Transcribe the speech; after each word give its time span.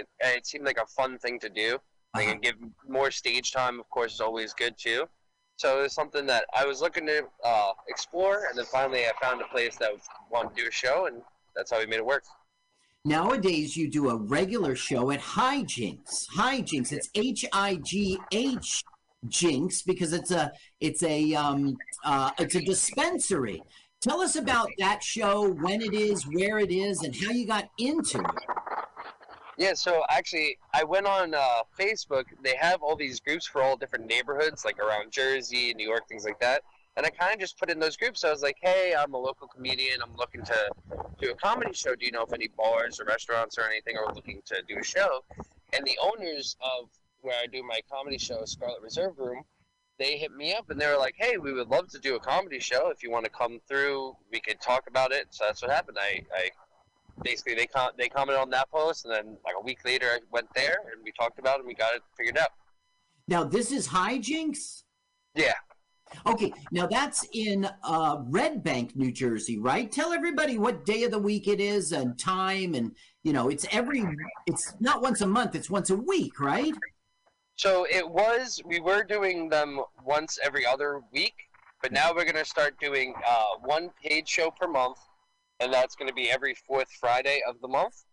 it, 0.00 0.08
it 0.38 0.46
seemed 0.46 0.64
like 0.64 0.78
a 0.78 0.86
fun 0.86 1.18
thing 1.18 1.38
to 1.40 1.48
do. 1.48 1.70
Like 2.14 2.24
Uh-huh. 2.24 2.32
and 2.32 2.42
give 2.42 2.56
more 2.88 3.10
stage 3.22 3.52
time, 3.52 3.78
of 3.82 3.88
course, 3.88 4.12
is 4.14 4.20
always 4.20 4.52
good 4.62 4.74
too. 4.76 5.00
So 5.62 5.66
it 5.78 5.82
was 5.82 5.94
something 6.00 6.26
that 6.26 6.44
I 6.60 6.64
was 6.70 6.80
looking 6.80 7.06
to 7.06 7.18
uh, 7.44 7.72
explore, 7.86 8.46
and 8.48 8.58
then 8.58 8.64
finally 8.64 9.02
I 9.06 9.12
found 9.22 9.40
a 9.42 9.48
place 9.54 9.76
that 9.76 9.90
wanted 10.32 10.56
to 10.56 10.62
do 10.62 10.68
a 10.68 10.72
show, 10.72 11.06
and 11.06 11.16
that's 11.54 11.70
how 11.70 11.78
we 11.78 11.86
made 11.86 12.00
it 12.04 12.06
work. 12.14 12.24
Nowadays, 13.04 13.76
you 13.76 13.88
do 13.88 14.10
a 14.10 14.16
regular 14.16 14.74
show 14.74 15.10
at 15.10 15.20
Hijinks. 15.20 16.26
Hijinks. 16.36 16.90
It's 16.92 17.08
H 17.14 17.44
I 17.52 17.76
G 17.76 18.18
H 18.32 18.82
Jinx 19.28 19.82
because 19.82 20.12
it's 20.12 20.32
a 20.32 20.50
it's 20.80 21.02
a 21.02 21.34
um 21.34 21.76
uh 22.04 22.30
it's 22.38 22.56
a 22.56 22.62
dispensary. 22.72 23.62
Tell 24.00 24.20
us 24.20 24.34
about 24.36 24.68
that 24.78 25.02
show, 25.02 25.48
when 25.64 25.80
it 25.82 25.94
is, 25.94 26.26
where 26.36 26.58
it 26.58 26.72
is, 26.72 27.02
and 27.04 27.14
how 27.22 27.30
you 27.30 27.46
got 27.46 27.68
into 27.78 28.18
it. 28.18 28.36
Yeah, 29.60 29.74
so 29.74 30.04
actually, 30.08 30.56
I 30.72 30.84
went 30.84 31.04
on 31.06 31.34
uh, 31.34 31.64
Facebook. 31.78 32.24
They 32.42 32.56
have 32.58 32.82
all 32.82 32.96
these 32.96 33.20
groups 33.20 33.46
for 33.46 33.62
all 33.62 33.76
different 33.76 34.06
neighborhoods, 34.06 34.64
like 34.64 34.78
around 34.78 35.12
Jersey, 35.12 35.74
New 35.74 35.86
York, 35.86 36.08
things 36.08 36.24
like 36.24 36.40
that. 36.40 36.62
And 36.96 37.04
I 37.04 37.10
kind 37.10 37.34
of 37.34 37.40
just 37.40 37.58
put 37.58 37.68
in 37.68 37.78
those 37.78 37.94
groups. 37.94 38.24
I 38.24 38.30
was 38.30 38.42
like, 38.42 38.56
hey, 38.62 38.94
I'm 38.98 39.12
a 39.12 39.18
local 39.18 39.46
comedian. 39.46 40.00
I'm 40.02 40.16
looking 40.16 40.42
to 40.44 40.70
do 41.20 41.32
a 41.32 41.34
comedy 41.34 41.74
show. 41.74 41.94
Do 41.94 42.06
you 42.06 42.10
know 42.10 42.22
if 42.22 42.32
any 42.32 42.48
bars 42.48 43.00
or 43.00 43.04
restaurants 43.04 43.58
or 43.58 43.64
anything 43.64 43.98
are 43.98 44.14
looking 44.14 44.40
to 44.46 44.62
do 44.66 44.78
a 44.80 44.82
show? 44.82 45.22
And 45.74 45.84
the 45.84 45.98
owners 46.02 46.56
of 46.62 46.88
where 47.20 47.36
I 47.38 47.46
do 47.46 47.62
my 47.62 47.80
comedy 47.92 48.16
show, 48.16 48.42
Scarlet 48.46 48.80
Reserve 48.80 49.18
Room, 49.18 49.42
they 49.98 50.16
hit 50.16 50.32
me 50.32 50.54
up 50.54 50.70
and 50.70 50.80
they 50.80 50.86
were 50.86 50.96
like, 50.96 51.16
hey, 51.18 51.36
we 51.36 51.52
would 51.52 51.68
love 51.68 51.88
to 51.88 51.98
do 51.98 52.16
a 52.16 52.20
comedy 52.20 52.60
show. 52.60 52.88
If 52.88 53.02
you 53.02 53.10
want 53.10 53.26
to 53.26 53.30
come 53.30 53.60
through, 53.68 54.14
we 54.32 54.40
could 54.40 54.58
talk 54.62 54.84
about 54.88 55.12
it. 55.12 55.26
So 55.32 55.44
that's 55.44 55.60
what 55.60 55.70
happened. 55.70 55.98
I, 56.00 56.22
I 56.34 56.48
basically 57.22 57.54
they 57.54 57.66
com- 57.66 57.92
they 57.96 58.08
commented 58.08 58.40
on 58.40 58.50
that 58.50 58.70
post, 58.70 59.04
and 59.04 59.14
then 59.14 59.36
like 59.44 59.54
a 59.58 59.62
week 59.62 59.84
later, 59.84 60.06
I 60.06 60.18
went 60.30 60.48
there 60.54 60.78
and 60.92 61.02
we 61.04 61.12
talked 61.12 61.38
about 61.38 61.56
it 61.56 61.60
and 61.60 61.68
we 61.68 61.74
got 61.74 61.94
it 61.94 62.02
figured 62.16 62.38
out. 62.38 62.50
Now, 63.28 63.44
this 63.44 63.70
is 63.70 63.88
Hijinks. 63.88 64.82
Yeah, 65.34 65.54
Okay, 66.26 66.52
now 66.72 66.86
that's 66.86 67.26
in 67.32 67.68
uh, 67.84 68.18
Red 68.26 68.62
Bank, 68.62 68.96
New 68.96 69.12
Jersey, 69.12 69.58
right? 69.58 69.90
Tell 69.90 70.12
everybody 70.12 70.58
what 70.58 70.84
day 70.84 71.04
of 71.04 71.12
the 71.12 71.18
week 71.18 71.46
it 71.48 71.60
is 71.60 71.92
and 71.92 72.18
time, 72.18 72.74
and 72.74 72.92
you 73.22 73.32
know, 73.32 73.48
it's 73.48 73.66
every. 73.70 74.04
It's 74.46 74.74
not 74.80 75.02
once 75.02 75.20
a 75.20 75.26
month; 75.26 75.54
it's 75.54 75.70
once 75.70 75.90
a 75.90 75.96
week, 75.96 76.40
right? 76.40 76.74
so 77.56 77.86
it 77.90 78.08
was 78.08 78.60
we 78.64 78.80
were 78.80 79.04
doing 79.04 79.48
them 79.48 79.80
once 80.04 80.38
every 80.42 80.66
other 80.66 81.00
week, 81.12 81.34
but 81.82 81.92
now 81.92 82.12
we're 82.14 82.24
gonna 82.24 82.44
start 82.44 82.78
doing 82.80 83.14
uh, 83.26 83.58
one 83.62 83.90
paid 84.02 84.28
show 84.28 84.50
per 84.50 84.66
month, 84.66 84.98
and 85.60 85.72
that's 85.72 85.94
gonna 85.94 86.12
be 86.12 86.30
every 86.30 86.54
fourth 86.54 86.88
Friday 86.98 87.40
of 87.48 87.60
the 87.60 87.68
month, 87.68 88.04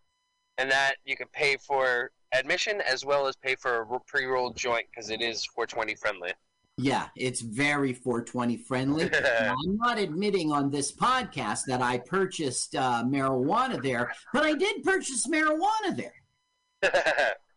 and 0.58 0.70
that 0.70 0.96
you 1.04 1.16
can 1.16 1.28
pay 1.32 1.56
for 1.56 2.10
admission 2.32 2.80
as 2.82 3.04
well 3.04 3.26
as 3.26 3.36
pay 3.36 3.54
for 3.54 3.82
a 3.82 4.00
pre-rolled 4.06 4.56
joint 4.56 4.86
because 4.90 5.10
it 5.10 5.22
is 5.22 5.44
420 5.46 5.94
friendly. 5.94 6.32
Yeah, 6.76 7.08
it's 7.16 7.40
very 7.40 7.92
420 7.92 8.56
friendly. 8.58 9.10
I'm 9.24 9.76
not 9.78 9.98
admitting 9.98 10.52
on 10.52 10.70
this 10.70 10.92
podcast 10.92 11.62
that 11.66 11.82
I 11.82 11.98
purchased 11.98 12.76
uh, 12.76 13.02
marijuana 13.04 13.82
there, 13.82 14.12
but 14.32 14.44
I 14.44 14.54
did 14.54 14.84
purchase 14.84 15.26
marijuana 15.26 15.96
there. 15.96 16.14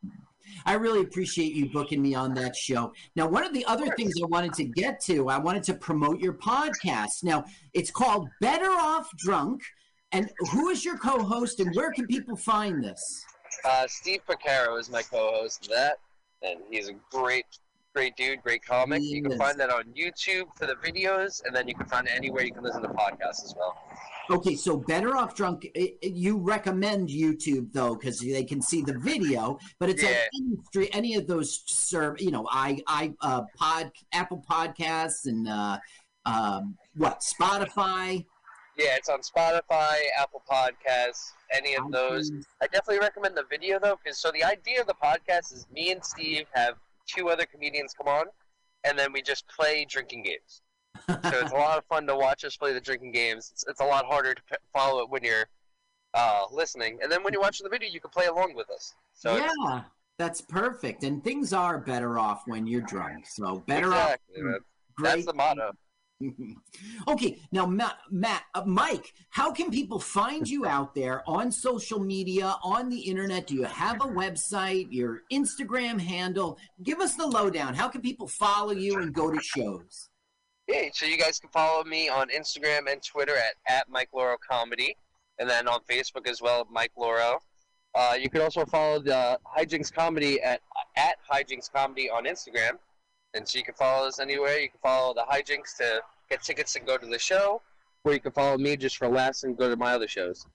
I 0.65 0.73
really 0.73 1.01
appreciate 1.01 1.53
you 1.53 1.69
booking 1.69 2.01
me 2.01 2.15
on 2.15 2.33
that 2.35 2.55
show. 2.55 2.93
Now, 3.15 3.27
one 3.27 3.43
of 3.43 3.53
the 3.53 3.65
other 3.65 3.93
things 3.95 4.13
I 4.21 4.25
wanted 4.25 4.53
to 4.53 4.65
get 4.65 4.99
to, 5.01 5.29
I 5.29 5.37
wanted 5.37 5.63
to 5.63 5.73
promote 5.73 6.19
your 6.19 6.33
podcast. 6.33 7.23
Now, 7.23 7.45
it's 7.73 7.91
called 7.91 8.27
Better 8.39 8.69
Off 8.71 9.09
Drunk. 9.17 9.61
And 10.13 10.29
who 10.51 10.69
is 10.69 10.83
your 10.83 10.97
co 10.97 11.23
host 11.23 11.59
and 11.61 11.73
where 11.75 11.91
can 11.91 12.05
people 12.05 12.35
find 12.35 12.83
this? 12.83 13.25
Uh, 13.63 13.85
Steve 13.87 14.21
Picaro 14.27 14.79
is 14.79 14.89
my 14.89 15.01
co-host 15.01 15.65
of 15.65 15.71
that, 15.71 15.97
and 16.41 16.59
he's 16.69 16.89
a 16.89 16.93
great, 17.11 17.45
great 17.93 18.15
dude, 18.15 18.41
great 18.41 18.63
comic. 18.65 19.01
He 19.01 19.15
you 19.15 19.23
can 19.23 19.33
is. 19.33 19.37
find 19.37 19.59
that 19.59 19.69
on 19.69 19.83
YouTube 19.93 20.47
for 20.55 20.65
the 20.65 20.75
videos, 20.75 21.41
and 21.45 21.55
then 21.55 21.67
you 21.67 21.75
can 21.75 21.85
find 21.85 22.07
it 22.07 22.13
anywhere 22.15 22.43
you 22.43 22.53
can 22.53 22.63
listen 22.63 22.81
to 22.81 22.89
podcasts 22.89 23.43
as 23.45 23.53
well. 23.57 23.77
Okay, 24.31 24.55
so 24.55 24.77
Better 24.77 25.17
Off 25.17 25.35
Drunk, 25.35 25.67
i- 25.75 25.93
i- 26.01 26.05
you 26.07 26.37
recommend 26.37 27.09
YouTube 27.09 27.73
though, 27.73 27.95
because 27.95 28.19
they 28.19 28.45
can 28.45 28.61
see 28.61 28.81
the 28.81 28.97
video, 28.99 29.59
but 29.77 29.89
it's 29.89 30.01
on 30.03 30.09
Yeah. 30.09 30.27
any, 30.35 30.55
stre- 30.71 30.89
any 30.95 31.15
of 31.15 31.27
those 31.27 31.63
serve, 31.65 32.21
you 32.21 32.31
know, 32.31 32.47
I, 32.49 32.81
I, 32.87 33.13
uh, 33.21 33.43
pod, 33.57 33.91
Apple 34.13 34.43
Podcasts 34.49 35.25
and, 35.25 35.49
uh, 35.49 35.79
um, 36.25 36.77
what, 36.95 37.19
Spotify? 37.19 38.25
Yeah, 38.77 38.95
it's 38.95 39.09
on 39.09 39.19
Spotify, 39.19 39.97
Apple 40.17 40.43
Podcasts, 40.49 41.33
any 41.51 41.75
of 41.75 41.91
those. 41.91 42.31
I 42.61 42.67
definitely 42.67 42.99
recommend 42.99 43.35
the 43.35 43.43
video 43.49 43.79
though, 43.79 43.97
because 44.01 44.17
so 44.17 44.31
the 44.31 44.45
idea 44.45 44.79
of 44.79 44.87
the 44.87 44.95
podcast 44.95 45.51
is 45.51 45.67
me 45.71 45.91
and 45.91 46.03
Steve 46.03 46.47
have 46.53 46.75
two 47.05 47.29
other 47.29 47.45
comedians 47.45 47.93
come 47.93 48.07
on, 48.07 48.27
and 48.85 48.97
then 48.97 49.11
we 49.11 49.21
just 49.21 49.45
play 49.49 49.85
drinking 49.89 50.23
games. 50.23 50.61
So 51.07 51.19
it's 51.23 51.51
a 51.51 51.55
lot 51.55 51.77
of 51.77 51.85
fun 51.85 52.07
to 52.07 52.15
watch 52.15 52.43
us 52.45 52.55
play 52.57 52.73
the 52.73 52.81
drinking 52.81 53.11
games. 53.11 53.49
It's, 53.51 53.65
it's 53.67 53.81
a 53.81 53.85
lot 53.85 54.05
harder 54.05 54.33
to 54.33 54.41
p- 54.43 54.55
follow 54.73 55.01
it 55.01 55.09
when 55.09 55.23
you're 55.23 55.45
uh, 56.13 56.43
listening, 56.51 56.99
and 57.01 57.11
then 57.11 57.23
when 57.23 57.33
you're 57.33 57.41
watching 57.41 57.63
the 57.63 57.69
video, 57.69 57.89
you 57.89 57.99
can 57.99 58.11
play 58.11 58.25
along 58.25 58.55
with 58.55 58.69
us. 58.69 58.93
So 59.13 59.37
yeah, 59.37 59.83
that's 60.17 60.41
perfect. 60.41 61.03
And 61.03 61.23
things 61.23 61.53
are 61.53 61.79
better 61.79 62.19
off 62.19 62.43
when 62.45 62.67
you're 62.67 62.81
drunk. 62.81 63.25
So 63.27 63.63
better 63.67 63.87
exactly, 63.87 64.41
off. 64.41 64.61
Great. 64.95 65.09
That's 65.09 65.25
the 65.25 65.33
motto. 65.33 65.71
okay, 67.07 67.39
now 67.51 67.65
Matt, 67.65 67.97
Matt 68.11 68.43
uh, 68.53 68.63
Mike, 68.65 69.13
how 69.29 69.51
can 69.51 69.71
people 69.71 69.99
find 69.99 70.47
you 70.47 70.65
out 70.65 70.93
there 70.93 71.27
on 71.27 71.51
social 71.51 71.99
media, 71.99 72.55
on 72.63 72.89
the 72.89 72.99
internet? 72.99 73.47
Do 73.47 73.55
you 73.55 73.63
have 73.63 73.97
a 73.97 74.07
website, 74.07 74.87
your 74.91 75.23
Instagram 75.31 75.99
handle? 75.99 76.59
Give 76.83 76.99
us 76.99 77.15
the 77.15 77.25
lowdown. 77.25 77.73
How 77.73 77.87
can 77.87 78.01
people 78.01 78.27
follow 78.27 78.73
you 78.73 78.99
and 78.99 79.13
go 79.13 79.31
to 79.31 79.41
shows? 79.41 80.10
Yeah, 80.71 80.89
so 80.93 81.05
you 81.05 81.17
guys 81.17 81.37
can 81.37 81.49
follow 81.49 81.83
me 81.83 82.07
on 82.07 82.29
Instagram 82.29 82.91
and 82.91 83.01
Twitter 83.03 83.35
at, 83.35 83.55
at 83.67 83.89
Mike 83.89 84.09
Lauro 84.13 84.37
Comedy, 84.37 84.95
and 85.37 85.49
then 85.49 85.67
on 85.67 85.81
Facebook 85.89 86.27
as 86.29 86.41
well, 86.41 86.65
Mike 86.71 86.93
Lauro. 86.95 87.39
Uh, 87.93 88.15
you 88.17 88.29
can 88.29 88.41
also 88.41 88.65
follow 88.65 88.99
the 88.99 89.37
Hijinks 89.57 89.91
Comedy 89.91 90.41
at 90.41 90.61
at 90.95 91.15
Hijinks 91.29 91.69
Comedy 91.71 92.09
on 92.09 92.23
Instagram, 92.23 92.77
and 93.33 93.47
so 93.47 93.57
you 93.57 93.65
can 93.65 93.73
follow 93.73 94.07
us 94.07 94.19
anywhere. 94.19 94.59
You 94.59 94.69
can 94.69 94.79
follow 94.81 95.13
the 95.13 95.25
Hijinks 95.29 95.75
to 95.77 96.01
get 96.29 96.41
tickets 96.41 96.75
and 96.77 96.85
go 96.85 96.97
to 96.97 97.05
the 97.05 97.19
show, 97.19 97.61
or 98.05 98.13
you 98.13 98.21
can 98.21 98.31
follow 98.31 98.57
me 98.57 98.77
just 98.77 98.97
for 98.97 99.09
laughs 99.09 99.43
and 99.43 99.57
go 99.57 99.69
to 99.69 99.75
my 99.75 99.91
other 99.91 100.07
shows. 100.07 100.45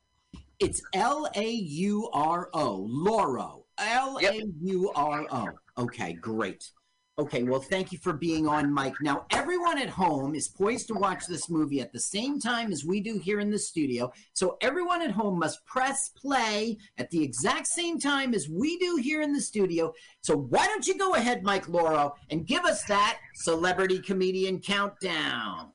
It's 0.61 0.81
L 0.95 1.29
A 1.35 1.51
U 1.51 2.09
R 2.15 2.49
O, 2.55 2.87
Loro. 2.89 3.65
L 3.79 4.19
A 4.23 4.43
U 4.63 4.91
R 4.95 5.27
O. 5.31 5.49
Okay, 5.77 6.15
great. 6.15 6.71
Okay, 7.19 7.45
well, 7.45 7.61
thank 7.61 7.93
you 7.93 7.99
for 7.99 8.13
being 8.13 8.47
on, 8.47 8.71
Mike. 8.71 8.97
Now, 9.01 9.25
everyone 9.31 9.79
at 9.79 9.89
home 9.89 10.35
is 10.35 10.49
poised 10.49 10.89
to 10.89 10.95
watch 10.95 11.27
this 11.27 11.49
movie 11.49 11.81
at 11.81 11.91
the 11.91 11.99
same 11.99 12.39
time 12.39 12.71
as 12.71 12.85
we 12.85 13.01
do 13.01 13.19
here 13.19 13.41
in 13.41 13.51
the 13.51 13.59
studio. 13.59 14.13
So, 14.35 14.59
everyone 14.61 15.01
at 15.01 15.13
home 15.13 15.39
must 15.39 15.65
press 15.65 16.11
play 16.11 16.77
at 16.99 17.11
the 17.11 17.23
exact 17.23 17.69
same 17.69 17.99
time 17.99 18.35
as 18.35 18.51
we 18.51 18.79
do 18.79 18.97
here 18.97 19.23
in 19.23 19.33
the 19.33 19.41
studio. 19.41 19.95
So, 20.21 20.37
why 20.37 20.67
don't 20.67 20.87
you 20.87 20.99
go 20.99 21.15
ahead, 21.15 21.43
Mike 21.43 21.71
Lauro, 21.71 22.15
and 22.29 22.47
give 22.47 22.67
us 22.67 22.85
that 22.85 23.19
celebrity 23.35 23.99
comedian 23.99 24.61
countdown? 24.61 25.73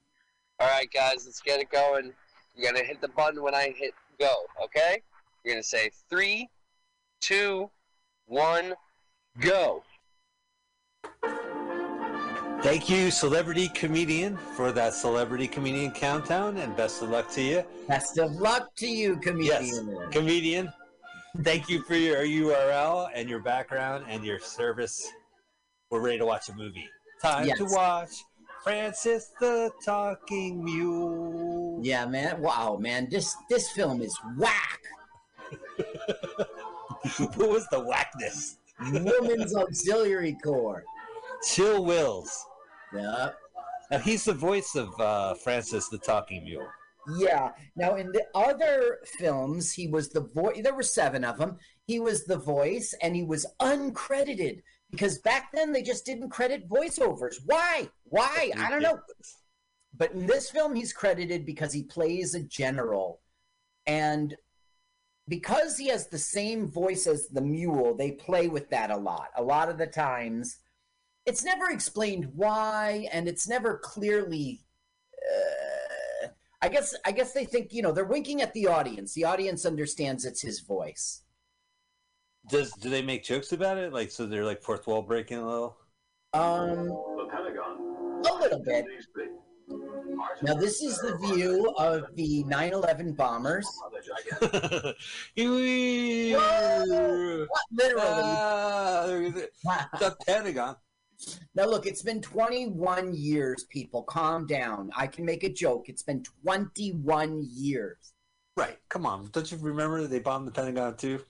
All 0.60 0.68
right, 0.68 0.92
guys, 0.94 1.26
let's 1.26 1.42
get 1.42 1.60
it 1.60 1.72
going. 1.72 2.14
You're 2.56 2.72
gonna 2.72 2.86
hit 2.86 3.02
the 3.02 3.08
button 3.08 3.42
when 3.42 3.56
I 3.56 3.74
hit 3.76 3.96
go. 4.20 4.44
Okay? 4.64 5.02
You're 5.44 5.56
gonna 5.56 5.64
say 5.64 5.90
three, 6.08 6.50
two, 7.20 7.72
one, 8.28 8.76
go. 9.40 9.82
Thank 12.62 12.92
you, 12.92 13.10
celebrity 13.10 13.70
comedian, 13.70 14.38
for 14.56 14.72
that 14.72 14.94
celebrity 14.94 15.48
comedian 15.48 15.90
countdown, 15.90 16.58
and 16.58 16.76
best 16.78 17.02
of 17.02 17.10
luck 17.10 17.32
to 17.32 17.42
you. 17.42 17.64
Best 17.88 18.20
of 18.20 18.34
luck 18.34 18.76
to 18.76 18.88
you, 18.88 19.18
comedian. 19.18 19.64
Yes, 19.64 20.12
comedian. 20.12 20.72
Thank 21.42 21.70
you 21.70 21.82
for 21.82 21.96
your 21.96 22.24
URL 22.24 23.10
and 23.16 23.28
your 23.28 23.40
background 23.40 24.06
and 24.08 24.24
your 24.24 24.38
service. 24.38 25.12
We're 25.90 26.02
ready 26.02 26.20
to 26.20 26.26
watch 26.28 26.50
a 26.50 26.54
movie. 26.54 26.88
Time 27.20 27.50
to 27.50 27.66
watch 27.66 28.12
Francis 28.64 29.32
the 29.40 29.72
Talking 29.84 30.64
Mule. 30.64 31.80
Yeah, 31.82 32.06
man. 32.06 32.42
Wow, 32.42 32.78
man. 32.80 33.08
This 33.10 33.36
this 33.50 33.72
film 33.72 34.04
is 34.04 34.16
whack. 34.38 34.82
what 37.18 37.50
was 37.50 37.68
the 37.72 37.80
whackness? 37.80 38.58
Women's 38.80 39.56
Auxiliary 39.56 40.38
Corps. 40.44 40.84
Chill 41.44 41.84
Wills. 41.84 42.46
Yeah. 42.94 43.30
Now 43.90 44.00
he's 44.00 44.26
the 44.26 44.34
voice 44.34 44.76
of 44.76 45.00
uh, 45.00 45.34
Francis 45.36 45.90
the 45.90 45.98
Talking 45.98 46.44
Mule. 46.44 46.68
Yeah. 47.18 47.52
Now, 47.76 47.96
in 47.96 48.12
the 48.12 48.26
other 48.36 49.00
films, 49.18 49.72
he 49.72 49.88
was 49.88 50.10
the 50.10 50.22
voice. 50.22 50.62
There 50.64 50.76
were 50.76 50.84
seven 50.84 51.24
of 51.24 51.38
them. 51.38 51.58
He 51.86 52.00
was 52.00 52.26
the 52.26 52.38
voice, 52.38 52.94
and 53.02 53.16
he 53.16 53.24
was 53.24 53.46
uncredited 53.60 54.62
because 54.92 55.20
back 55.20 55.52
then 55.54 55.72
they 55.72 55.82
just 55.82 56.06
didn't 56.06 56.30
credit 56.30 56.70
voiceovers. 56.70 57.36
Why? 57.46 57.90
Why? 58.04 58.52
I 58.58 58.70
don't 58.70 58.84
know. 58.84 59.00
But 59.98 60.12
in 60.12 60.28
this 60.28 60.50
film, 60.52 60.76
he's 60.76 60.94
credited 60.94 61.46
because 61.46 61.74
he 61.74 61.84
plays 61.84 62.36
a 62.36 62.44
general, 62.44 63.22
and 63.86 64.36
because 65.28 65.78
he 65.78 65.88
has 65.88 66.08
the 66.08 66.18
same 66.18 66.68
voice 66.70 67.08
as 67.08 67.28
the 67.30 67.42
mule, 67.42 67.96
they 67.96 68.12
play 68.12 68.48
with 68.48 68.70
that 68.70 68.92
a 68.92 68.98
lot. 68.98 69.30
A 69.38 69.44
lot 69.44 69.70
of 69.70 69.78
the 69.78 69.88
times, 69.88 70.58
it's 71.26 71.44
never 71.44 71.70
explained 71.70 72.32
why, 72.36 73.08
and 73.12 73.28
it's 73.28 73.48
never 73.48 73.78
clearly. 73.78 74.62
Uh, 75.14 76.28
I 76.62 76.70
guess. 76.70 76.96
I 77.06 77.12
guess 77.12 77.32
they 77.34 77.46
think 77.46 77.74
you 77.74 77.82
know 77.82 77.92
they're 77.92 78.06
winking 78.06 78.42
at 78.42 78.54
the 78.54 78.68
audience. 78.68 79.14
The 79.14 79.26
audience 79.26 79.66
understands 79.66 80.26
it's 80.26 80.42
his 80.42 80.60
voice. 80.60 81.22
Does 82.50 82.72
do 82.74 82.90
they 82.90 83.02
make 83.02 83.24
jokes 83.24 83.52
about 83.52 83.78
it? 83.78 83.94
Like 83.94 84.12
so, 84.12 84.26
they're 84.26 84.46
like 84.46 84.62
fourth 84.62 84.88
wall 84.88 85.02
breaking 85.02 85.38
a 85.38 85.48
little. 85.48 85.78
Um, 86.34 86.88
The 86.88 87.28
Pentagon. 87.32 88.24
a 88.28 88.34
little 88.40 88.64
bit. 88.64 88.86
Now 90.42 90.54
this 90.56 90.82
is 90.82 90.98
the 91.00 91.18
view 91.18 91.74
of 91.78 92.04
the 92.16 92.44
9/11 92.46 93.16
bombers. 93.16 93.68
You- 95.36 96.38
literally? 97.72 98.02
Ah, 98.06 99.04
the 99.08 100.16
Pentagon. 100.28 100.76
Now, 101.56 101.66
look, 101.66 101.86
it's 101.86 102.02
been 102.02 102.22
21 102.22 103.14
years, 103.14 103.66
people. 103.66 104.04
Calm 104.04 104.46
down. 104.46 104.90
I 104.96 105.08
can 105.08 105.26
make 105.26 105.44
a 105.44 105.50
joke. 105.52 105.90
It's 105.90 106.04
been 106.04 106.24
21 106.44 107.46
years. 107.50 108.14
Right. 108.58 108.78
Come 108.90 109.06
on. 109.06 109.30
Don't 109.32 109.52
you 109.52 109.58
remember 109.58 110.06
they 110.08 110.20
bombed 110.20 110.48
the 110.48 110.52
Pentagon 110.52 110.98
too? 110.98 111.24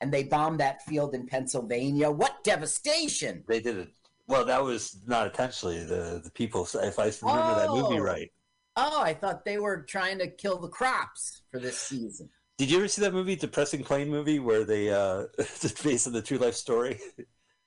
And 0.00 0.12
they 0.12 0.24
bombed 0.24 0.60
that 0.60 0.82
field 0.84 1.14
in 1.14 1.26
Pennsylvania. 1.26 2.10
What 2.10 2.42
devastation! 2.42 3.44
They 3.46 3.60
did 3.60 3.76
it. 3.78 3.88
Well, 4.26 4.44
that 4.44 4.62
was 4.62 4.98
not 5.06 5.28
intentionally. 5.28 5.84
The 5.84 6.20
the 6.24 6.30
people, 6.32 6.64
if 6.74 6.98
I 6.98 7.12
remember 7.22 7.54
that 7.60 7.68
movie 7.70 7.98
Oh. 8.00 8.02
right. 8.02 8.32
Oh, 8.76 9.00
I 9.02 9.14
thought 9.14 9.44
they 9.44 9.58
were 9.58 9.82
trying 9.82 10.18
to 10.18 10.26
kill 10.28 10.58
the 10.58 10.68
crops 10.68 11.42
for 11.50 11.60
this 11.60 11.78
season. 11.78 12.30
Did 12.58 12.70
you 12.70 12.78
ever 12.78 12.88
see 12.88 13.02
that 13.02 13.12
movie, 13.12 13.36
Depressing 13.36 13.84
Plane 13.84 14.08
movie, 14.08 14.38
where 14.40 14.64
they 14.64 14.90
uh 14.90 15.26
it's 15.38 15.80
based 15.82 16.06
on 16.06 16.12
the 16.12 16.22
true 16.22 16.38
life 16.38 16.54
story? 16.54 16.98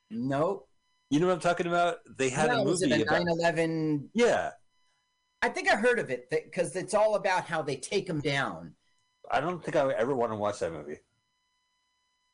Nope. 0.10 0.68
You 1.10 1.20
know 1.20 1.28
what 1.28 1.34
I'm 1.34 1.40
talking 1.40 1.68
about? 1.68 1.98
They 2.18 2.30
had 2.30 2.50
no, 2.50 2.62
a 2.62 2.64
was 2.64 2.82
it 2.82 2.90
movie 2.90 3.02
a 3.02 3.06
about. 3.06 3.26
9 3.26 3.38
11? 3.40 4.10
Yeah, 4.14 4.52
I 5.42 5.50
think 5.50 5.70
I 5.70 5.76
heard 5.76 6.00
of 6.00 6.10
it 6.10 6.30
because 6.30 6.76
it's 6.76 6.94
all 6.94 7.16
about 7.16 7.46
how 7.46 7.62
they 7.62 7.76
take 7.76 8.08
them 8.08 8.20
down. 8.20 8.74
I 9.30 9.40
don't 9.40 9.64
think 9.64 9.76
I 9.76 9.92
ever 9.94 10.16
want 10.16 10.32
to 10.32 10.36
watch 10.36 10.60
that 10.60 10.74
movie. 10.74 10.98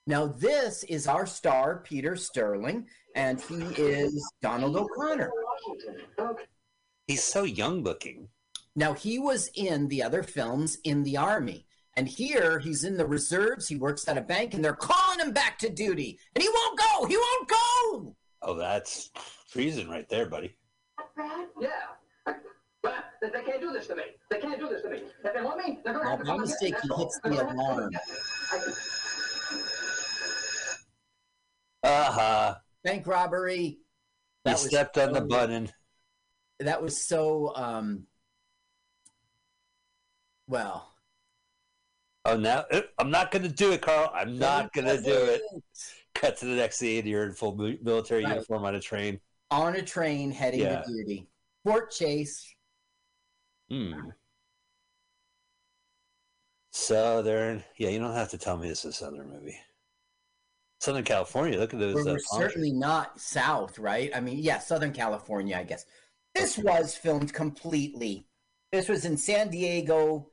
Now, 0.08 0.28
this 0.28 0.84
is 0.86 1.08
our 1.08 1.26
star, 1.26 1.84
Peter 1.86 2.16
Sterling, 2.16 2.88
and 3.16 3.40
he 3.40 3.62
is 3.78 4.32
Donald 4.42 4.76
O'Connor. 4.76 5.32
He's 7.08 7.24
so 7.24 7.44
young 7.44 7.84
looking. 7.84 8.30
Now, 8.76 8.94
he 8.94 9.20
was 9.20 9.52
in 9.56 9.90
the 9.90 10.02
other 10.02 10.24
films 10.24 10.78
in 10.84 11.04
the 11.04 11.18
Army. 11.18 11.66
And 11.98 12.08
here 12.08 12.60
he's 12.60 12.86
in 12.86 12.96
the 12.96 13.06
reserves. 13.06 13.68
He 13.68 13.76
works 13.76 14.08
at 14.08 14.18
a 14.18 14.22
bank, 14.22 14.54
and 14.54 14.64
they're 14.64 14.74
calling 14.74 15.20
him 15.20 15.34
back 15.34 15.60
to 15.60 15.70
duty. 15.70 16.18
And 16.34 16.42
he 16.42 16.50
won't 16.50 16.80
go. 16.80 17.06
He 17.06 17.18
won't 17.18 17.50
go. 17.50 18.16
Oh, 18.44 18.56
that's 18.56 19.10
treason 19.52 19.90
right 19.90 20.08
there, 20.10 20.26
buddy. 20.26 20.56
Bad? 21.16 21.48
Yeah. 21.60 21.70
But 22.84 22.96
they 23.22 23.30
they 23.30 23.44
can't 23.44 23.62
do 23.62 23.72
this 23.72 23.88
to 23.88 23.96
me. 23.96 24.04
They 24.30 24.40
can't 24.40 24.60
do 24.60 24.68
this 24.70 24.82
to 24.82 24.90
me. 24.90 25.04
If 25.24 25.34
they 25.34 25.42
want 25.42 25.58
me, 25.66 25.80
they're 25.84 25.94
going 25.94 26.06
to 26.06 26.10
Well, 26.10 26.18
have 26.18 26.20
to 26.20 26.26
by 26.26 26.32
come 26.32 26.42
and 26.42 26.50
mistake, 26.50 26.74
get 26.74 26.82
he 26.82 26.90
me. 26.90 26.96
hits 26.98 27.20
the 27.24 27.30
alarm. 27.54 27.92
Uh-huh. 31.84 32.56
Bank 32.84 33.08
robbery. 33.08 33.58
He 33.58 33.80
That 34.46 34.54
was 34.54 34.68
stepped 34.68 34.98
on 34.98 35.14
the 35.14 35.22
button. 35.22 35.70
That 36.60 36.82
was 36.82 36.98
so. 36.98 37.54
um 37.56 38.08
Well, 40.48 40.88
Oh, 42.24 42.38
now 42.38 42.66
uh, 42.72 42.82
I'm 43.00 43.10
not 43.10 43.32
going 43.32 43.42
to 43.44 43.50
do 43.50 43.72
it, 43.72 43.82
Carl. 43.82 44.12
I'm 44.14 44.38
not 44.38 44.72
going 44.74 44.86
to 44.86 45.02
do 45.02 45.12
it. 45.12 45.42
Cut 46.14 46.38
to 46.38 46.46
the 46.46 46.56
next 46.56 46.78
scene. 46.78 47.06
You're 47.06 47.26
in 47.26 47.34
full 47.34 47.56
military 47.56 48.24
Right. 48.24 48.34
uniform 48.34 48.66
on 48.66 48.76
a 48.76 48.80
train. 48.80 49.20
On 49.50 49.76
a 49.76 49.82
train 49.82 50.32
heading 50.32 50.62
Yeah. 50.62 50.82
to 50.82 50.88
duty. 50.88 51.28
Fort 51.64 51.92
Chase. 51.92 52.54
Hmm. 53.70 54.10
Southern. 56.72 57.64
Yeah, 57.78 57.90
you 57.90 58.00
don't 58.00 58.14
have 58.14 58.30
to 58.30 58.38
tell 58.38 58.58
me 58.58 58.70
this 58.70 58.86
is 58.86 58.96
a 58.96 58.98
Southern 58.98 59.30
movie. 59.30 59.60
Southern 60.80 61.04
California. 61.04 61.60
Look 61.60 61.74
at 61.74 61.80
those. 61.80 61.96
We're, 61.96 62.02
uh, 62.02 62.14
we're 62.14 62.20
certainly 62.20 62.72
not 62.72 63.20
South, 63.20 63.78
right? 63.78 64.10
I 64.16 64.20
mean, 64.20 64.40
yeah, 64.40 64.60
Southern 64.60 64.94
California, 64.94 65.58
I 65.58 65.64
guess. 65.64 65.86
This 66.34 66.58
was 66.58 66.96
filmed 66.96 67.34
completely. 67.34 68.26
This 68.72 68.88
was 68.88 69.06
in 69.06 69.18
San 69.18 69.50
Diego, 69.50 70.32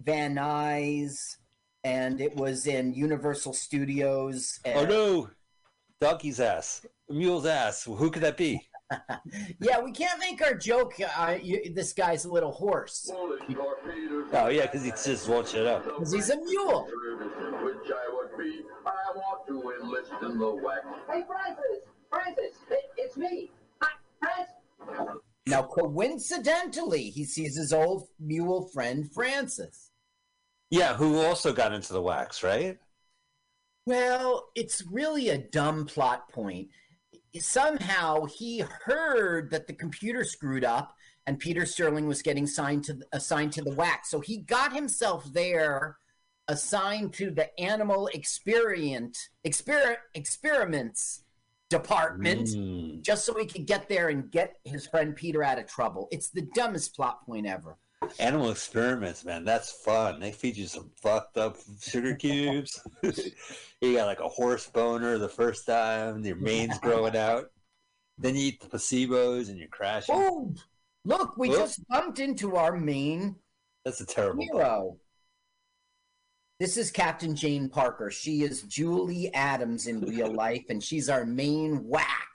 Van 0.00 0.34
Nuys, 0.36 1.36
and 1.84 2.20
it 2.20 2.34
was 2.36 2.66
in 2.66 2.92
Universal 2.94 3.52
Studios. 3.54 4.60
trees. 4.64 4.76
Oh 4.76 4.84
no, 4.84 5.30
donkey's 6.00 6.40
ass, 6.40 6.84
mule's 7.08 7.46
ass. 7.46 7.84
Who 7.84 8.10
could 8.10 8.22
that 8.22 8.36
be? 8.36 8.66
Yeah, 9.60 9.78
we 9.80 9.92
can't 9.92 10.18
make 10.18 10.42
our 10.42 10.54
joke. 10.54 10.94
Uh, 11.16 11.38
you, 11.40 11.72
this 11.72 11.92
guy's 11.92 12.24
a 12.24 12.28
little 12.32 12.50
horse 12.50 13.08
Oh 14.32 14.48
yeah, 14.48 14.62
because 14.62 14.82
he 14.82 14.90
just 14.90 15.28
won't 15.28 15.46
shut 15.46 15.64
up. 15.64 15.84
because 15.84 16.12
he's 16.12 16.28
a 16.30 16.36
mule. 16.36 16.88
Which 17.62 17.90
I 17.92 18.12
would 18.12 18.36
be. 18.36 18.62
I 18.84 19.12
want 19.14 19.46
to 19.46 19.72
enlist 19.80 20.10
in 20.22 20.38
the. 20.38 20.80
Hey, 21.08 21.22
Francis! 21.26 21.84
Francis! 22.10 22.56
It, 22.70 22.90
it's 22.96 23.16
me! 23.16 23.52
Francis! 24.18 25.14
Now, 25.46 25.62
coincidentally, 25.62 27.10
he 27.10 27.24
sees 27.24 27.56
his 27.56 27.72
old 27.72 28.08
mule 28.18 28.68
friend 28.74 29.10
Francis. 29.12 29.89
Yeah, 30.70 30.94
who 30.94 31.18
also 31.20 31.52
got 31.52 31.72
into 31.72 31.92
the 31.92 32.02
WACs, 32.02 32.42
right? 32.42 32.78
Well, 33.86 34.50
it's 34.54 34.82
really 34.90 35.30
a 35.30 35.38
dumb 35.38 35.86
plot 35.86 36.30
point. 36.30 36.68
Somehow 37.38 38.26
he 38.26 38.64
heard 38.84 39.50
that 39.50 39.66
the 39.66 39.72
computer 39.72 40.24
screwed 40.24 40.64
up 40.64 40.94
and 41.26 41.38
Peter 41.38 41.66
Sterling 41.66 42.06
was 42.06 42.22
getting 42.22 42.46
signed 42.46 42.84
to 42.84 42.98
assigned 43.12 43.52
to 43.52 43.62
the 43.62 43.70
WACs. 43.72 44.06
So 44.06 44.20
he 44.20 44.38
got 44.38 44.72
himself 44.72 45.24
there 45.32 45.96
assigned 46.48 47.12
to 47.14 47.30
the 47.30 47.48
animal 47.60 48.08
experiment 48.08 49.16
exper, 49.46 49.96
experiments 50.14 51.22
department 51.68 52.48
Mm. 52.48 53.02
just 53.02 53.24
so 53.24 53.38
he 53.38 53.46
could 53.46 53.66
get 53.66 53.88
there 53.88 54.08
and 54.08 54.30
get 54.30 54.56
his 54.64 54.86
friend 54.88 55.14
Peter 55.14 55.44
out 55.44 55.58
of 55.60 55.66
trouble. 55.66 56.08
It's 56.10 56.30
the 56.30 56.42
dumbest 56.42 56.96
plot 56.96 57.24
point 57.24 57.46
ever. 57.46 57.76
Animal 58.18 58.50
experiments, 58.50 59.24
man. 59.24 59.44
That's 59.44 59.72
fun. 59.72 60.20
They 60.20 60.32
feed 60.32 60.56
you 60.56 60.66
some 60.66 60.90
fucked 60.96 61.36
up 61.36 61.56
sugar 61.80 62.14
cubes. 62.14 62.80
you 63.80 63.96
got 63.96 64.06
like 64.06 64.20
a 64.20 64.28
horse 64.28 64.66
boner 64.66 65.18
the 65.18 65.28
first 65.28 65.66
time. 65.66 66.24
Your 66.24 66.36
mane's 66.36 66.78
growing 66.78 67.16
out. 67.16 67.50
Then 68.18 68.36
you 68.36 68.48
eat 68.48 68.60
the 68.60 68.68
placebos 68.68 69.48
and 69.48 69.58
you're 69.58 69.68
crashing. 69.68 70.14
Oh, 70.16 70.54
look, 71.04 71.36
we 71.38 71.48
just 71.48 71.86
bumped 71.88 72.18
into 72.18 72.56
our 72.56 72.76
main 72.76 73.36
That's 73.84 74.00
a 74.00 74.06
terrible. 74.06 74.42
hero. 74.42 74.98
This 76.58 76.76
is 76.76 76.90
Captain 76.90 77.34
Jane 77.34 77.70
Parker. 77.70 78.10
She 78.10 78.42
is 78.42 78.62
Julie 78.64 79.32
Adams 79.32 79.86
in 79.86 80.02
real 80.02 80.30
life, 80.34 80.64
and 80.68 80.82
she's 80.84 81.08
our 81.08 81.24
main 81.24 81.88
whack. 81.88 82.28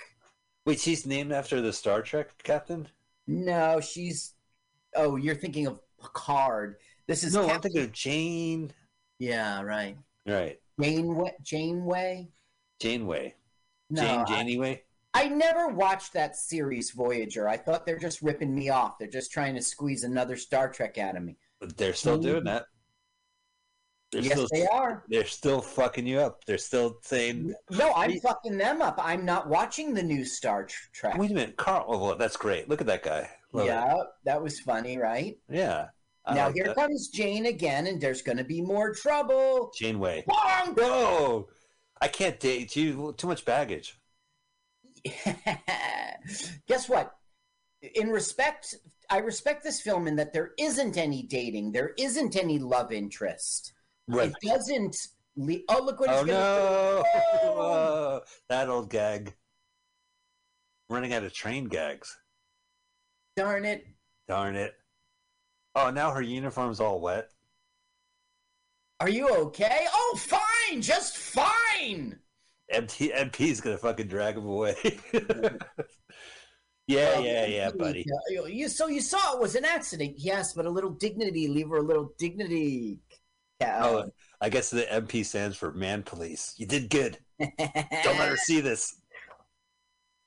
Wait, 0.66 0.80
she's 0.80 1.06
named 1.06 1.32
after 1.32 1.62
the 1.62 1.72
Star 1.72 2.02
Trek 2.02 2.30
captain? 2.44 2.88
No, 3.28 3.80
she's. 3.80 4.34
Oh, 4.96 5.16
you're 5.16 5.36
thinking 5.36 5.68
of 5.68 5.80
Picard. 6.02 6.78
This 7.08 7.24
is 7.24 7.34
No, 7.34 7.44
I'm 7.44 7.48
Captain. 7.50 7.72
thinking 7.72 7.84
of 7.84 7.92
Jane. 7.92 8.74
Yeah, 9.20 9.62
right. 9.62 9.98
Right, 10.26 10.60
Janeway. 10.80 11.34
Janeway. 11.44 12.28
Janeway. 12.80 13.36
No, 13.90 14.02
Jane 14.02 14.20
I, 14.20 14.24
Janeway. 14.26 14.84
I 15.14 15.30
never 15.30 15.68
watched 15.70 16.14
that 16.14 16.36
series, 16.36 16.92
Voyager. 16.92 17.48
I 17.48 17.58
thought 17.58 17.86
they're 17.86 18.00
just 18.00 18.22
ripping 18.22 18.54
me 18.54 18.70
off. 18.70 18.98
They're 19.00 19.08
just 19.08 19.32
trying 19.32 19.56
to 19.56 19.62
squeeze 19.62 20.04
another 20.04 20.36
Star 20.36 20.68
Trek 20.70 20.98
out 20.98 21.16
of 21.16 21.24
me. 21.24 21.38
But 21.60 21.78
they're 21.78 21.94
still 21.94 22.18
doing 22.18 22.44
that. 22.46 22.66
They're 24.12 24.22
yes, 24.22 24.34
still 24.34 24.48
they 24.52 24.68
are. 24.68 25.04
they're 25.10 25.26
still 25.26 25.62
fucking 25.62 26.06
you 26.06 26.20
up. 26.20 26.44
They're 26.46 26.58
still 26.58 27.00
saying, 27.02 27.54
No, 27.72 27.92
I'm 27.94 28.20
fucking 28.20 28.58
them 28.58 28.82
up. 28.82 29.00
I'm 29.02 29.26
not 29.26 29.48
watching 29.50 29.94
the 29.94 30.04
new 30.04 30.24
Star 30.26 30.68
Trek. 30.94 31.18
"Wait 31.18 31.32
a 31.32 31.34
minute, 31.34 31.58
Carl." 31.58 31.86
Oh, 31.88 31.98
well, 31.98 32.16
that's 32.18 32.38
great. 32.38 32.70
Look 32.70 32.82
at 32.82 32.88
that 32.88 33.04
guy. 33.04 33.30
Love 33.56 33.66
it. 33.66 33.70
yeah, 33.70 33.96
that 34.26 34.42
was 34.42 34.60
funny, 34.60 34.98
right? 34.98 35.38
yeah. 35.50 35.88
I 36.28 36.34
now 36.34 36.46
like 36.48 36.56
here 36.56 36.66
that. 36.66 36.76
comes 36.76 37.10
Jane 37.10 37.46
again, 37.46 37.86
and 37.86 38.02
there's 38.02 38.24
going 38.24 38.38
to 38.40 38.44
be 38.44 38.60
more 38.60 38.94
trouble. 38.94 39.72
Janeway. 39.78 40.24
Bonk! 40.28 40.76
Bro, 40.76 41.50
I 42.02 42.08
can't 42.08 42.40
date 42.40 42.76
you. 42.76 43.14
Too 43.16 43.28
much 43.28 43.46
baggage. 43.46 44.00
Guess 46.68 46.90
what? 46.90 47.16
In 47.94 48.10
respect, 48.10 48.74
I 49.10 49.20
respect 49.20 49.64
this 49.64 49.82
film 49.82 50.08
in 50.08 50.16
that 50.16 50.34
there 50.34 50.54
isn't 50.58 50.98
any 50.98 51.22
dating, 51.24 51.72
there 51.74 51.94
isn't 51.98 52.36
any 52.36 52.58
love 52.58 52.92
interest. 52.92 53.74
Right. 54.08 54.30
It 54.32 54.48
doesn't. 54.48 54.98
Le- 55.38 55.60
oh, 55.70 55.84
look 55.84 56.00
what 56.00 56.10
he's 56.10 56.20
Oh 56.20 56.26
gonna 56.26 56.40
no! 56.40 57.04
Oh! 57.14 57.42
Oh, 57.44 58.22
that 58.50 58.70
old 58.70 58.90
gag. 58.90 59.36
Running 60.90 61.14
out 61.14 61.24
of 61.24 61.34
train 61.34 61.66
gags. 61.66 62.18
Darn 63.36 63.66
it! 63.66 63.86
Darn 64.28 64.56
it. 64.56 64.74
Oh, 65.76 65.90
now 65.90 66.12
her 66.12 66.22
uniform's 66.22 66.80
all 66.80 67.02
wet. 67.02 67.30
Are 69.00 69.10
you 69.10 69.28
okay? 69.28 69.88
Oh, 69.94 70.18
fine, 70.18 70.82
just 70.82 71.18
fine. 71.18 72.18
MT 72.70 73.12
MP's 73.12 73.62
gonna 73.62 73.78
fucking 73.78 74.08
drag 74.08 74.38
him 74.38 74.46
away. 74.46 74.76
yeah, 76.88 77.20
yeah, 77.20 77.46
yeah, 77.46 77.72
buddy. 77.72 78.06
You, 78.30 78.48
you 78.48 78.70
so 78.70 78.88
you 78.88 79.02
saw 79.02 79.36
it 79.36 79.42
was 79.42 79.56
an 79.56 79.66
accident, 79.66 80.16
yes, 80.18 80.54
but 80.54 80.66
a 80.66 80.70
little 80.70 80.92
dignity, 80.92 81.48
leave 81.48 81.70
her 81.70 81.78
a 81.78 81.82
little 81.82 82.14
dignity. 82.18 83.02
Yeah. 83.60 83.86
Oh, 83.86 84.12
I 84.42 84.50
guess 84.50 84.70
the 84.70 84.84
MP 84.84 85.26
stands 85.26 85.58
for 85.58 85.74
man 85.74 86.04
police. 86.04 86.54
You 86.58 86.66
did 86.66 86.90
good. 86.90 87.18
Don't 87.40 88.18
let 88.18 88.30
her 88.30 88.38
see 88.38 88.62
this. 88.62 88.96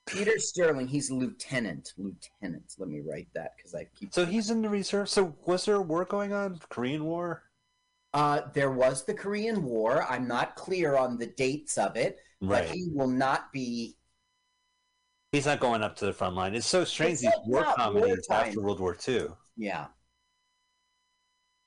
Peter 0.09 0.37
Sterling, 0.39 0.87
he's 0.87 1.11
lieutenant. 1.11 1.93
Lieutenant. 1.97 2.73
Let 2.77 2.89
me 2.89 3.01
write 3.01 3.27
that 3.35 3.51
because 3.57 3.75
I 3.75 3.85
keep. 3.95 4.13
So 4.13 4.25
he's 4.25 4.49
in 4.49 4.61
the 4.61 4.69
reserve. 4.69 5.09
So 5.09 5.35
was 5.45 5.65
there 5.65 5.75
a 5.75 5.81
war 5.81 6.05
going 6.05 6.33
on? 6.33 6.59
Korean 6.69 7.05
War? 7.05 7.43
Uh, 8.13 8.41
there 8.53 8.71
was 8.71 9.05
the 9.05 9.13
Korean 9.13 9.63
War. 9.63 10.03
I'm 10.09 10.27
not 10.27 10.55
clear 10.55 10.95
on 10.97 11.17
the 11.17 11.27
dates 11.27 11.77
of 11.77 11.95
it, 11.95 12.19
Right. 12.41 12.65
but 12.67 12.75
he 12.75 12.89
will 12.91 13.07
not 13.07 13.51
be. 13.53 13.95
He's 15.31 15.45
not 15.45 15.59
going 15.59 15.83
up 15.83 15.95
to 15.97 16.05
the 16.05 16.13
front 16.13 16.35
line. 16.35 16.55
It's 16.55 16.65
so 16.65 16.83
strange 16.83 17.13
It's 17.13 17.21
these 17.21 17.31
war 17.45 17.63
comedies 17.75 18.25
wartime. 18.29 18.47
after 18.47 18.61
World 18.61 18.79
War 18.79 18.97
II. 19.07 19.27
Yeah. 19.57 19.87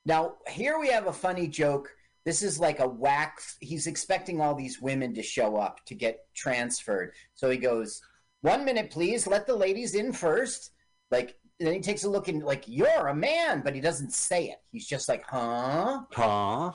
Now 0.04 0.34
here 0.48 0.80
we 0.80 0.88
have 0.88 1.06
a 1.06 1.12
funny 1.12 1.46
joke. 1.46 1.88
This 2.24 2.42
is 2.42 2.58
like 2.58 2.80
a 2.80 2.88
whack. 2.88 3.40
He's 3.60 3.86
expecting 3.86 4.40
all 4.40 4.54
these 4.56 4.80
women 4.80 5.14
to 5.14 5.22
show 5.22 5.56
up 5.56 5.84
to 5.86 5.94
get 5.94 6.20
transferred. 6.34 7.12
So 7.34 7.50
he 7.50 7.56
goes, 7.56 8.02
"One 8.42 8.64
minute, 8.64 8.90
please. 8.90 9.26
Let 9.26 9.46
the 9.46 9.56
ladies 9.56 9.94
in 9.94 10.12
first. 10.12 10.70
Like, 11.10 11.38
then 11.58 11.72
he 11.72 11.80
takes 11.80 12.04
a 12.04 12.10
look 12.10 12.28
and 12.28 12.42
like, 12.42 12.64
"You're 12.66 13.08
a 13.08 13.14
man," 13.14 13.62
but 13.62 13.74
he 13.74 13.80
doesn't 13.80 14.12
say 14.12 14.46
it. 14.50 14.58
He's 14.70 14.86
just 14.86 15.08
like, 15.08 15.24
"Huh? 15.24 16.02
Huh? 16.12 16.72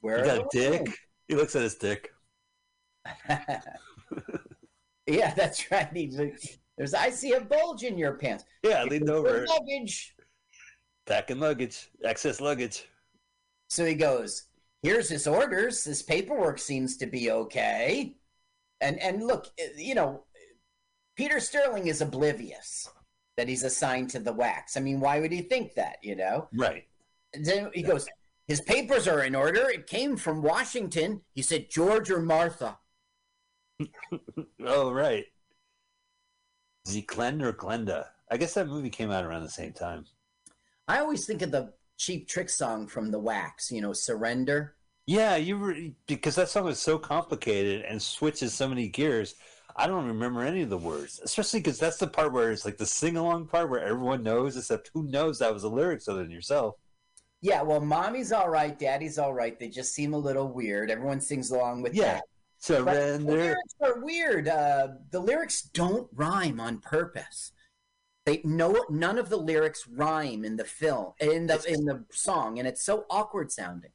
Where 0.00 0.18
You 0.18 0.22
are 0.22 0.26
got 0.26 0.38
a 0.38 0.48
dick? 0.50 0.80
women?" 0.80 0.94
He 1.26 1.34
looks 1.34 1.54
at 1.56 1.62
his 1.62 1.74
dick. 1.74 2.10
yeah, 5.06 5.34
that's 5.34 5.70
right. 5.70 5.88
He's 5.92 6.18
like, 6.18 6.38
There's, 6.76 6.94
I 6.94 7.10
see 7.10 7.32
a 7.32 7.40
bulge 7.40 7.82
in 7.82 7.98
your 7.98 8.14
pants. 8.14 8.44
Yeah, 8.62 8.82
I 8.82 8.84
leaned 8.84 9.10
over. 9.10 9.46
Luggage. 9.46 10.14
Packing 11.06 11.40
luggage. 11.40 11.90
Excess 12.04 12.40
luggage. 12.40 12.86
So 13.70 13.84
he 13.84 13.94
goes, 13.94 14.44
"Here's 14.82 15.08
his 15.08 15.26
orders. 15.26 15.84
His 15.84 16.02
paperwork 16.02 16.58
seems 16.58 16.96
to 16.98 17.06
be 17.06 17.30
okay." 17.30 18.16
And 18.80 18.98
and 19.00 19.26
look, 19.26 19.48
you 19.76 19.94
know, 19.94 20.24
Peter 21.18 21.40
Sterling 21.40 21.88
is 21.88 22.00
oblivious 22.00 22.88
that 23.36 23.48
he's 23.48 23.64
assigned 23.64 24.08
to 24.10 24.20
the 24.20 24.32
WACs. 24.32 24.76
I 24.76 24.80
mean, 24.80 25.00
why 25.00 25.18
would 25.18 25.32
he 25.32 25.42
think 25.42 25.74
that? 25.74 25.96
You 26.00 26.14
know. 26.14 26.48
Right. 26.54 26.86
And 27.34 27.44
then 27.44 27.70
he 27.74 27.82
goes, 27.82 28.06
"His 28.46 28.60
papers 28.60 29.08
are 29.08 29.24
in 29.24 29.34
order. 29.34 29.68
It 29.68 29.88
came 29.88 30.16
from 30.16 30.42
Washington." 30.42 31.22
He 31.34 31.42
said, 31.42 31.68
"George 31.68 32.10
or 32.10 32.22
Martha." 32.22 32.78
Oh, 34.64 34.92
right. 34.92 35.24
Is 36.86 36.94
he 36.94 37.02
Glenn 37.02 37.40
or 37.42 37.52
Glenda? 37.52 38.06
I 38.30 38.36
guess 38.36 38.54
that 38.54 38.66
movie 38.66 38.90
came 38.90 39.10
out 39.10 39.24
around 39.24 39.44
the 39.44 39.50
same 39.50 39.72
time. 39.72 40.04
I 40.88 40.98
always 40.98 41.26
think 41.26 41.42
of 41.42 41.52
the 41.52 41.72
Cheap 41.96 42.28
Trick 42.28 42.50
song 42.50 42.86
from 42.86 43.10
the 43.10 43.20
WACs. 43.20 43.70
You 43.70 43.80
know, 43.80 43.92
"Surrender." 43.92 44.76
Yeah, 45.06 45.36
you 45.36 45.58
were 45.58 45.74
because 46.06 46.36
that 46.36 46.48
song 46.48 46.68
is 46.68 46.78
so 46.78 46.98
complicated 46.98 47.82
and 47.82 48.00
switches 48.00 48.54
so 48.54 48.68
many 48.68 48.88
gears. 48.88 49.34
I 49.78 49.86
don't 49.86 50.06
remember 50.06 50.42
any 50.42 50.62
of 50.62 50.70
the 50.70 50.76
words, 50.76 51.20
especially 51.22 51.60
because 51.60 51.78
that's 51.78 51.98
the 51.98 52.08
part 52.08 52.32
where 52.32 52.50
it's 52.50 52.64
like 52.64 52.76
the 52.78 52.84
sing 52.86 53.16
along 53.16 53.46
part 53.46 53.70
where 53.70 53.80
everyone 53.80 54.24
knows, 54.24 54.56
except 54.56 54.90
who 54.92 55.04
knows 55.04 55.38
that 55.38 55.54
was 55.54 55.62
the 55.62 55.70
lyrics 55.70 56.08
other 56.08 56.22
than 56.22 56.32
yourself. 56.32 56.74
Yeah, 57.40 57.62
well, 57.62 57.80
mommy's 57.80 58.32
all 58.32 58.48
right, 58.50 58.76
daddy's 58.76 59.18
all 59.18 59.32
right. 59.32 59.56
They 59.56 59.68
just 59.68 59.94
seem 59.94 60.12
a 60.14 60.18
little 60.18 60.48
weird. 60.48 60.90
Everyone 60.90 61.20
sings 61.20 61.52
along 61.52 61.82
with 61.82 61.94
Yeah. 61.94 62.14
that. 62.14 62.84
But 62.84 62.94
the 62.94 63.18
lyrics 63.20 63.74
are 63.80 64.00
weird. 64.00 64.48
Uh, 64.48 64.88
the 65.12 65.20
lyrics 65.20 65.62
don't 65.62 66.08
rhyme 66.12 66.58
on 66.58 66.80
purpose. 66.80 67.52
They 68.26 68.40
no 68.42 68.84
none 68.90 69.16
of 69.16 69.28
the 69.28 69.36
lyrics 69.36 69.86
rhyme 69.86 70.44
in 70.44 70.56
the 70.56 70.64
film 70.64 71.12
in 71.20 71.46
the 71.46 71.64
in 71.72 71.84
the 71.84 72.04
song, 72.10 72.58
and 72.58 72.66
it's 72.66 72.82
so 72.82 73.06
awkward 73.08 73.52
sounding. 73.52 73.92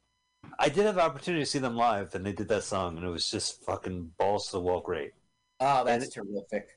I 0.58 0.70
did 0.70 0.86
have 0.86 0.94
the 0.94 1.02
opportunity 1.02 1.44
to 1.44 1.50
see 1.50 1.58
them 1.58 1.76
live, 1.76 2.14
and 2.14 2.24
they 2.24 2.32
did 2.32 2.48
that 2.48 2.64
song, 2.64 2.96
and 2.96 3.04
it 3.06 3.10
was 3.10 3.30
just 3.30 3.62
fucking 3.64 4.12
balls 4.18 4.46
to 4.46 4.52
the 4.52 4.60
wall 4.60 4.80
great. 4.80 5.12
Oh, 5.60 5.84
that's 5.84 6.08
terrific. 6.08 6.68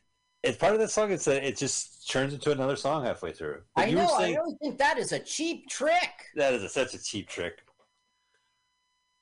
It's 0.43 0.57
part 0.57 0.74
of 0.74 0.79
that 0.79 0.89
song. 0.91 1.12
It's 1.12 1.25
that 1.25 1.43
it 1.43 1.57
just 1.57 2.10
turns 2.10 2.34
into 2.34 2.51
another 2.51 2.75
song 2.75 3.03
halfway 3.03 3.34
through. 3.34 3.62
But 3.75 3.88
I 3.88 3.91
know. 3.91 4.01
were 4.01 4.07
I 4.07 4.07
saying 4.07 4.36
really 4.36 4.55
think 4.62 4.77
that 4.79 4.98
is 4.98 5.12
a 5.12 5.19
cheap 5.19 5.69
trick. 5.69 6.12
that 6.36 6.53
is 6.53 6.63
a, 6.63 6.69
such 6.69 6.93
a 6.93 7.00
cheap 7.03 7.27
trick. 7.29 7.63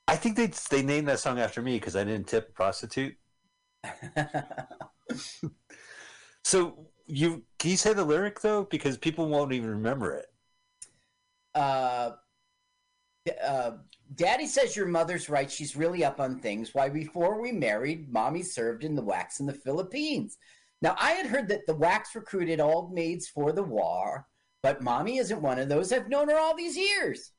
I 0.07 0.15
think 0.15 0.35
they 0.35 0.47
they 0.69 0.81
named 0.83 1.07
that 1.09 1.19
song 1.19 1.39
after 1.39 1.61
me 1.61 1.75
because 1.77 1.95
I 1.95 2.03
didn't 2.03 2.27
tip 2.27 2.49
a 2.49 2.51
prostitute. 2.53 3.17
So 6.45 6.87
you 7.07 7.43
can 7.59 7.71
you 7.71 7.77
say 7.77 7.91
the 7.93 8.05
lyric 8.05 8.39
though 8.41 8.63
because 8.63 8.97
people 8.97 9.27
won't 9.27 9.51
even 9.53 9.69
remember 9.69 10.13
it. 10.13 10.27
uh, 11.55 12.11
uh, 13.43 13.71
Daddy 14.13 14.45
says 14.45 14.75
your 14.75 14.87
mother's 14.87 15.29
right. 15.29 15.49
She's 15.49 15.75
really 15.75 16.03
up 16.03 16.19
on 16.19 16.39
things. 16.39 16.73
Why, 16.73 16.89
before 16.89 17.41
we 17.41 17.51
married, 17.51 18.11
mommy 18.11 18.43
served 18.43 18.83
in 18.83 18.95
the 18.95 19.03
WACs 19.03 19.39
in 19.39 19.45
the 19.45 19.53
Philippines. 19.53 20.37
Now, 20.81 20.95
I 20.99 21.11
had 21.11 21.25
heard 21.25 21.47
that 21.49 21.65
the 21.65 21.75
WACs 21.75 22.13
recruited 22.13 22.59
old 22.59 22.93
maids 22.93 23.27
for 23.27 23.51
the 23.51 23.63
war, 23.63 24.27
but 24.61 24.81
mommy 24.81 25.17
isn't 25.17 25.41
one 25.41 25.57
of 25.57 25.69
those. 25.69 25.91
I've 25.91 26.09
known 26.09 26.29
her 26.29 26.37
all 26.37 26.55
these 26.55 26.77
years. 26.77 27.31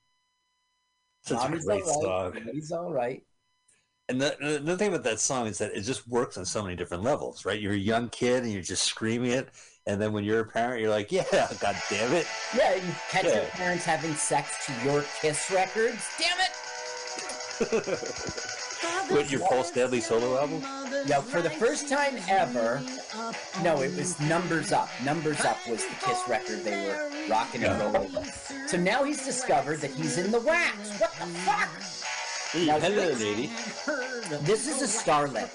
Such 1.22 1.38
Mommy's 1.38 1.64
a 1.64 1.66
great 1.66 1.82
all 1.84 2.02
song. 2.02 2.32
right. 2.32 2.46
Mommy's 2.46 2.72
all 2.72 2.92
right. 2.92 3.22
And 4.08 4.20
the, 4.20 4.60
the 4.62 4.76
thing 4.76 4.88
about 4.88 5.02
that 5.04 5.18
song 5.18 5.48
is 5.48 5.58
that 5.58 5.72
it 5.76 5.82
just 5.82 6.06
works 6.06 6.36
on 6.38 6.44
so 6.44 6.62
many 6.62 6.76
different 6.76 7.02
levels, 7.02 7.44
right? 7.44 7.60
You're 7.60 7.72
a 7.72 7.76
young 7.76 8.08
kid 8.08 8.44
and 8.44 8.52
you're 8.52 8.62
just 8.62 8.84
screaming 8.84 9.32
it, 9.32 9.48
and 9.86 10.00
then 10.00 10.12
when 10.12 10.24
you're 10.24 10.40
a 10.40 10.44
parent, 10.44 10.80
you're 10.80 10.90
like, 10.90 11.12
"Yeah, 11.12 11.24
god 11.60 11.76
damn 11.88 12.12
it!" 12.12 12.26
Yeah, 12.56 12.74
you 12.74 12.82
catch 13.10 13.24
your 13.24 13.44
parents 13.52 13.84
having 13.84 14.14
sex 14.14 14.66
to 14.66 14.72
your 14.84 15.04
Kiss 15.20 15.50
records. 15.50 16.08
Damn 16.18 16.38
it! 16.40 16.52
What 19.08 19.30
your 19.30 19.40
Paul 19.40 19.64
Stanley 19.64 20.00
solo 20.00 20.38
album? 20.38 20.60
Yeah, 21.06 21.20
for 21.20 21.40
the 21.40 21.50
first 21.50 21.88
time 21.88 22.16
ever, 22.28 22.82
no, 23.62 23.80
it 23.82 23.96
was 23.96 24.18
Numbers 24.20 24.70
Up. 24.72 24.90
Numbers 25.04 25.40
Up 25.40 25.56
was 25.68 25.84
the 25.84 25.94
Kiss 26.04 26.20
record 26.28 26.62
they 26.62 26.86
were 26.86 27.10
rocking 27.28 27.64
and 27.64 27.94
rolling. 27.94 28.24
So 28.66 28.76
now 28.76 29.04
he's 29.04 29.24
discovered 29.24 29.80
that 29.80 29.92
he's 29.92 30.18
in 30.18 30.30
the 30.30 30.40
WACs. 30.40 31.00
What 31.00 31.12
the 31.18 31.26
fuck? 31.26 31.70
Hello, 32.56 32.78
this- 32.80 33.20
lady. 33.20 33.50
This 34.44 34.66
is 34.66 34.80
a 34.80 34.86
starlet, 34.86 35.50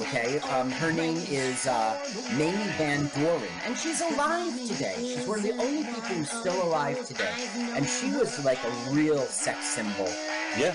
okay? 0.00 0.40
Um, 0.48 0.70
her 0.70 0.90
name 0.90 1.18
is 1.28 1.66
uh, 1.66 1.96
Mamie 2.32 2.72
Van 2.78 3.08
Doren, 3.14 3.42
and 3.64 3.76
she's 3.76 4.00
alive 4.00 4.52
today. 4.66 4.96
She's 4.98 5.26
one 5.26 5.38
of 5.40 5.44
the 5.44 5.52
only 5.52 5.84
people 5.84 6.00
who's 6.00 6.30
still 6.30 6.60
alive 6.64 7.04
today. 7.06 7.30
And 7.74 7.86
she 7.86 8.10
was 8.10 8.42
like 8.44 8.58
a 8.64 8.70
real 8.90 9.18
sex 9.18 9.66
symbol. 9.66 10.08
Yeah, 10.58 10.74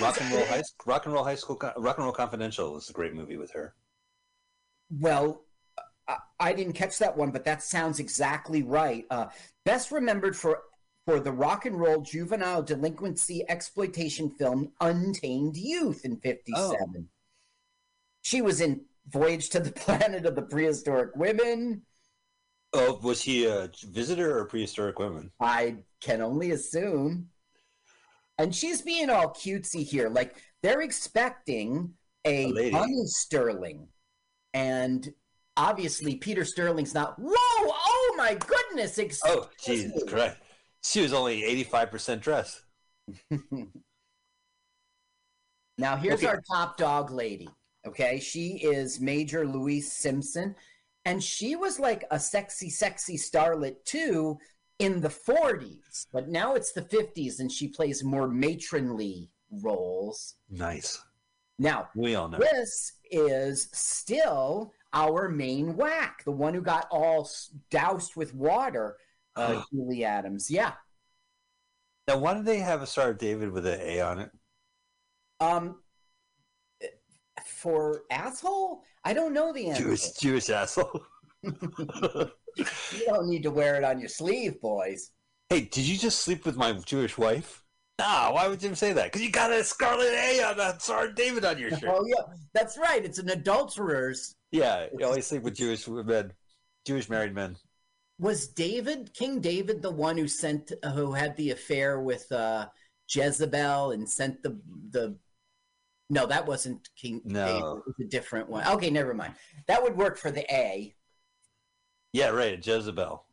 Rock 0.00 0.20
and 0.20 0.32
Roll 0.32 0.44
High 0.44 0.62
Rock 0.84 1.06
and 1.06 1.14
Roll 1.14 1.24
High 1.24 1.34
School 1.34 1.58
Rock 1.78 1.96
and 1.96 2.04
Roll 2.04 2.12
Confidential 2.12 2.74
was 2.74 2.90
a 2.90 2.92
great 2.92 3.14
movie 3.14 3.38
with 3.38 3.52
her. 3.52 3.74
Well, 4.90 5.44
I, 6.06 6.18
I 6.38 6.52
didn't 6.52 6.74
catch 6.74 6.98
that 6.98 7.16
one, 7.16 7.30
but 7.30 7.44
that 7.46 7.62
sounds 7.62 7.98
exactly 8.00 8.62
right. 8.62 9.06
Uh, 9.10 9.28
best 9.64 9.90
remembered 9.90 10.36
for 10.36 10.60
for 11.04 11.20
the 11.20 11.32
rock 11.32 11.66
and 11.66 11.78
roll 11.78 12.00
juvenile 12.00 12.62
delinquency 12.62 13.44
exploitation 13.48 14.30
film 14.30 14.72
Untamed 14.80 15.56
Youth 15.56 16.04
in 16.04 16.16
'57. 16.16 17.08
She 18.22 18.40
was 18.40 18.60
in 18.60 18.82
Voyage 19.08 19.48
to 19.50 19.60
the 19.60 19.72
Planet 19.84 20.26
of 20.26 20.36
the 20.36 20.42
Prehistoric 20.42 21.16
Women. 21.16 21.82
Oh, 22.72 22.98
was 23.02 23.20
he 23.20 23.44
a 23.44 23.70
visitor 23.90 24.38
or 24.38 24.46
prehistoric 24.46 24.98
women? 24.98 25.30
I 25.40 25.76
can 26.00 26.22
only 26.22 26.52
assume. 26.52 27.28
And 28.38 28.54
she's 28.54 28.80
being 28.80 29.10
all 29.10 29.28
cutesy 29.28 29.86
here. 29.86 30.08
Like 30.08 30.36
they're 30.62 30.80
expecting 30.80 31.92
a, 32.24 32.46
A. 32.46 32.70
Bunny 32.70 33.04
Sterling. 33.04 33.88
And 34.54 35.12
obviously 35.56 36.14
Peter 36.16 36.44
Sterling's 36.46 36.94
not 36.94 37.18
whoa, 37.18 37.34
oh 37.36 38.14
my 38.16 38.34
goodness, 38.34 38.96
excuse 38.96 39.20
Oh, 39.26 39.50
Jesus. 39.62 40.02
Christ! 40.08 40.36
She 40.84 41.00
was 41.00 41.12
only 41.12 41.44
eighty-five 41.44 41.90
percent 41.90 42.22
dressed. 42.22 42.62
Now 45.78 45.96
here's 45.96 46.20
Okay. 46.20 46.26
our 46.26 46.42
top 46.42 46.76
dog 46.76 47.10
lady. 47.10 47.48
Okay, 47.86 48.20
she 48.20 48.58
is 48.58 49.00
Major 49.00 49.46
Louise 49.46 49.90
Simpson, 49.90 50.54
and 51.04 51.22
she 51.22 51.56
was 51.56 51.80
like 51.80 52.04
a 52.10 52.20
sexy, 52.20 52.70
sexy 52.70 53.16
starlet 53.16 53.82
too 53.84 54.38
in 54.78 55.00
the 55.00 55.08
40s, 55.08 56.06
but 56.12 56.28
now 56.28 56.54
it's 56.54 56.72
the 56.72 56.82
50s, 56.82 57.40
and 57.40 57.50
she 57.50 57.68
plays 57.68 58.04
more 58.04 58.28
matronly 58.28 59.30
roles. 59.50 60.36
Nice. 60.50 61.00
Now, 61.58 61.88
We 61.96 62.14
all 62.14 62.28
know. 62.28 62.38
this 62.38 62.92
is 63.10 63.68
still 63.72 64.72
our 64.92 65.28
main 65.28 65.76
whack, 65.76 66.22
the 66.24 66.30
one 66.32 66.54
who 66.54 66.60
got 66.62 66.86
all 66.90 67.28
doused 67.70 68.14
with 68.14 68.34
water, 68.34 68.96
uh, 69.36 69.62
Julie 69.72 70.04
Adams. 70.04 70.50
Yeah. 70.50 70.72
Now, 72.08 72.18
why 72.18 72.34
did 72.34 72.44
they 72.44 72.58
have 72.58 72.82
a 72.82 72.86
Star 72.86 73.10
of 73.10 73.18
David 73.18 73.50
with 73.52 73.66
an 73.66 73.80
A 73.80 74.00
on 74.00 74.18
it? 74.20 74.30
Um, 75.40 75.82
for 77.46 78.02
asshole, 78.10 78.82
I 79.04 79.12
don't 79.12 79.32
know 79.32 79.52
the 79.52 79.68
answer. 79.70 79.84
Jewish 79.84 80.10
Jewish 80.12 80.50
asshole. 80.50 81.02
You 82.54 83.06
don't 83.06 83.30
need 83.30 83.42
to 83.44 83.50
wear 83.50 83.76
it 83.76 83.84
on 83.84 83.98
your 83.98 84.10
sleeve, 84.10 84.60
boys. 84.60 85.10
hey, 85.48 85.62
did 85.62 85.84
you 85.88 85.96
just 85.96 86.20
sleep 86.20 86.44
with 86.44 86.54
my 86.54 86.72
Jewish 86.72 87.16
wife? 87.16 87.64
Nah, 87.98 88.30
why 88.34 88.46
would 88.46 88.62
you 88.62 88.74
say 88.74 88.92
that? 88.92 89.04
Because 89.04 89.22
you 89.22 89.30
got 89.30 89.50
a 89.50 89.64
scarlet 89.64 90.12
A 90.12 90.42
on 90.42 90.58
that 90.58 90.82
Sergeant 90.82 91.16
David 91.16 91.44
on 91.46 91.58
your 91.58 91.70
shirt. 91.70 91.84
Oh 91.88 92.04
yeah, 92.06 92.34
that's 92.52 92.76
right. 92.76 93.02
It's 93.04 93.18
an 93.18 93.30
adulterer's. 93.30 94.34
Yeah, 94.50 94.86
you 94.98 95.06
always 95.06 95.26
sleep 95.26 95.42
with 95.44 95.54
Jewish 95.54 95.88
men, 95.88 96.32
Jewish 96.86 97.08
married 97.08 97.34
men. 97.34 97.56
Was 98.18 98.46
David 98.46 99.12
King 99.14 99.40
David 99.40 99.82
the 99.82 99.90
one 99.90 100.16
who 100.16 100.28
sent 100.28 100.72
who 100.94 101.12
had 101.12 101.36
the 101.36 101.50
affair 101.50 102.00
with 102.00 102.30
uh, 102.30 102.68
Jezebel 103.08 103.92
and 103.92 104.08
sent 104.08 104.42
the 104.42 104.60
the? 104.90 105.16
No, 106.10 106.26
that 106.26 106.46
wasn't 106.46 106.88
King. 106.96 107.22
No. 107.24 107.46
David. 107.46 107.62
It 107.62 107.82
was 107.86 107.94
a 108.00 108.08
different 108.08 108.48
one. 108.48 108.66
Okay, 108.66 108.90
never 108.90 109.14
mind. 109.14 109.34
That 109.66 109.82
would 109.82 109.96
work 109.96 110.18
for 110.18 110.30
the 110.30 110.44
A. 110.54 110.94
Yeah, 112.12 112.28
right, 112.28 112.64
Jezebel. 112.64 113.24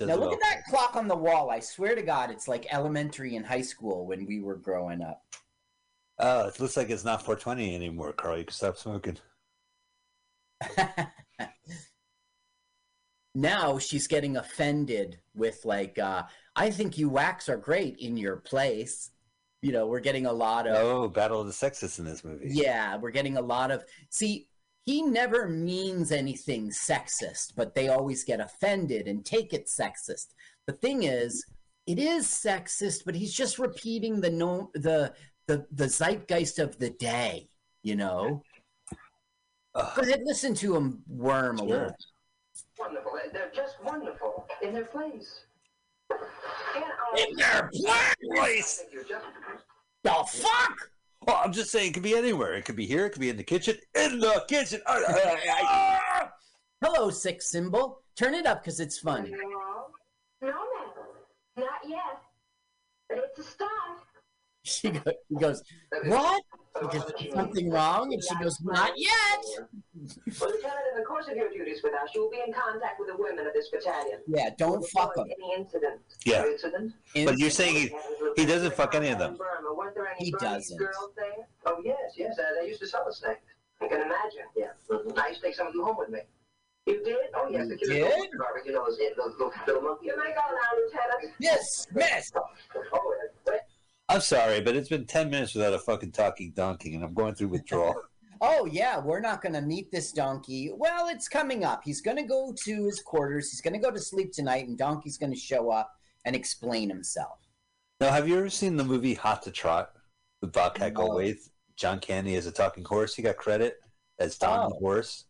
Now 0.00 0.06
Jezebel. 0.06 0.20
look 0.20 0.32
at 0.34 0.40
that 0.40 0.64
clock 0.70 0.94
on 0.94 1.08
the 1.08 1.16
wall. 1.16 1.50
I 1.50 1.58
swear 1.60 1.96
to 1.96 2.02
God, 2.02 2.30
it's 2.30 2.46
like 2.46 2.72
elementary 2.72 3.34
and 3.36 3.44
high 3.44 3.62
school 3.62 4.06
when 4.06 4.24
we 4.26 4.40
were 4.40 4.56
growing 4.56 5.02
up. 5.02 5.22
Oh, 6.18 6.46
it 6.46 6.60
looks 6.60 6.76
like 6.76 6.90
it's 6.90 7.04
not 7.04 7.22
420 7.22 7.74
anymore, 7.74 8.12
Carl. 8.12 8.38
You 8.38 8.44
can 8.44 8.52
stop 8.52 8.76
smoking. 8.76 9.16
now 13.34 13.78
she's 13.78 14.06
getting 14.06 14.36
offended 14.36 15.18
with 15.34 15.64
like 15.64 15.98
uh 15.98 16.22
i 16.56 16.70
think 16.70 16.98
you 16.98 17.10
WACs 17.10 17.48
are 17.48 17.56
great 17.56 17.96
in 17.98 18.16
your 18.16 18.36
place. 18.36 19.10
You 19.62 19.72
know 19.72 19.86
we're 19.86 20.00
getting 20.00 20.26
a 20.26 20.32
lot 20.32 20.66
of 20.66 20.74
Oh, 20.74 21.08
Battle 21.08 21.40
of 21.40 21.46
the 21.46 21.52
Sexes 21.52 21.98
in 21.98 22.04
this 22.06 22.24
movie. 22.24 22.48
yeah 22.48 22.96
we're 22.96 23.10
getting 23.10 23.36
a 23.36 23.42
lot 23.42 23.70
of 23.70 23.84
see 24.08 24.48
he 24.86 25.02
never 25.02 25.48
means 25.48 26.10
anything 26.10 26.70
sexist 26.70 27.52
but 27.54 27.74
they 27.74 27.88
always 27.88 28.24
get 28.24 28.40
offended 28.40 29.06
and 29.06 29.24
take 29.24 29.52
it 29.52 29.66
sexist. 29.66 30.28
The 30.66 30.72
thing 30.72 31.02
is 31.04 31.44
it 31.86 31.98
is 31.98 32.26
sexist 32.26 33.04
but 33.04 33.14
he's 33.14 33.34
just 33.34 33.58
repeating 33.58 34.20
the 34.20 34.30
no 34.30 34.70
the 34.74 35.12
the, 35.46 35.66
the 35.72 35.88
zeitgeist 35.88 36.58
of 36.58 36.78
the 36.78 36.90
day 36.90 37.48
you 37.82 37.96
know? 37.96 38.42
Ugh. 39.74 39.92
go 39.94 40.02
ahead 40.02 40.20
listen 40.24 40.54
to 40.54 40.74
him 40.74 41.02
worm 41.06 41.58
a 41.58 41.64
little 41.64 41.94
Wonderful. 42.80 43.12
They're 43.32 43.52
just 43.54 43.76
wonderful 43.84 44.46
in 44.62 44.72
their 44.72 44.86
place. 44.86 45.44
And, 46.74 46.84
um, 46.84 47.28
In 47.28 47.36
their 47.36 47.70
place! 48.34 48.78
think 48.78 48.92
you're 48.92 49.04
just 49.04 49.26
the 50.02 50.10
fuck 50.10 50.90
Well, 51.26 51.40
I'm 51.44 51.52
just 51.52 51.70
saying, 51.70 51.90
it 51.90 51.94
could 51.94 52.02
be 52.02 52.16
anywhere. 52.16 52.54
It 52.54 52.64
could 52.64 52.76
be 52.76 52.86
here. 52.86 53.06
It 53.06 53.10
could 53.10 53.20
be 53.20 53.28
in 53.28 53.36
the 53.36 53.44
kitchen. 53.44 53.76
In 53.94 54.18
the 54.18 54.44
kitchen. 54.48 54.80
Ah, 54.86 54.98
ah. 55.62 56.30
Hello, 56.82 57.10
six 57.10 57.46
symbol. 57.50 58.00
Turn 58.16 58.34
it 58.34 58.46
up 58.46 58.62
because 58.62 58.80
it's 58.80 58.98
funny. 58.98 59.30
No, 59.30 59.38
no, 60.40 60.52
not 61.58 61.80
yet. 61.86 62.22
But 63.08 63.18
it's 63.18 63.38
a 63.38 63.42
start. 63.42 63.70
She 64.62 64.90
go, 64.90 65.00
he 65.28 65.36
goes, 65.36 65.62
What? 66.04 66.42
Is 66.76 66.88
there 66.92 67.32
something 67.34 67.68
wrong? 67.70 68.12
And 68.12 68.22
she 68.22 68.34
goes, 68.36 68.60
Not 68.62 68.92
yet. 68.96 69.44
Well, 70.40 70.50
Lieutenant, 70.50 70.86
in 70.92 70.98
the 70.98 71.04
course 71.04 71.26
of 71.28 71.36
your 71.36 71.50
duties 71.50 71.80
with 71.82 71.94
us, 71.94 72.10
you 72.14 72.22
will 72.22 72.30
be 72.30 72.40
in 72.46 72.52
contact 72.52 72.98
with 72.98 73.08
the 73.08 73.16
women 73.18 73.46
of 73.46 73.52
this 73.52 73.68
battalion. 73.70 74.20
Yeah, 74.28 74.50
don't 74.56 74.84
fuck 74.90 75.16
him. 75.16 75.26
Any 75.26 75.62
incident? 75.62 76.00
Yeah. 76.24 76.46
Incident? 76.46 76.94
But 77.24 77.38
you're 77.38 77.50
saying 77.50 77.74
he, 77.74 77.96
he 78.36 78.46
doesn't 78.46 78.74
fuck 78.74 78.94
any 78.94 79.08
of 79.08 79.18
them. 79.18 79.36
Burma. 79.36 79.74
Weren't 79.74 79.94
there 79.94 80.08
any 80.08 80.26
He 80.26 80.30
doesn't. 80.38 80.80
Oh, 81.66 81.80
yes, 81.84 82.14
yes. 82.16 82.38
Uh, 82.38 82.60
they 82.60 82.68
used 82.68 82.80
to 82.80 82.86
sell 82.86 83.06
us 83.06 83.18
snakes. 83.18 83.40
I 83.82 83.88
can 83.88 84.00
imagine. 84.02 84.46
Yeah. 84.56 84.70
I 84.90 85.28
used 85.28 85.40
to 85.40 85.46
take 85.48 85.56
some 85.56 85.66
of 85.66 85.72
them 85.72 85.82
home 85.82 85.96
with 85.98 86.10
me. 86.10 86.20
You 86.86 87.02
did? 87.04 87.16
Oh, 87.34 87.48
yes. 87.50 87.64
You 87.64 87.68
the 87.68 87.76
kids 87.76 87.90
did? 87.90 88.30
garbage. 88.38 88.66
You 88.66 88.72
know, 88.72 88.86
those, 88.86 88.98
those 89.16 89.32
little, 89.38 89.52
little 89.66 89.82
monkeys. 89.82 90.06
You 90.06 90.16
may 90.16 90.32
go 90.32 90.40
now, 90.50 90.70
Lieutenant. 90.76 91.34
Yes, 91.40 91.86
miss. 91.92 92.30
Oh, 92.92 93.14
wait. 93.46 93.60
I'm 94.10 94.20
sorry, 94.20 94.60
but 94.60 94.74
it's 94.76 94.88
been 94.88 95.06
10 95.06 95.30
minutes 95.30 95.54
without 95.54 95.72
a 95.72 95.78
fucking 95.78 96.12
talking 96.12 96.52
donkey, 96.54 96.94
and 96.94 97.04
I'm 97.04 97.14
going 97.14 97.34
through 97.34 97.48
withdrawal. 97.48 97.94
Oh, 98.42 98.64
yeah, 98.64 98.98
we're 98.98 99.20
not 99.20 99.42
going 99.42 99.52
to 99.52 99.60
meet 99.60 99.92
this 99.92 100.12
donkey. 100.12 100.72
Well, 100.74 101.08
it's 101.08 101.28
coming 101.28 101.62
up. 101.62 101.82
He's 101.84 102.00
going 102.00 102.16
to 102.16 102.22
go 102.22 102.54
to 102.64 102.84
his 102.86 103.02
quarters. 103.02 103.50
He's 103.50 103.60
going 103.60 103.74
to 103.74 103.78
go 103.78 103.90
to 103.90 104.00
sleep 104.00 104.32
tonight, 104.32 104.66
and 104.66 104.78
Donkey's 104.78 105.18
going 105.18 105.30
to 105.32 105.38
show 105.38 105.68
up 105.70 105.92
and 106.24 106.34
explain 106.34 106.88
himself. 106.88 107.36
now, 108.00 108.10
have 108.10 108.26
you 108.26 108.38
ever 108.38 108.48
seen 108.48 108.78
the 108.78 108.84
movie 108.84 109.12
Hot 109.12 109.42
to 109.42 109.50
Trot 109.50 109.90
with 110.40 110.52
Bobcat 110.52 110.94
No. 110.94 111.00
Goldthwait? 111.10 111.36
John 111.76 112.00
Candy 112.00 112.34
as 112.36 112.46
a 112.46 112.50
talking 112.50 112.82
horse. 112.82 113.14
He 113.14 113.20
got 113.20 113.36
credit 113.36 113.74
as 114.18 114.38
Don 114.38 114.70
the 114.70 114.76
Oh. 114.76 114.78
Horse. 114.78 115.26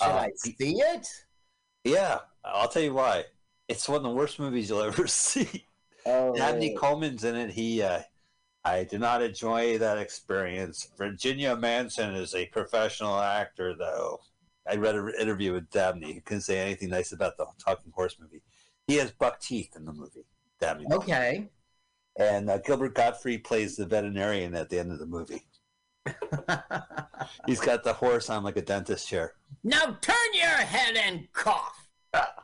Should 0.00 0.08
Uh, 0.08 0.14
I 0.20 0.30
see 0.36 0.54
it? 0.80 1.06
Yeah, 1.84 2.20
I'll 2.46 2.68
tell 2.68 2.80
you 2.80 2.94
why. 2.94 3.24
It's 3.68 3.86
one 3.90 3.98
of 3.98 4.04
the 4.04 4.08
worst 4.10 4.38
movies 4.38 4.70
you'll 4.70 4.80
ever 4.80 5.06
see. 5.06 5.66
Oh, 6.06 6.34
Dabney 6.34 6.74
Coleman's 6.74 7.24
in 7.24 7.34
it. 7.36 7.50
He, 7.50 7.82
uh, 7.82 8.00
I 8.64 8.84
did 8.84 9.00
not 9.00 9.22
enjoy 9.22 9.78
that 9.78 9.98
experience. 9.98 10.88
Virginia 10.96 11.56
Madsen 11.56 12.16
is 12.16 12.34
a 12.34 12.46
professional 12.46 13.18
actor, 13.18 13.74
though. 13.74 14.20
I 14.68 14.76
read 14.76 14.94
an 14.94 15.12
interview 15.20 15.52
with 15.52 15.70
Dabney. 15.70 16.14
He 16.14 16.20
couldn't 16.20 16.42
say 16.42 16.58
anything 16.58 16.90
nice 16.90 17.12
about 17.12 17.36
the 17.36 17.46
Talking 17.58 17.92
Horse 17.94 18.16
movie. 18.18 18.42
He 18.86 18.96
has 18.96 19.10
buck 19.10 19.40
teeth 19.40 19.76
in 19.76 19.84
the 19.84 19.92
movie. 19.92 20.24
Dabney. 20.60 20.86
okay. 20.90 21.48
And 22.16 22.48
uh, 22.48 22.58
Gilbert 22.58 22.94
Gottfried 22.94 23.44
plays 23.44 23.76
the 23.76 23.86
veterinarian 23.86 24.54
at 24.54 24.70
the 24.70 24.78
end 24.78 24.92
of 24.92 24.98
the 24.98 25.06
movie. 25.06 25.46
He's 27.46 27.60
got 27.60 27.82
the 27.82 27.92
horse 27.92 28.30
on 28.30 28.44
like 28.44 28.56
a 28.56 28.62
dentist 28.62 29.08
chair. 29.08 29.34
now 29.62 29.96
turn 30.00 30.16
your 30.34 30.48
head 30.48 30.96
and 30.96 31.30
cough. 31.32 31.88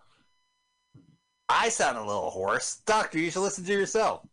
I 1.52 1.68
sound 1.68 1.98
a 1.98 2.04
little 2.04 2.30
hoarse. 2.30 2.76
Doctor, 2.86 3.18
you 3.18 3.30
should 3.30 3.42
listen 3.42 3.64
to 3.64 3.72
yourself. 3.72 4.26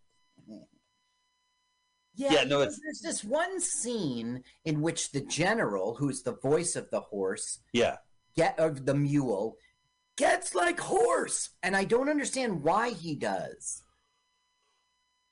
Yeah, 2.16 2.32
Yeah, 2.34 2.44
no, 2.46 2.62
it's- 2.62 2.80
there's 2.84 3.02
this 3.02 3.24
one 3.24 3.60
scene 3.62 4.44
in 4.66 4.82
which 4.82 5.12
the 5.12 5.22
general, 5.22 5.96
who's 5.96 6.24
the 6.24 6.34
voice 6.34 6.76
of 6.76 6.90
the 6.90 7.02
horse, 7.02 7.60
Yeah. 7.74 7.98
get 8.36 8.58
of 8.60 8.86
the 8.86 8.96
mule, 8.96 9.58
gets 10.16 10.56
like 10.56 10.80
horse, 10.80 11.50
and 11.62 11.76
I 11.76 11.84
don't 11.84 12.10
understand 12.10 12.64
why 12.64 12.90
he 12.90 13.16
does. 13.16 13.84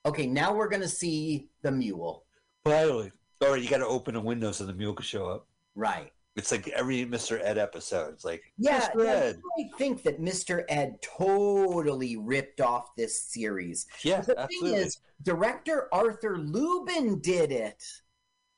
Okay, 0.06 0.28
now 0.28 0.54
we're 0.54 0.68
gonna 0.70 0.88
see 0.88 1.50
the 1.64 1.72
mule. 1.72 2.26
Finally. 2.64 3.12
Or 3.42 3.58
you 3.58 3.68
got 3.70 3.80
to 3.80 3.88
open 3.88 4.16
a 4.16 4.22
window 4.22 4.52
so 4.54 4.66
the 4.66 4.74
mule 4.74 4.94
can 4.94 5.04
show 5.04 5.28
up. 5.28 5.48
Right. 5.76 6.14
It's 6.36 6.52
like 6.52 6.68
every 6.70 7.06
Mr. 7.06 7.40
Ed 7.42 7.58
episode. 7.58 8.14
It's 8.14 8.26
like, 8.26 8.44
Yeah, 8.58 8.90
Mr. 8.90 9.06
yeah, 9.06 9.12
Ed. 9.12 9.42
I 9.60 9.78
think 9.78 10.04
that 10.04 10.20
Mr. 10.22 10.64
Ed 10.68 11.02
totally 11.02 12.18
ripped 12.18 12.60
off 12.60 12.94
this 12.98 13.22
series. 13.22 13.86
Yeah, 14.04 14.22
the 14.22 14.38
absolutely. 14.40 14.72
thing 14.78 14.86
is, 14.88 14.98
director 15.24 15.88
Arthur 15.94 16.38
Lubin 16.38 17.20
did 17.22 17.52
it. 17.52 17.82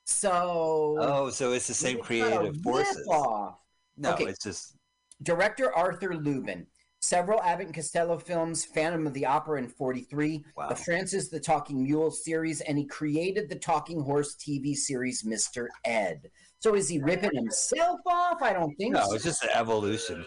So 0.06 0.96
oh, 0.98 1.30
so 1.30 1.52
it's 1.52 1.66
the 1.68 1.74
same 1.74 1.98
it's 1.98 2.10
not 2.10 2.26
a 2.32 2.38
creative 2.38 2.56
forces. 2.62 2.96
rip-off. 2.96 3.58
No, 3.96 4.12
Okay. 4.14 4.24
it's 4.24 4.42
just 4.42 4.74
Director 5.22 5.74
Arthur 5.74 6.14
Lubin. 6.16 6.66
Several 7.00 7.40
Abbott 7.42 7.66
and 7.66 7.74
Costello 7.74 8.18
films, 8.18 8.64
Phantom 8.64 9.06
of 9.06 9.12
the 9.14 9.24
Opera 9.26 9.60
in 9.60 9.68
43, 9.68 10.44
wow. 10.56 10.68
the 10.68 10.74
Francis 10.74 11.28
the 11.28 11.38
Talking 11.38 11.84
Mule 11.84 12.10
series, 12.10 12.60
and 12.62 12.76
he 12.76 12.86
created 12.86 13.48
the 13.48 13.54
Talking 13.56 14.00
Horse 14.00 14.34
TV 14.34 14.74
series 14.74 15.22
Mr. 15.22 15.68
Ed. 15.84 16.28
So 16.60 16.74
is 16.74 16.88
he 16.88 16.98
ripping 16.98 17.34
himself 17.34 18.00
off? 18.06 18.42
I 18.42 18.52
don't 18.52 18.74
think 18.74 18.96
so. 18.96 19.02
No, 19.02 19.08
so. 19.08 19.14
it's 19.14 19.24
just 19.24 19.44
an 19.44 19.50
evolution. 19.54 20.26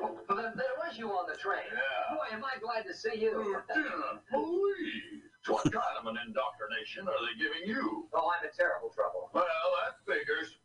Well, 0.00 0.38
then, 0.38 0.52
there 0.56 0.66
was 0.78 0.98
you 0.98 1.08
on 1.10 1.26
the 1.30 1.36
train. 1.36 1.62
Yeah. 1.72 2.16
Boy, 2.16 2.36
am 2.36 2.44
I 2.44 2.58
glad 2.60 2.84
to 2.86 2.94
see 2.94 3.20
you. 3.20 3.36
Lieutenant, 3.38 4.20
please. 4.30 5.22
What 5.46 5.62
kind 5.64 5.84
of 6.00 6.06
an 6.06 6.16
indoctrination 6.26 7.06
are 7.06 7.14
they 7.20 7.38
giving 7.38 7.68
you? 7.68 8.08
Oh, 8.14 8.32
I'm 8.36 8.44
in 8.44 8.50
terrible 8.56 8.88
trouble. 8.88 9.30
Well, 9.32 9.44
that 9.44 10.12
figures. 10.12 10.56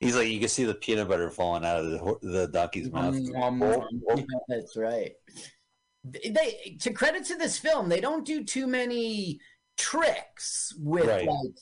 He's 0.00 0.14
like, 0.14 0.28
you 0.28 0.38
can 0.38 0.48
see 0.48 0.64
the 0.64 0.74
peanut 0.74 1.08
butter 1.08 1.30
falling 1.30 1.64
out 1.64 1.78
of 1.78 1.90
the, 1.90 2.18
the 2.20 2.48
donkey's 2.48 2.92
mouth. 2.92 3.14
Mm, 3.14 3.60
yeah, 3.60 3.66
oh, 3.66 3.88
oh. 4.10 4.42
that's 4.46 4.76
right. 4.76 5.12
They 6.04 6.76
to 6.80 6.92
credit 6.92 7.24
to 7.26 7.36
this 7.36 7.58
film, 7.58 7.88
they 7.88 8.00
don't 8.00 8.24
do 8.24 8.44
too 8.44 8.66
many 8.66 9.40
tricks 9.78 10.74
with 10.78 11.06
Right. 11.06 11.26
like 11.26 11.54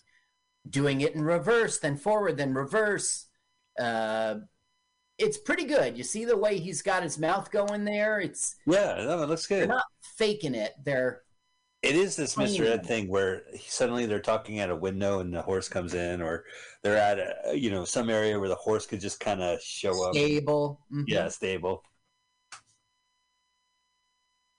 doing 0.68 1.00
it 1.02 1.14
in 1.14 1.22
reverse, 1.22 1.78
then 1.78 1.96
forward, 1.96 2.36
then 2.36 2.54
reverse. 2.54 3.26
Uh, 3.78 4.36
it's 5.18 5.38
pretty 5.38 5.64
good. 5.64 5.96
You 5.96 6.04
see 6.04 6.24
the 6.24 6.36
way 6.36 6.58
he's 6.58 6.82
got 6.82 7.02
his 7.02 7.18
mouth 7.18 7.50
going 7.50 7.84
there. 7.84 8.20
It's 8.20 8.56
Yeah, 8.66 8.96
no, 9.04 9.22
it 9.22 9.28
looks 9.28 9.46
good. 9.46 9.60
they're 9.60 9.66
not 9.68 9.84
faking 10.16 10.54
it. 10.54 10.72
They're 10.84 11.22
It 11.82 11.94
is 11.96 12.16
this 12.16 12.34
Mr. 12.34 12.64
Ed 12.66 12.84
thing 12.86 13.08
where 13.08 13.42
suddenly 13.66 14.06
they're 14.06 14.18
talking 14.20 14.58
at 14.58 14.70
a 14.70 14.76
window 14.76 15.20
and 15.20 15.32
the 15.34 15.42
horse 15.42 15.68
comes 15.68 15.94
in, 15.94 16.20
or 16.22 16.44
they're 16.82 16.96
at 16.96 17.18
a, 17.18 17.56
you 17.56 17.70
know 17.70 17.84
some 17.84 18.08
area 18.10 18.40
where 18.40 18.48
the 18.48 18.54
horse 18.54 18.86
could 18.86 19.00
just 19.00 19.20
kind 19.20 19.42
of 19.42 19.60
show 19.60 20.04
up. 20.08 20.14
stable. 20.14 20.80
Mhm. 20.92 21.04
Yeah, 21.06 21.28
stable. 21.28 21.84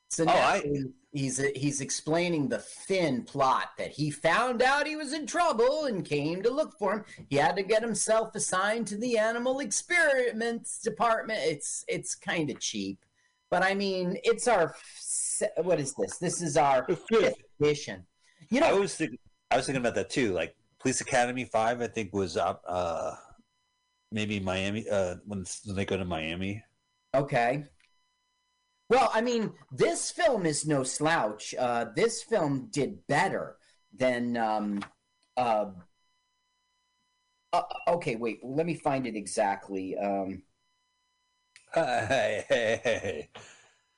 So 0.10 0.24
Oh, 0.26 0.30
I- 0.30 0.63
he's 1.15 1.41
he's 1.56 1.80
explaining 1.80 2.49
the 2.49 2.60
thin 2.60 3.23
plot 3.23 3.69
that 3.78 3.91
he 3.91 4.12
found 4.12 4.62
out 4.62 4.86
he 4.86 4.97
was 4.97 5.13
in 5.13 5.25
trouble 5.25 5.86
and 5.86 6.04
came 6.06 6.43
to 6.43 6.49
look 6.49 6.78
for 6.78 6.93
him. 6.93 7.06
He 7.30 7.38
had 7.38 7.56
to 7.56 7.63
get 7.63 7.82
himself 7.82 8.36
assigned 8.36 8.86
to 8.88 8.97
the 8.97 9.17
animal 9.17 9.60
experiments 9.62 10.80
department. 10.80 11.39
It's 11.43 11.86
it's 11.88 12.15
kind 12.15 12.49
of 12.49 12.60
cheap, 12.60 12.99
but 13.49 13.63
I 13.63 13.73
mean, 13.73 14.17
it's 14.23 14.47
our 14.47 14.75
what 15.63 15.80
is 15.80 15.93
this? 15.95 16.17
This 16.17 16.41
is 16.41 16.58
our 16.58 16.84
fifth 16.84 17.34
edition. 17.60 18.06
You 18.49 18.60
know, 18.60 18.67
I 18.67 18.73
was 18.73 18.95
thinking, 18.95 19.19
I 19.49 19.58
was 19.58 19.65
thinking 19.65 19.82
about 19.82 19.95
that 19.95 20.10
too. 20.10 20.34
Like 20.34 20.56
Police 20.80 21.01
Academy 21.01 21.45
Five, 21.45 21.82
I 21.82 21.88
think 21.88 22.13
was 22.13 22.36
up. 22.36 22.62
Uh, 22.67 23.15
maybe 24.12 24.39
Miami. 24.39 24.88
Uh, 24.89 25.15
when, 25.25 25.45
when 25.65 25.75
they 25.75 25.86
go 25.86 25.97
to 25.97 26.06
Miami. 26.06 26.62
Okay. 27.15 27.63
Well, 28.89 29.10
I 29.13 29.21
mean, 29.21 29.52
this 29.71 30.12
film 30.12 30.45
is 30.45 30.65
no 30.67 30.84
slouch. 30.84 31.56
Uh, 31.58 31.86
this 31.95 32.21
film 32.24 32.69
did 32.71 33.06
better 33.08 33.58
than. 33.95 34.38
Um, 34.38 34.84
uh, 35.38 35.71
uh, 37.52 37.63
okay, 37.88 38.15
wait. 38.15 38.39
Let 38.43 38.65
me 38.65 38.76
find 38.76 39.08
it 39.08 39.15
exactly. 39.15 39.98
Um, 39.98 40.43
Hey, 41.76 42.45
hey, 42.48 42.80
hey. 42.84 43.30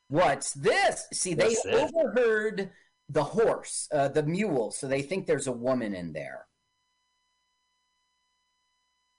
what's 0.08 0.54
this? 0.54 1.06
See, 1.14 1.36
they 1.36 1.50
this? 1.50 1.66
overheard 1.66 2.72
the 3.10 3.24
horse, 3.24 3.88
uh, 3.94 4.08
the 4.08 4.24
mule, 4.24 4.72
so 4.72 4.88
they 4.88 5.02
think 5.04 5.28
there's 5.28 5.48
a 5.48 5.52
woman 5.52 5.94
in 5.94 6.12
there. 6.12 6.48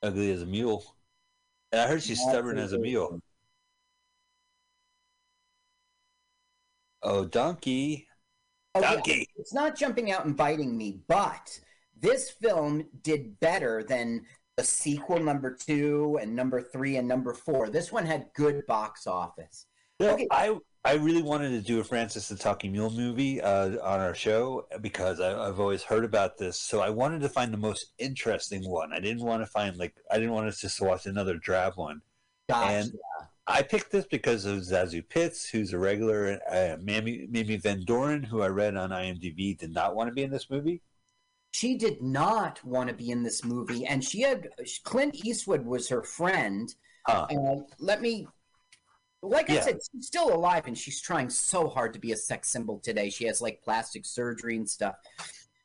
Ugly 0.03 0.33
as 0.33 0.43
a 0.43 0.47
mule. 0.47 0.85
And 1.73 1.81
I 1.81 1.87
heard 1.87 2.03
she's 2.03 2.21
stubborn 2.21 2.59
as 2.59 2.73
a 2.73 2.79
mule. 2.79 3.21
Oh, 7.03 7.25
donkey. 7.25 8.07
Oh, 8.75 8.81
yeah. 8.81 8.95
Donkey. 8.95 9.29
it's 9.37 9.55
not 9.55 9.77
jumping 9.77 10.11
out 10.13 10.25
and 10.27 10.37
biting 10.37 10.77
me, 10.77 11.01
but 11.09 11.59
this 12.01 12.31
film 12.31 12.87
did 13.03 13.39
better 13.41 13.83
than 13.83 14.25
the 14.57 14.65
sequel 14.65 15.21
number 15.21 15.55
two 15.55 16.19
and 16.21 16.35
number 16.35 16.61
three 16.61 16.97
and 16.97 17.07
number 17.07 17.33
four. 17.33 17.69
This 17.71 17.93
one 17.93 18.07
had 18.07 18.27
good 18.35 18.67
box 18.67 19.07
office. 19.07 19.67
Yeah, 20.01 20.13
Okay. 20.13 20.27
I 20.31 20.57
I 20.85 20.95
really 20.95 21.23
wanted 21.23 21.51
to 21.51 21.61
do 21.61 21.81
a 21.81 21.85
Francis 21.85 22.29
the 22.29 22.37
Talking 22.37 22.73
Mule 22.73 22.91
movie 22.91 23.41
uh, 23.41 23.71
on 23.83 24.01
our 24.01 24.15
show 24.15 24.67
because 24.81 25.21
I, 25.21 25.49
I've 25.49 25.61
always 25.61 25.83
heard 25.83 26.05
about 26.05 26.39
this. 26.39 26.59
So 26.61 26.81
I 26.81 26.91
wanted 26.91 27.21
to 27.23 27.29
find 27.29 27.53
the 27.53 27.59
most 27.59 27.93
interesting 27.99 28.69
one. 28.69 28.93
I 28.93 29.01
didn't 29.01 29.25
want 29.25 29.43
to 29.43 29.47
find 29.47 29.77
like 29.77 29.95
I 30.11 30.17
didn't 30.17 30.33
want 30.33 30.47
us 30.49 30.61
just 30.61 30.79
to 30.79 30.85
watch 30.85 31.07
another 31.07 31.35
drab 31.37 31.75
one. 31.77 32.01
Gosh, 32.49 32.71
And 32.71 32.93
I 33.51 33.63
picked 33.63 33.91
this 33.91 34.05
because 34.07 34.45
of 34.45 34.59
ZaSu 34.59 35.09
Pitts, 35.09 35.49
who's 35.49 35.73
a 35.73 35.79
regular. 35.79 36.39
Uh, 36.51 36.77
Mamie, 36.83 37.27
Mamie 37.31 37.57
Van 37.57 37.83
Doren, 37.85 38.23
who 38.23 38.43
I 38.43 38.49
read 38.49 38.77
on 38.77 38.91
IMDb, 38.91 39.57
did 39.57 39.73
not 39.73 39.97
want 39.97 40.09
to 40.09 40.15
be 40.15 40.23
in 40.23 40.31
this 40.31 40.51
movie. 40.51 40.83
she 41.51 41.77
did 41.79 42.03
not 42.03 42.63
want 42.63 42.89
to 42.91 42.95
be 42.95 43.11
in 43.11 43.23
this 43.23 43.43
movie, 43.43 43.87
and 43.87 44.05
she 44.05 44.21
had 44.21 44.51
Clint 44.85 45.15
Eastwood 45.25 45.65
was 45.65 45.89
her 45.89 46.03
friend. 46.03 46.75
Huh. 47.07 47.27
Uh, 47.31 47.57
let 47.81 48.03
me, 48.03 48.29
like 49.23 49.49
I 49.49 49.55
Yeah. 49.55 49.63
said, 49.63 49.79
she's 49.91 50.07
still 50.07 50.33
alive, 50.35 50.67
and 50.67 50.77
she's 50.77 51.01
trying 51.01 51.31
so 51.31 51.67
hard 51.69 51.95
to 51.95 51.99
be 51.99 52.13
a 52.13 52.17
sex 52.17 52.51
symbol 52.51 52.79
today. 52.79 53.09
She 53.09 53.25
has 53.25 53.41
like 53.41 53.63
plastic 53.63 54.05
surgery 54.05 54.57
and 54.57 54.69
stuff. 54.69 54.97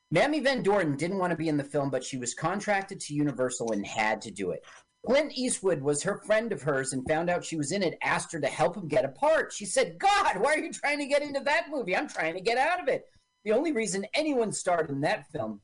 Mamie 0.09 0.39
Van 0.39 0.63
Doren 0.63 0.95
didn't 0.95 1.17
want 1.17 1.31
to 1.31 1.37
be 1.37 1.49
in 1.49 1.57
the 1.57 1.63
film, 1.65 1.89
but 1.89 2.03
she 2.03 2.17
was 2.17 2.33
contracted 2.33 2.99
to 3.01 3.13
Universal 3.13 3.73
and 3.73 3.85
had 3.85 4.21
to 4.21 4.31
do 4.31 4.51
it. 4.51 4.63
Clint 5.05 5.33
Eastwood 5.35 5.81
was 5.81 6.01
her 6.03 6.21
friend 6.25 6.53
of 6.53 6.61
hers 6.61 6.93
and 6.93 7.07
found 7.07 7.29
out 7.29 7.43
she 7.43 7.57
was 7.57 7.73
in 7.73 7.83
it, 7.83 7.97
asked 8.01 8.31
her 8.31 8.39
to 8.39 8.47
help 8.47 8.77
him 8.77 8.87
get 8.87 9.03
a 9.03 9.09
part. 9.09 9.51
She 9.51 9.65
said, 9.65 9.99
God, 9.99 10.37
why 10.37 10.53
are 10.53 10.59
you 10.59 10.71
trying 10.71 10.99
to 10.99 11.05
get 11.05 11.21
into 11.21 11.41
that 11.41 11.65
movie? 11.69 11.95
I'm 11.95 12.07
trying 12.07 12.35
to 12.35 12.41
get 12.41 12.57
out 12.57 12.81
of 12.81 12.87
it. 12.87 13.05
The 13.43 13.51
only 13.51 13.73
reason 13.73 14.05
anyone 14.13 14.53
starred 14.53 14.89
in 14.89 15.01
that 15.01 15.29
film 15.31 15.59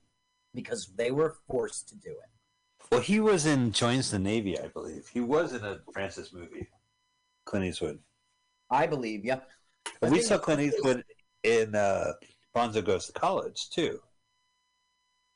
because 0.54 0.88
they 0.98 1.12
were 1.12 1.38
forced 1.48 1.88
to 1.90 1.96
do 1.96 2.10
it. 2.10 2.92
Well, 2.92 3.02
he 3.02 3.22
was 3.22 3.46
in 3.46 3.72
Joins 3.72 4.12
the 4.12 4.20
Navy, 4.20 4.60
I 4.60 4.68
believe. 4.68 5.08
He 5.08 5.22
was 5.22 5.54
in 5.54 5.64
a 5.64 5.80
Francis 5.94 6.34
movie. 6.34 6.68
Clint 7.46 7.66
Eastwood. 7.66 8.00
I 8.70 8.88
believe 8.88 9.24
yeah. 9.24 9.40
But 10.02 10.12
we 10.12 10.22
saw 10.22 10.38
Clint 10.38 10.62
Eastwood 10.62 11.04
in 11.44 11.76
uh, 11.76 12.14
Bonzo 12.56 12.84
Goes 12.84 13.08
to 13.08 13.14
College 13.14 13.70
too. 13.70 14.00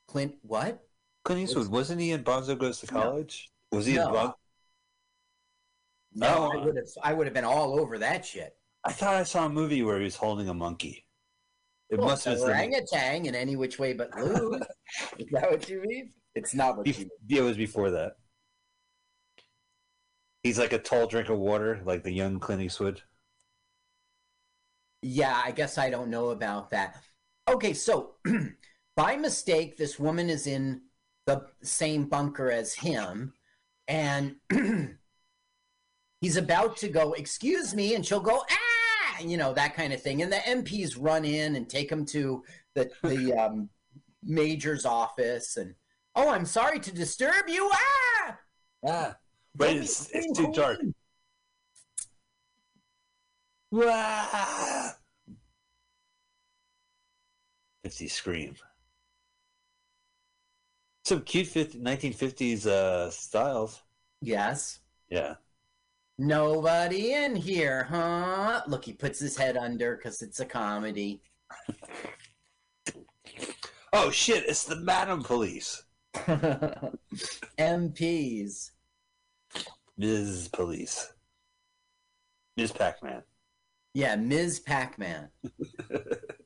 Clint, 0.08 0.36
what? 0.42 0.84
Clint 1.24 1.42
Eastwood 1.42 1.70
wasn't 1.70 2.02
he 2.02 2.12
in 2.12 2.24
Bonzo 2.24 2.58
Goes 2.58 2.80
to. 2.82 2.88
College? 2.88 3.50
Was 3.74 3.86
he 3.86 3.96
No. 3.96 4.08
in 4.08 4.14
Bon- 4.14 4.34
No, 6.16 6.28
Oh. 6.28 6.52
I 6.52 6.64
would 6.66 6.76
have. 6.78 6.86
I 7.04 7.14
would 7.14 7.26
have 7.28 7.34
been 7.34 7.44
all 7.46 7.80
over 7.80 7.98
that 8.00 8.26
shit. 8.26 8.56
I 8.84 8.92
thought 8.92 9.16
I 9.16 9.24
saw 9.24 9.46
a 9.46 9.50
movie 9.50 9.82
where 9.82 9.98
he 9.98 10.04
was 10.04 10.16
holding 10.16 10.48
a 10.50 10.54
monkey. 10.54 11.08
It 11.90 12.00
must 12.00 12.26
have 12.26 12.38
been 12.38 12.50
orangutan 12.50 13.26
in 13.26 13.34
any 13.36 13.56
which 13.56 13.80
way 13.80 13.94
but 13.94 14.12
loose. 14.18 14.62
Is 15.18 15.28
that 15.32 15.50
what 15.50 15.68
you 15.70 15.82
mean? 15.82 16.14
It's 16.36 16.54
not 16.54 16.78
what 16.78 16.88
you 16.88 16.94
mean. 16.94 17.10
it 17.30 17.42
was 17.42 17.58
before 17.58 17.92
that. 17.92 18.18
He's 20.44 20.60
like 20.60 20.74
a 20.74 20.80
tall 20.80 21.08
drink 21.08 21.30
of 21.30 21.40
water, 21.40 21.82
like 21.86 22.04
the 22.04 22.12
young 22.12 22.40
Clint 22.40 22.62
Eastwood. 22.62 23.02
Yeah, 25.02 25.42
I 25.44 25.52
guess 25.52 25.78
I 25.78 25.90
don't 25.90 26.10
know 26.10 26.30
about 26.30 26.70
that. 26.72 27.02
Okay, 27.48 27.74
so 27.74 28.16
by 28.96 29.16
mistake, 29.16 29.78
this 29.78 29.98
woman 30.00 30.30
is 30.30 30.48
in 30.48 30.82
the 31.26 31.46
same 31.62 32.06
bunker 32.06 32.52
as 32.52 32.74
him, 32.74 33.34
and 33.88 34.36
he's 36.22 36.38
about 36.38 36.78
to 36.78 36.90
go, 36.90 37.14
Excuse 37.14 37.74
me, 37.74 37.96
and 37.96 38.06
she'll 38.06 38.20
go, 38.20 38.44
Ah, 38.50 39.20
you 39.22 39.38
know, 39.38 39.54
that 39.54 39.76
kind 39.76 39.94
of 39.94 40.02
thing. 40.02 40.22
And 40.22 40.32
the 40.32 40.38
MPs 40.38 40.96
run 41.00 41.26
in 41.26 41.56
and 41.56 41.70
take 41.70 41.92
him 41.92 42.06
to 42.08 42.44
the, 42.76 42.90
the 43.04 43.34
um, 43.40 43.70
major's 44.24 44.86
office, 44.86 45.58
and 45.58 45.76
oh, 46.16 46.30
I'm 46.30 46.46
sorry 46.46 46.80
to 46.80 46.94
disturb 46.94 47.48
you. 47.48 47.70
Ah! 47.74 48.38
Ah, 48.86 49.16
but 49.56 49.70
it's, 49.70 50.10
it's 50.14 50.38
too 50.38 50.52
dark. 50.54 50.80
Wah! 53.72 54.92
It's 57.84 57.98
the 57.98 58.08
scream. 58.08 58.56
Some 61.04 61.22
cute 61.22 61.48
50, 61.48 61.80
1950s 61.80 62.66
uh, 62.66 63.10
styles. 63.10 63.82
Yes. 64.22 64.80
Yeah. 65.10 65.36
Nobody 66.18 67.14
in 67.14 67.36
here, 67.36 67.84
huh? 67.90 68.62
Look, 68.68 68.86
he 68.86 68.94
puts 68.94 69.20
his 69.20 69.36
head 69.36 69.58
under 69.58 69.96
because 69.96 70.22
it's 70.22 70.40
a 70.40 70.46
comedy. 70.46 71.22
Oh 73.96 74.10
shit! 74.10 74.44
It's 74.48 74.64
the 74.64 74.78
Madam 74.78 75.22
Police, 75.22 75.84
MPs. 77.60 78.72
Ms. 79.98 80.50
Police, 80.52 81.14
Ms. 82.58 82.72
Pac-Man. 82.72 83.22
Yeah, 83.94 84.16
Ms. 84.16 84.62
Pac 84.62 84.98
Man. 84.98 85.30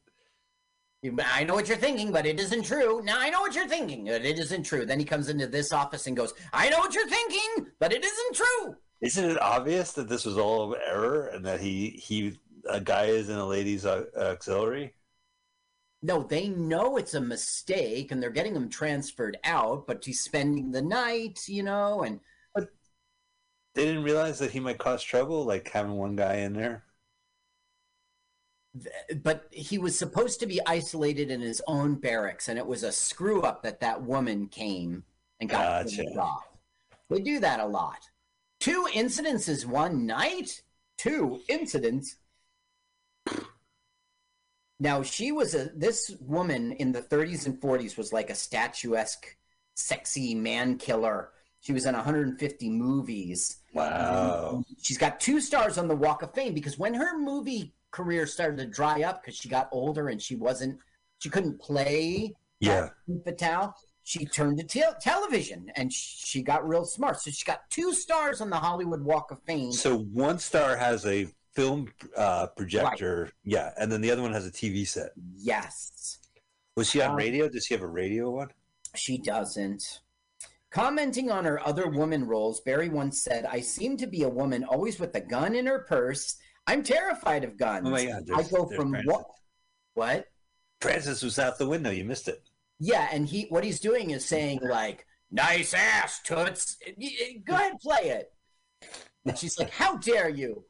I 1.25 1.43
know 1.43 1.53
what 1.55 1.67
you're 1.67 1.77
thinking, 1.77 2.11
but 2.11 2.25
it 2.25 2.39
isn't 2.39 2.63
true. 2.63 3.01
Now 3.03 3.19
I 3.19 3.29
know 3.29 3.41
what 3.41 3.55
you're 3.55 3.67
thinking, 3.67 4.05
but 4.05 4.25
it 4.25 4.39
isn't 4.39 4.63
true. 4.63 4.85
Then 4.85 4.99
he 4.99 5.05
comes 5.05 5.29
into 5.29 5.47
this 5.47 5.71
office 5.71 6.07
and 6.07 6.15
goes, 6.17 6.33
I 6.53 6.69
know 6.69 6.79
what 6.79 6.93
you're 6.93 7.07
thinking, 7.09 7.67
but 7.79 7.93
it 7.93 8.03
isn't 8.03 8.35
true. 8.35 8.75
Isn't 9.01 9.29
it 9.29 9.41
obvious 9.41 9.93
that 9.93 10.09
this 10.09 10.25
was 10.25 10.37
all 10.37 10.73
an 10.73 10.79
error 10.87 11.27
and 11.27 11.45
that 11.45 11.59
he 11.59 11.89
he 11.89 12.39
a 12.69 12.81
guy 12.81 13.05
is 13.05 13.29
in 13.29 13.37
a 13.37 13.45
lady's 13.45 13.85
auxiliary? 13.85 14.93
No, 16.01 16.23
they 16.23 16.49
know 16.49 16.97
it's 16.97 17.13
a 17.15 17.21
mistake 17.21 18.11
and 18.11 18.21
they're 18.21 18.29
getting 18.29 18.55
him 18.55 18.69
transferred 18.69 19.37
out, 19.43 19.87
but 19.87 20.05
he's 20.05 20.21
spending 20.21 20.71
the 20.71 20.81
night, 20.81 21.41
you 21.47 21.63
know, 21.63 22.03
and 22.03 22.19
but 22.53 22.69
They 23.75 23.85
didn't 23.85 24.03
realize 24.03 24.39
that 24.39 24.51
he 24.51 24.59
might 24.59 24.79
cause 24.79 25.03
trouble, 25.03 25.45
like 25.45 25.69
having 25.69 25.93
one 25.93 26.15
guy 26.15 26.37
in 26.37 26.53
there. 26.53 26.83
But 29.23 29.47
he 29.51 29.77
was 29.77 29.97
supposed 29.97 30.39
to 30.39 30.47
be 30.47 30.59
isolated 30.65 31.31
in 31.31 31.41
his 31.41 31.61
own 31.67 31.95
barracks, 31.95 32.47
and 32.47 32.57
it 32.57 32.65
was 32.65 32.83
a 32.83 32.91
screw 32.91 33.41
up 33.41 33.63
that 33.63 33.79
that 33.79 34.01
woman 34.01 34.47
came 34.47 35.03
and 35.39 35.49
got 35.49 35.83
Gotcha. 35.83 36.03
kicked 36.03 36.17
off. 36.17 36.47
They 37.09 37.19
do 37.19 37.39
that 37.39 37.59
a 37.59 37.65
lot. 37.65 38.09
Two 38.59 38.87
incidences 38.93 39.65
one 39.65 40.05
night. 40.05 40.61
Two 40.97 41.41
incidents. 41.47 42.17
Now 44.79 45.01
she 45.01 45.31
was 45.31 45.55
a 45.55 45.65
this 45.75 46.15
woman 46.21 46.71
in 46.73 46.91
the 46.91 47.01
30s 47.01 47.45
and 47.45 47.59
40s 47.59 47.97
was 47.97 48.13
like 48.13 48.29
a 48.29 48.35
statuesque, 48.35 49.35
sexy 49.75 50.35
man 50.35 50.77
killer. 50.77 51.29
She 51.61 51.73
was 51.73 51.85
in 51.85 51.95
150 51.95 52.69
movies. 52.69 53.57
Wow. 53.73 54.63
She's 54.81 54.97
got 54.97 55.19
two 55.19 55.41
stars 55.41 55.77
on 55.77 55.87
the 55.87 55.95
Walk 55.95 56.21
of 56.21 56.33
Fame 56.33 56.53
because 56.53 56.77
when 56.77 56.93
her 56.93 57.17
movie 57.17 57.73
career 57.97 58.27
started 58.27 58.57
to 58.57 58.65
dry 58.67 59.01
up 59.01 59.21
because 59.21 59.35
she 59.35 59.49
got 59.49 59.67
older 59.71 60.09
and 60.09 60.21
she 60.21 60.35
wasn't, 60.35 60.77
she 61.19 61.29
couldn't 61.29 61.59
play 61.59 62.31
Yeah. 62.59 62.89
Fatale, 63.25 63.73
she 64.03 64.25
turned 64.25 64.57
to 64.59 64.63
te- 64.63 64.83
television 65.01 65.71
and 65.75 65.91
she 65.91 66.41
got 66.43 66.67
real 66.67 66.85
smart. 66.85 67.19
So 67.19 67.31
she 67.31 67.43
got 67.43 67.61
two 67.71 67.91
stars 67.93 68.39
on 68.39 68.49
the 68.51 68.57
Hollywood 68.57 69.01
Walk 69.03 69.31
of 69.31 69.39
Fame. 69.47 69.71
So 69.71 69.97
one 69.97 70.37
star 70.39 70.77
has 70.77 71.05
a 71.05 71.27
film 71.55 71.91
uh, 72.15 72.47
projector. 72.55 73.31
Yeah, 73.43 73.71
and 73.79 73.91
then 73.91 74.01
the 74.01 74.11
other 74.11 74.21
one 74.21 74.31
has 74.33 74.45
a 74.45 74.51
TV 74.51 74.87
set. 74.87 75.09
Yes. 75.35 76.19
Was 76.75 76.87
she 76.89 77.01
on 77.01 77.11
Um, 77.11 77.15
radio? 77.17 77.49
Does 77.49 77.65
she 77.65 77.73
have 77.73 77.81
a 77.83 77.87
radio 77.87 78.29
one? 78.29 78.49
She 78.95 79.17
doesn't. 79.17 80.01
Commenting 80.69 81.31
on 81.31 81.45
her 81.45 81.65
other 81.67 81.87
woman 81.89 82.25
roles, 82.27 82.59
Bari 82.61 82.89
once 82.89 83.21
said, 83.23 83.45
I 83.45 83.61
seem 83.61 83.97
to 83.97 84.05
be 84.05 84.21
a 84.23 84.29
woman 84.29 84.63
always 84.65 84.99
with 84.99 85.15
a 85.15 85.21
gun 85.21 85.55
in 85.55 85.65
her 85.65 85.79
purse. 85.79 86.35
I'm 86.67 86.83
terrified 86.83 87.43
of 87.43 87.57
guns. 87.57 87.87
Oh 87.87 87.91
my 87.91 88.05
god! 88.05 88.23
I 88.35 88.43
go 88.43 88.65
from 88.67 88.89
Francis. 88.91 89.05
what? 89.13 89.25
What? 89.93 90.25
Francis 90.81 91.23
was 91.23 91.39
out 91.39 91.57
the 91.57 91.67
window. 91.67 91.89
You 91.89 92.03
missed 92.03 92.27
it. 92.27 92.41
Yeah, 92.79 93.07
and 93.11 93.27
he 93.27 93.45
what 93.49 93.63
he's 93.63 93.79
doing 93.79 94.11
is 94.11 94.25
saying 94.25 94.59
like, 94.61 95.05
"Nice 95.31 95.73
ass, 95.73 96.21
toots." 96.23 96.77
Y- 96.85 96.93
y- 97.19 97.41
Go 97.45 97.55
ahead, 97.55 97.79
play 97.81 98.09
it. 98.09 98.31
And 99.25 99.37
she's 99.37 99.57
like, 99.57 99.71
"How 99.71 99.97
dare 99.97 100.29
you?" 100.29 100.63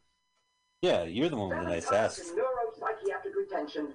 Yeah, 0.81 1.03
you're 1.03 1.29
the 1.29 1.35
one 1.35 1.49
with 1.49 1.59
the 1.59 1.65
nice 1.65 1.91
ass. 1.91 2.19
In 2.19 2.35
neuropsychiatric 2.37 3.35
retention. 3.35 3.93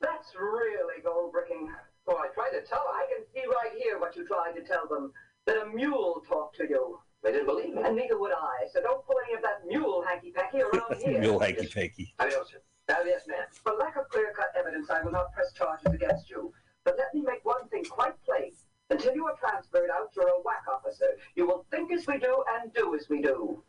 That's 0.00 0.34
really 0.38 1.00
gold 1.02 1.32
bricking. 1.32 1.72
Oh, 2.08 2.16
I 2.16 2.28
tried 2.34 2.50
to 2.58 2.66
tell. 2.66 2.84
I 2.92 3.06
can 3.14 3.24
see 3.32 3.46
right 3.46 3.72
here 3.80 3.98
what 4.00 4.16
you 4.16 4.26
tried 4.26 4.52
to 4.56 4.62
tell 4.62 4.86
them. 4.88 5.12
That 5.46 5.62
a 5.62 5.66
mule 5.66 6.22
talked 6.28 6.56
to 6.56 6.64
you. 6.68 6.98
They 7.22 7.32
didn't 7.32 7.46
believe 7.46 7.74
me. 7.74 7.82
And 7.84 7.96
neither 7.96 8.18
would 8.18 8.32
I. 8.32 8.66
So 8.72 8.80
don't 8.80 9.04
pull 9.04 9.16
any 9.26 9.34
of 9.34 9.42
that 9.42 9.66
mule 9.66 10.04
hanky-panky 10.08 10.62
around 10.62 11.02
here. 11.04 11.20
Mule 11.20 11.38
hanky 11.38 11.66
panky. 11.66 12.14
Adios. 12.18 12.52
Yes, 12.88 13.22
ma'am. 13.26 13.46
For 13.52 13.72
lack 13.74 13.96
of 13.96 14.08
clear-cut 14.08 14.52
evidence, 14.58 14.88
I 14.90 15.02
will 15.02 15.12
not 15.12 15.32
press 15.32 15.52
charges 15.52 15.92
against 15.92 16.30
you. 16.30 16.52
But 16.84 16.96
let 16.96 17.14
me 17.14 17.20
make 17.20 17.44
one 17.44 17.68
thing 17.68 17.84
quite 17.84 18.14
plain. 18.24 18.52
Until 18.90 19.14
you 19.14 19.26
are 19.26 19.34
transferred 19.36 19.90
out, 19.90 20.10
you're 20.16 20.28
a 20.28 20.40
whack 20.42 20.62
officer. 20.72 21.06
You 21.34 21.46
will 21.46 21.66
think 21.70 21.92
as 21.92 22.06
we 22.06 22.18
do 22.18 22.42
and 22.60 22.72
do 22.72 22.94
as 22.94 23.08
we 23.10 23.20
do. 23.20 23.62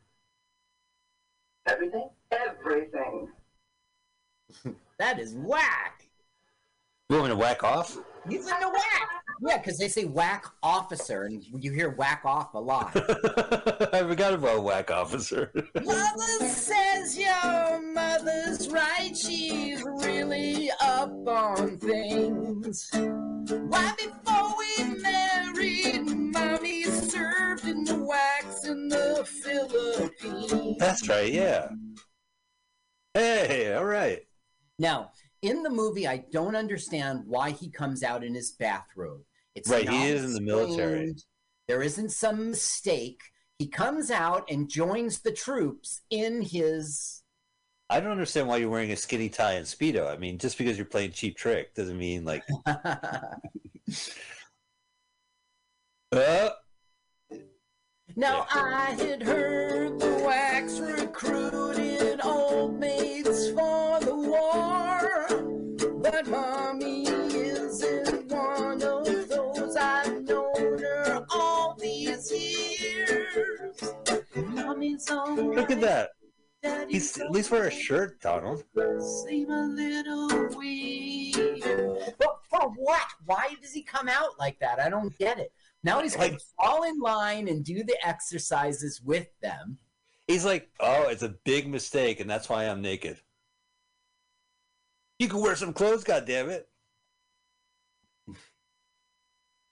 Everything? 1.67 2.09
Everything. 2.31 3.29
That 4.97 5.17
is 5.17 5.33
whack. 5.35 6.09
You 7.09 7.15
want 7.15 7.29
me 7.29 7.35
to 7.35 7.35
whack 7.37 7.63
off? 7.63 7.97
He's 8.27 8.47
in 8.51 8.59
the 8.59 8.67
whack. 8.69 9.09
Yeah, 9.41 9.57
because 9.57 9.77
they 9.77 9.87
say 9.87 10.03
whack 10.05 10.45
officer, 10.61 11.23
and 11.23 11.43
you 11.43 11.71
hear 11.71 11.91
whack 11.91 12.21
off 12.25 12.53
a 12.53 12.59
lot. 12.59 12.91
I 13.93 13.99
forgot 14.01 14.33
about 14.33 14.63
whack 14.63 14.91
officer. 14.91 15.51
Mother 15.75 16.47
says 16.47 17.17
your 17.17 17.81
mother's 17.93 18.67
right. 18.69 19.15
She's 19.15 19.81
really 19.83 20.69
up 20.81 21.11
on 21.25 21.77
things. 21.77 22.89
Why 22.93 23.93
before 23.97 24.55
we 24.57 25.01
married, 25.01 26.05
mommy 26.05 26.83
served 26.83 27.65
in 27.65 27.85
the 27.85 27.93
WACs 27.93 28.67
in 28.67 28.89
the 28.89 29.25
Philippines. 29.25 30.75
That's 30.79 31.07
right. 31.07 31.31
Yeah. 31.31 31.69
Hey, 33.13 33.73
all 33.73 33.85
right. 33.85 34.19
Now, 34.77 35.11
in 35.41 35.63
the 35.63 35.69
movie, 35.69 36.07
I 36.07 36.25
don't 36.31 36.55
understand 36.55 37.23
why 37.25 37.51
he 37.51 37.69
comes 37.69 38.03
out 38.03 38.23
in 38.23 38.35
his 38.35 38.51
bathrobe. 38.51 39.21
It's 39.55 39.69
Right, 39.69 39.89
he 39.89 40.07
is 40.07 40.23
in 40.23 40.33
the 40.33 40.41
military. 40.41 41.15
There 41.67 41.81
isn't 41.81 42.11
some 42.11 42.49
mistake. 42.49 43.21
He 43.57 43.67
comes 43.67 44.09
out 44.09 44.49
and 44.49 44.69
joins 44.69 45.19
the 45.19 45.31
troops 45.31 46.01
in 46.09 46.41
his. 46.41 47.21
I 47.89 47.99
don't 47.99 48.11
understand 48.11 48.47
why 48.47 48.57
you're 48.57 48.69
wearing 48.69 48.91
a 48.91 48.95
skinny 48.95 49.29
tie 49.29 49.53
and 49.53 49.65
speedo. 49.65 50.07
I 50.07 50.17
mean, 50.17 50.37
just 50.37 50.57
because 50.57 50.77
you're 50.77 50.85
playing 50.85 51.11
cheap 51.11 51.37
trick 51.37 51.73
doesn't 51.75 51.97
mean 51.97 52.25
like. 52.25 52.43
Uh, 56.11 56.49
now, 58.15 58.47
I 58.51 58.95
had 58.97 59.21
heard 59.21 59.99
the 59.99 60.07
WACs 60.07 60.81
recruited 60.81 62.19
old 62.23 62.79
maids 62.79 63.51
for 63.51 63.99
the 63.99 64.15
war, 64.15 66.01
but 66.01 66.27
mommy 66.27 67.08
look 74.75 75.71
at 75.71 75.81
that. 75.81 76.09
Daddy's 76.61 77.15
He's 77.15 77.21
at 77.23 77.31
least 77.31 77.51
wear 77.51 77.67
a 77.67 77.71
shirt, 77.71 78.19
Donald. 78.21 78.63
Seem 79.27 79.49
a 79.49 79.63
little 79.63 80.49
weird. 80.57 82.15
But 82.17 82.39
for 82.49 82.73
what? 82.75 83.07
Why 83.25 83.55
does 83.61 83.71
he 83.71 83.81
come 83.81 84.09
out 84.09 84.37
like 84.37 84.59
that? 84.59 84.79
I 84.79 84.89
don't 84.89 85.17
get 85.17 85.39
it. 85.39 85.53
Now 85.83 86.01
he's 86.01 86.17
like 86.17 86.33
to 86.33 86.43
fall 86.59 86.83
in 86.83 86.99
line 86.99 87.47
and 87.47 87.63
do 87.63 87.83
the 87.83 87.97
exercises 88.05 89.01
with 89.01 89.27
them. 89.41 89.77
He's 90.27 90.43
like, 90.43 90.69
oh, 90.79 91.07
it's 91.07 91.23
a 91.23 91.35
big 91.45 91.67
mistake, 91.67 92.19
and 92.19 92.29
that's 92.29 92.49
why 92.49 92.65
I'm 92.65 92.81
naked. 92.81 93.21
You 95.17 95.27
can 95.27 95.41
wear 95.41 95.55
some 95.55 95.73
clothes, 95.73 96.03
goddammit. 96.03 96.63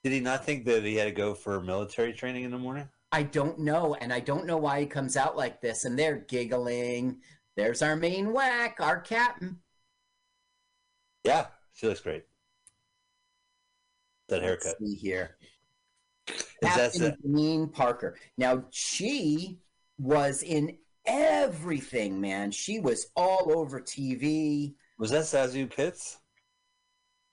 Did 0.04 0.14
he 0.14 0.20
not 0.22 0.46
think 0.46 0.66
that 0.66 0.84
he 0.84 0.96
had 0.96 1.06
to 1.06 1.12
go 1.12 1.34
for 1.34 1.60
military 1.60 2.14
training 2.14 2.46
in 2.46 2.52
the 2.52 2.58
morning? 2.58 2.88
I 3.12 3.24
don't 3.24 3.60
know, 3.60 3.96
and 3.96 4.12
I 4.12 4.20
don't 4.20 4.46
know 4.46 4.58
why 4.58 4.82
he 4.82 4.86
comes 4.86 5.16
out 5.16 5.38
like 5.38 5.62
this. 5.62 5.86
And 5.86 5.98
they're 5.98 6.26
giggling. 6.28 7.22
There's 7.56 7.82
our 7.82 7.96
main 7.96 8.34
whack, 8.34 8.78
our 8.80 9.00
captain. 9.00 9.60
Yeah, 11.24 11.48
she 11.74 11.88
looks 11.88 12.02
great. 12.02 12.24
That 14.30 14.42
haircut. 14.42 14.76
Let's 14.80 14.92
see 14.92 14.96
here. 14.96 15.38
Is 16.28 16.46
that 16.62 16.94
Captain 16.94 17.16
Janine 17.26 17.72
Parker. 17.72 18.18
Now 18.38 18.66
she 18.72 19.60
was 19.98 20.44
in 20.44 20.78
everything, 21.06 22.20
man. 22.20 22.52
She 22.52 22.80
was 22.80 23.08
all 23.16 23.52
over 23.58 23.80
TV. 23.80 24.76
was 25.00 25.12
that 25.12 25.24
ZaSu 25.24 25.70
Pitts? 25.74 26.18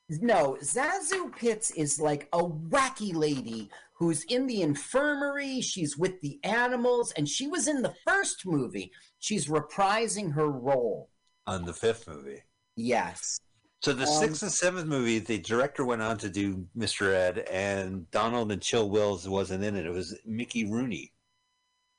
No, 0.09 0.57
ZaSu 0.63 1.35
Pitts 1.35 1.71
is 1.73 1.99
like 1.99 2.29
a 2.33 2.39
wacky 2.39 3.15
lady 3.15 3.71
who's 3.95 4.25
in 4.25 4.47
the 4.47 4.63
infirmary. 4.63 5.61
She's 5.61 5.97
with 5.97 6.21
the 6.21 6.39
animals, 6.45 7.13
and 7.13 7.29
she 7.29 7.47
was 7.47 7.67
in 7.69 7.83
the 7.83 7.95
first 8.07 8.45
movie. 8.47 8.93
She's 9.19 9.47
reprising 9.49 10.33
her 10.35 10.51
role. 10.51 11.11
on 11.47 11.65
the 11.67 11.75
fifth 11.75 12.09
movie. 12.09 12.43
Yes. 12.77 13.39
So 13.83 13.93
the 13.93 14.07
Um, 14.07 14.19
sixth 14.21 14.43
and 14.43 14.51
seventh 14.51 14.87
movie, 14.87 15.19
the 15.19 15.37
director 15.39 15.85
went 15.85 16.01
on 16.01 16.17
to 16.19 16.31
do 16.31 16.67
Mr. 16.75 17.13
Ed, 17.13 17.41
and 17.51 18.11
Donald 18.11 18.51
and 18.51 18.63
Chill 18.63 18.89
Wills 18.89 19.29
wasn't 19.29 19.63
in 19.63 19.77
it. 19.77 19.85
It 19.85 19.91
was 19.91 20.19
Mickey 20.25 20.65
Rooney. 20.65 21.13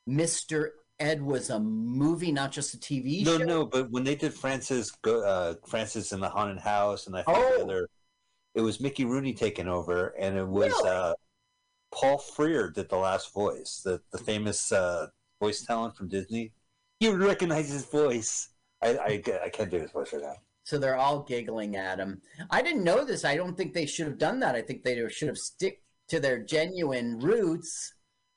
Mr. 0.10 0.70
Ed 1.00 1.22
was 1.22 1.50
a 1.50 1.60
movie, 1.60 2.32
not 2.32 2.52
just 2.52 2.74
a 2.74 2.78
TV 2.78 3.24
No, 3.24 3.38
show. 3.38 3.44
no, 3.44 3.66
but 3.66 3.92
when 3.92 4.04
they 4.04 4.16
did 4.16 4.34
Francis, 4.34 4.92
go, 5.04 5.22
uh, 5.24 5.56
Francis 5.68 6.12
in 6.12 6.20
the 6.22 6.30
haunted 6.30 6.60
house, 6.60 7.06
and 7.08 7.16
I 7.16 7.22
think 7.24 7.38
Oh. 7.38 7.58
the 7.58 7.64
other, 7.64 7.90
it 8.56 8.62
was 8.62 8.80
Mickey 8.80 9.06
Rooney 9.06 9.34
taking 9.34 9.68
over, 9.68 10.08
and 10.18 10.38
it 10.38 10.48
was 10.48 10.72
Really? 10.72 10.90
uh, 10.90 11.14
Paul 11.96 12.18
Frees 12.18 12.74
did 12.74 12.90
the 12.90 12.98
last 12.98 13.34
voice, 13.34 13.82
the 13.84 14.02
the 14.12 14.18
famous 14.18 14.72
uh, 14.72 15.08
voice 15.40 15.66
talent 15.66 15.96
from 15.96 16.10
Disney. 16.10 16.52
You 17.00 17.12
would 17.12 17.22
recognize 17.22 17.70
his 17.70 17.86
voice. 17.86 18.50
I, 18.82 18.98
I, 18.98 19.24
I 19.46 19.50
can't 19.50 19.72
do 19.72 19.80
his 19.80 19.92
voice 19.92 20.12
right 20.14 20.22
now. 20.22 20.36
So 20.64 20.78
they're 20.78 20.98
all 20.98 21.24
giggling 21.24 21.76
at 21.76 22.00
him. 22.00 22.22
I 22.50 22.62
didn't 22.62 22.84
know 22.84 23.06
this. 23.06 23.24
I 23.24 23.36
don't 23.36 23.56
think 23.56 23.74
they 23.74 23.86
should 23.86 24.08
have 24.08 24.18
done 24.18 24.40
that. 24.40 24.56
I 24.56 24.62
think 24.62 24.84
they 24.84 25.08
should 25.10 25.28
have 25.28 25.38
stick 25.38 25.84
to 26.10 26.20
their 26.20 26.40
genuine 26.40 27.20
roots. 27.20 27.94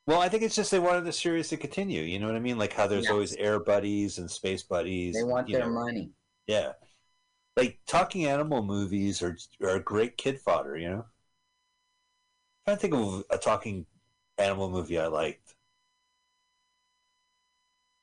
Well, 0.07 0.21
I 0.21 0.29
think 0.29 0.43
it's 0.43 0.55
just 0.55 0.71
they 0.71 0.79
wanted 0.79 1.05
the 1.05 1.13
series 1.13 1.49
to 1.49 1.57
continue. 1.57 2.03
You 2.03 2.19
know 2.19 2.27
what 2.27 2.37
I 2.37 2.41
mean? 2.41 2.59
Like 2.59 2.73
how 2.73 2.87
there's 2.87 3.05
Yes. 3.05 3.13
always 3.13 3.37
air 3.37 3.61
buddies 3.61 4.19
and 4.19 4.31
space 4.31 4.63
buddies. 4.63 5.15
They 5.15 5.23
want 5.23 5.51
their 5.51 5.67
know. 5.67 5.73
money. 5.85 6.11
Yeah. 6.47 6.73
Like 7.57 7.81
talking 7.87 8.27
animal 8.27 8.63
movies 8.63 9.23
are 9.23 9.37
are 9.63 9.79
great 9.81 10.17
kid 10.17 10.41
fodder, 10.41 10.77
you 10.77 10.89
know? 10.89 11.07
I'm 12.69 12.77
trying 12.77 12.91
to 12.91 12.97
think 12.99 13.07
of 13.07 13.25
a 13.31 13.39
talking 13.39 13.87
animal 14.37 14.69
movie 14.69 14.99
I 14.99 15.07
liked. 15.07 15.55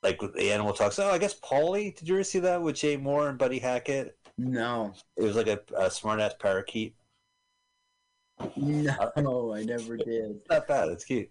Like 0.02 0.20
the 0.20 0.52
animal 0.52 0.74
talks. 0.74 0.98
Oh, 0.98 1.08
I 1.12 1.20
guess 1.20 1.36
Polly. 1.36 1.94
Did 1.96 2.08
you 2.08 2.16
ever 2.16 2.24
see 2.24 2.40
that 2.40 2.64
with 2.64 2.76
Jay 2.76 2.98
Mohr 2.98 3.30
and 3.30 3.38
Buddy 3.38 3.60
Hackett? 3.60 4.18
No, 4.40 4.94
It 5.18 5.22
was 5.22 5.36
like 5.36 5.48
a, 5.48 5.60
a 5.78 5.92
smart 5.92 6.20
ass 6.20 6.34
parakeet. 6.40 6.96
no, 8.56 8.92
uh, 9.00 9.12
I 9.54 9.64
never 9.64 9.98
did. 9.98 10.32
It's 10.32 10.50
not 10.50 10.68
bad. 10.68 10.90
It's 10.90 11.06
cute. 11.06 11.30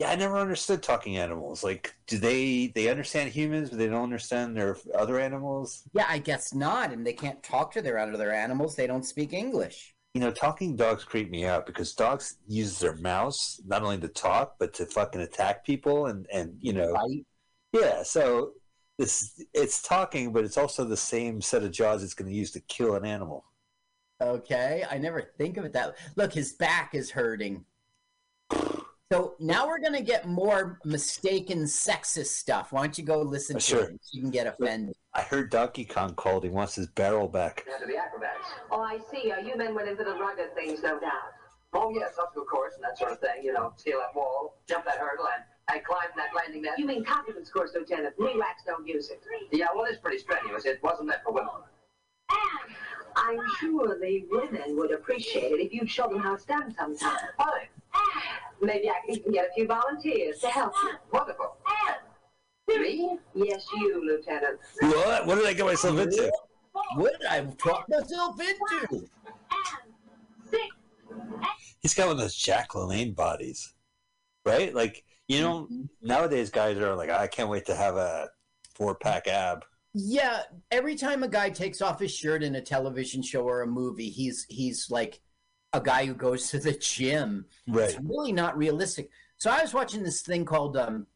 Yeah, 0.00 0.10
I 0.10 0.16
never 0.16 0.36
understood 0.36 0.82
talking 0.82 1.18
animals. 1.18 1.62
Like, 1.62 1.94
do 2.08 2.18
they 2.18 2.66
they 2.74 2.88
understand 2.88 3.30
humans, 3.30 3.70
but 3.70 3.78
they 3.78 3.86
don't 3.86 4.02
understand 4.02 4.56
their 4.56 4.76
other 4.92 5.20
animals? 5.20 5.84
Yeah, 5.92 6.06
I 6.08 6.18
guess 6.18 6.52
not. 6.52 6.92
And 6.92 7.06
they 7.06 7.12
can't 7.12 7.40
talk 7.44 7.70
to 7.74 7.82
their 7.82 7.96
other 7.98 8.32
animals. 8.32 8.74
They 8.74 8.88
don't 8.88 9.04
speak 9.04 9.32
English. 9.32 9.93
You 10.14 10.20
know, 10.20 10.30
talking 10.30 10.76
dogs 10.76 11.04
creep 11.04 11.28
me 11.30 11.44
out 11.44 11.66
because 11.66 11.92
dogs 11.92 12.36
use 12.46 12.78
their 12.78 12.94
mouths 12.96 13.60
not 13.66 13.82
only 13.82 13.98
to 13.98 14.08
talk 14.08 14.56
but 14.58 14.72
to 14.74 14.86
fucking 14.86 15.20
attack 15.20 15.64
people 15.64 16.06
and 16.06 16.26
and 16.32 16.56
you 16.60 16.72
know 16.72 16.92
Right? 16.92 17.26
yeah. 17.72 18.02
So 18.04 18.52
this 18.98 19.42
it's 19.52 19.82
talking, 19.82 20.32
but 20.32 20.44
it's 20.44 20.56
also 20.56 20.84
the 20.84 20.96
same 20.96 21.40
set 21.40 21.64
of 21.64 21.72
jaws 21.72 22.04
it's 22.04 22.14
going 22.14 22.30
to 22.30 22.36
use 22.36 22.52
to 22.52 22.60
kill 22.60 22.94
an 22.94 23.04
animal. 23.04 23.44
Okay. 24.22 24.84
I 24.88 24.98
never 24.98 25.20
think 25.36 25.56
of 25.56 25.64
it 25.64 25.72
that 25.72 25.96
Look, 26.16 26.32
his 26.32 26.52
back 26.52 26.94
is 26.94 27.10
hurting. 27.10 27.64
So 29.14 29.36
now 29.38 29.68
we're 29.68 29.78
gonna 29.78 30.02
get 30.02 30.26
more 30.26 30.80
mistaken 30.84 31.60
sexist 31.66 32.34
stuff. 32.34 32.72
Why 32.72 32.80
don't 32.80 32.98
you 32.98 33.04
go 33.04 33.22
listen 33.22 33.54
Uh, 33.54 33.60
to 33.60 33.64
sure. 33.64 33.84
it? 33.84 34.00
so 34.02 34.10
You 34.16 34.22
can 34.22 34.30
get 34.32 34.48
offended. 34.48 34.96
I 35.12 35.22
heard 35.22 35.50
Donkey 35.50 35.84
Kong 35.84 36.16
called. 36.16 36.42
He 36.42 36.50
wants 36.50 36.74
his 36.74 36.88
barrel 36.88 37.28
back. 37.28 37.64
Down 37.64 37.78
to 37.78 37.86
the 37.86 37.96
acrobats. 37.96 38.44
Oh, 38.72 38.80
I 38.80 38.98
see. 39.12 39.30
Uh, 39.30 39.38
you 39.38 39.54
men 39.56 39.72
went 39.72 39.88
into 39.88 40.02
the 40.02 40.16
rugged 40.16 40.52
things, 40.56 40.82
no 40.82 40.98
doubt. 40.98 41.30
Oh, 41.74 41.90
yes, 41.90 42.18
obstacle 42.18 42.44
course 42.44 42.74
and 42.74 42.82
that 42.82 42.98
sort 42.98 43.12
of 43.12 43.20
thing. 43.20 43.44
You 43.44 43.52
know, 43.52 43.72
scale 43.76 44.00
that 44.00 44.16
wall, 44.16 44.56
jump 44.66 44.84
that 44.84 44.98
hurdle, 44.98 45.26
and, 45.36 45.44
and 45.72 45.84
climb 45.84 46.08
that 46.16 46.34
landing 46.34 46.62
net. 46.62 46.76
You 46.76 46.86
mean 46.86 47.04
confidence 47.04 47.50
course, 47.50 47.70
Lieutenant. 47.72 48.16
Relax, 48.18 48.64
don't 48.66 48.84
use 48.84 49.10
it. 49.10 49.22
Yeah, 49.52 49.66
well, 49.76 49.84
it's 49.84 49.98
pretty 50.00 50.18
strenuous. 50.18 50.64
It 50.64 50.82
wasn't 50.82 51.06
meant 51.10 51.22
for 51.22 51.32
women. 51.32 51.52
And 52.30 52.74
I'm 53.14 53.40
sure 53.60 53.96
the 53.96 54.26
women 54.28 54.76
would 54.76 54.90
appreciate 54.90 55.52
it 55.52 55.60
if 55.60 55.72
you'd 55.72 55.88
show 55.88 56.08
them 56.08 56.18
how 56.18 56.34
it's 56.34 56.44
done 56.44 56.74
sometime. 56.74 57.28
Fine. 57.38 57.68
Maybe 58.64 58.88
I 58.88 58.94
can 59.04 59.16
even 59.16 59.32
get 59.32 59.48
a 59.50 59.52
few 59.54 59.66
volunteers 59.66 60.38
to 60.40 60.48
help 60.48 60.72
you. 60.82 60.92
Wonderful. 61.12 61.56
Me? 62.66 63.18
Yes, 63.34 63.66
you, 63.76 64.02
Lieutenant. 64.04 64.58
What? 64.80 65.26
What 65.26 65.34
did 65.36 65.46
I 65.46 65.52
get 65.52 65.66
myself 65.66 65.98
into? 65.98 66.32
What 66.96 67.12
did 67.20 67.28
I 67.28 67.44
talk 67.58 67.88
myself 67.88 68.40
into? 68.40 69.06
He's 71.80 71.94
got 71.94 72.06
one 72.06 72.16
of 72.16 72.18
those 72.18 72.34
Jack 72.34 72.70
LaLanne 72.70 73.14
bodies, 73.14 73.74
right? 74.46 74.74
Like 74.74 75.04
you 75.28 75.40
know, 75.40 75.68
nowadays 76.02 76.50
guys 76.50 76.78
are 76.78 76.94
like, 76.94 77.10
I 77.10 77.26
can't 77.26 77.48
wait 77.48 77.66
to 77.66 77.74
have 77.74 77.96
a 77.96 78.28
four 78.74 78.94
pack 78.94 79.26
ab. 79.26 79.64
Yeah, 79.94 80.42
every 80.70 80.96
time 80.96 81.22
a 81.22 81.28
guy 81.28 81.50
takes 81.50 81.80
off 81.80 82.00
his 82.00 82.12
shirt 82.12 82.42
in 82.42 82.56
a 82.56 82.60
television 82.60 83.22
show 83.22 83.42
or 83.42 83.62
a 83.62 83.66
movie, 83.66 84.08
he's 84.08 84.44
he's 84.48 84.90
like 84.90 85.20
a 85.74 85.80
guy 85.80 86.06
who 86.06 86.14
goes 86.14 86.48
to 86.50 86.58
the 86.58 86.72
gym. 86.72 87.44
Right. 87.68 87.90
It's 87.90 87.98
really 88.02 88.32
not 88.32 88.56
realistic. 88.56 89.10
So 89.36 89.50
I 89.50 89.60
was 89.62 89.74
watching 89.74 90.02
this 90.02 90.22
thing 90.22 90.44
called 90.44 90.76
um, 90.76 91.06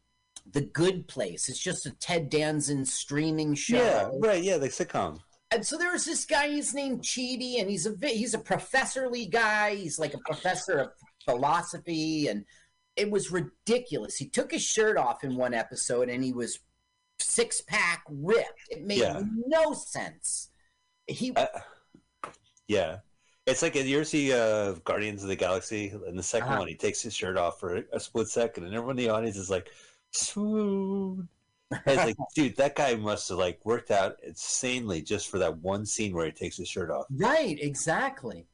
The 0.51 0.61
Good 0.61 1.07
Place. 1.07 1.49
It's 1.49 1.59
just 1.59 1.85
a 1.85 1.91
Ted 1.91 2.29
Danson 2.29 2.85
streaming 2.85 3.55
show. 3.55 3.77
Yeah. 3.77 4.09
Right. 4.19 4.43
Yeah. 4.43 4.57
The 4.57 4.67
sitcom. 4.67 5.19
And 5.51 5.65
so 5.65 5.77
there 5.77 5.91
was 5.91 6.05
this 6.05 6.25
guy. 6.25 6.49
He's 6.49 6.75
named 6.75 7.01
Chidi, 7.01 7.59
and 7.59 7.67
he's 7.69 7.87
a 7.87 7.95
he's 8.07 8.35
a 8.35 8.39
professorly 8.39 9.25
guy. 9.25 9.73
He's 9.75 9.97
like 9.97 10.13
a 10.13 10.19
professor 10.19 10.77
of 10.77 10.89
philosophy, 11.25 12.27
and 12.27 12.45
it 12.95 13.09
was 13.09 13.31
ridiculous. 13.31 14.15
He 14.15 14.29
took 14.29 14.51
his 14.51 14.61
shirt 14.61 14.95
off 14.95 15.23
in 15.23 15.35
one 15.35 15.55
episode, 15.55 16.07
and 16.07 16.23
he 16.23 16.33
was 16.33 16.59
six 17.17 17.61
pack 17.61 18.03
ripped. 18.09 18.61
It 18.69 18.83
made 18.83 18.99
Yeah. 18.99 19.23
no 19.47 19.73
sense. 19.73 20.49
He 21.07 21.33
I, 21.35 21.47
yeah. 22.67 22.97
It's 23.49 23.61
like 23.61 23.75
you 23.75 23.95
ever 23.95 24.05
see 24.05 24.33
uh, 24.33 24.73
Guardians 24.83 25.23
of 25.23 25.29
the 25.29 25.35
Galaxy? 25.35 25.91
In 26.07 26.15
the 26.15 26.21
2nd 26.23 26.41
Uh-huh. 26.43 26.57
one, 26.59 26.67
he 26.67 26.75
takes 26.75 27.01
his 27.01 27.13
shirt 27.13 27.37
off 27.37 27.59
for 27.59 27.83
a 27.91 27.99
split 27.99 28.27
second, 28.27 28.65
and 28.65 28.73
everyone 28.73 28.97
in 28.99 29.05
the 29.05 29.09
audience 29.09 29.37
is 29.37 29.49
like, 29.49 29.69
"Swoon." 30.11 31.27
And 31.71 31.81
It's 31.85 32.05
like, 32.05 32.17
dude, 32.35 32.55
that 32.57 32.75
guy 32.75 32.95
must 32.95 33.29
have 33.29 33.37
like 33.37 33.59
worked 33.63 33.91
out 33.91 34.17
insanely 34.23 35.01
just 35.01 35.29
for 35.29 35.37
that 35.39 35.57
one 35.59 35.85
scene 35.85 36.13
where 36.15 36.25
he 36.25 36.31
takes 36.31 36.57
his 36.57 36.67
shirt 36.67 36.89
off. 36.89 37.05
right, 37.11 37.57
exactly. 37.61 38.47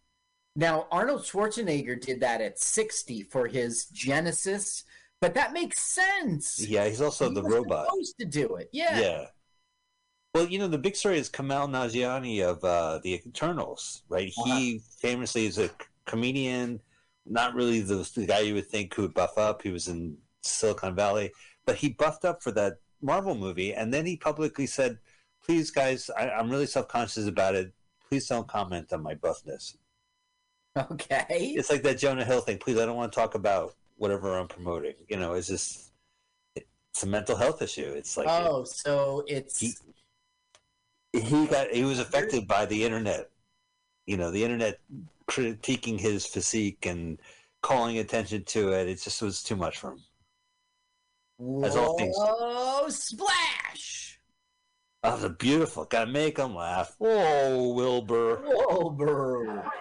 Now 0.58 0.88
Arnold 0.92 1.24
Schwarzenegger 1.24 2.00
did 2.00 2.20
that 2.22 2.42
at 2.42 2.60
sixty 2.60 3.24
for 3.24 3.48
his 3.48 3.88
Genisys, 3.94 4.84
but 5.22 5.34
that 5.34 5.54
makes 5.54 5.82
sense. 5.82 6.66
Yeah, 6.66 6.88
he's 6.88 7.02
also 7.02 7.30
He 7.30 7.36
the 7.36 7.42
was 7.44 7.54
robot. 7.54 7.86
supposed 7.88 8.16
to 8.20 8.26
do 8.26 8.56
it. 8.56 8.70
Yeah. 8.72 9.00
Yeah. 9.00 9.26
Well, 10.36 10.48
you 10.48 10.60
know, 10.60 10.68
the 10.68 10.78
big 10.78 10.98
story 10.98 11.18
is 11.18 11.30
Kumail 11.30 11.70
Nanjiani 11.70 12.42
of 12.44 12.62
uh, 12.62 13.00
the 13.02 13.14
Eternals, 13.26 14.04
right? 14.10 14.34
He 14.44 14.82
famously 15.00 15.46
is 15.46 15.58
a 15.58 15.70
comedian, 16.06 16.82
not 17.26 17.56
really 17.56 17.80
the, 17.80 18.06
the 18.14 18.26
guy 18.26 18.40
you 18.40 18.56
would 18.56 18.68
think 18.68 18.94
who 18.94 19.04
would 19.04 19.14
buff 19.14 19.38
up. 19.38 19.62
He 19.62 19.70
was 19.70 19.88
in 19.88 20.18
Silicon 20.42 20.94
Valley, 20.94 21.32
but 21.66 21.78
he 21.78 21.88
buffed 21.88 22.26
up 22.26 22.44
for 22.44 22.52
that 22.52 22.80
Marvel 23.02 23.34
movie, 23.34 23.74
and 23.74 23.94
then 23.94 24.06
he 24.06 24.18
publicly 24.18 24.66
said, 24.68 24.98
"Please, 25.42 25.72
guys, 25.72 26.10
I, 26.10 26.30
I'm 26.32 26.50
really 26.50 26.66
self 26.66 26.90
conscious 26.90 27.28
about 27.28 27.56
it. 27.56 27.72
Please 28.10 28.28
don't 28.28 28.46
comment 28.46 28.92
on 28.92 29.02
my 29.02 29.16
buffness." 29.16 29.78
Okay. 30.78 31.54
It's 31.56 31.72
like 31.72 31.84
that 31.84 31.98
Jonah 31.98 32.26
Hill 32.26 32.42
thing. 32.42 32.58
Please, 32.58 32.78
I 32.78 32.86
don't 32.86 32.98
want 32.98 33.10
to 33.10 33.16
talk 33.18 33.36
about 33.36 33.76
whatever 33.96 34.38
I'm 34.38 34.50
promoting. 34.50 34.96
You 35.08 35.16
know, 35.16 35.36
it's 35.36 35.48
just 35.48 35.94
it's 36.54 37.04
a 37.04 37.08
mental 37.08 37.38
health 37.38 37.62
issue. 37.62 37.94
It's 37.96 38.18
like 38.18 38.28
oh, 38.30 38.66
so 38.66 39.24
it's 39.26 39.62
He- 39.62 39.74
he 41.22 41.48
got 41.48 41.70
he 41.72 41.84
was 41.84 42.00
affected 42.00 42.48
by 42.48 42.66
the 42.66 42.84
internet. 42.84 43.30
You 44.06 44.18
know 44.18 44.32
the 44.32 44.44
internet 44.44 44.80
critiquing 45.28 46.00
his 46.00 46.26
physique 46.26 46.86
and 46.86 47.20
calling 47.62 47.98
attention 47.98 48.44
to 48.46 48.74
it. 48.74 48.88
It 48.88 49.02
just 49.02 49.22
was 49.22 49.42
too 49.44 49.56
much 49.56 49.80
for 49.80 49.92
him. 49.92 51.64
As 51.66 51.76
all 51.76 51.98
things- 51.98 52.16
Whoa, 52.18 52.88
splash! 52.90 54.20
oh 55.04 55.18
the 55.18 55.30
beautiful. 55.30 55.86
Gotta 55.86 56.12
make 56.12 56.38
him 56.38 56.56
laugh. 56.56 56.96
Oh 57.02 57.74
wilbur. 57.74 58.42
Wilbur. 58.44 59.72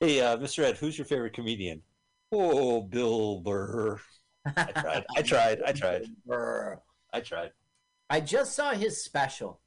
hey 0.00 0.20
uh, 0.20 0.36
mr 0.36 0.62
ed 0.64 0.76
who's 0.76 0.96
your 0.98 1.04
favorite 1.04 1.32
comedian? 1.32 1.82
Oh 2.32 2.80
bill 2.82 3.40
burr 3.40 4.00
i 4.46 4.52
tried 4.72 5.04
i 5.16 5.22
tried 5.32 5.62
i 5.62 5.72
tried 5.72 6.04
i 7.12 7.20
tried 7.20 7.50
I 8.10 8.20
just 8.20 8.54
saw 8.54 8.72
his 8.72 9.02
special. 9.02 9.60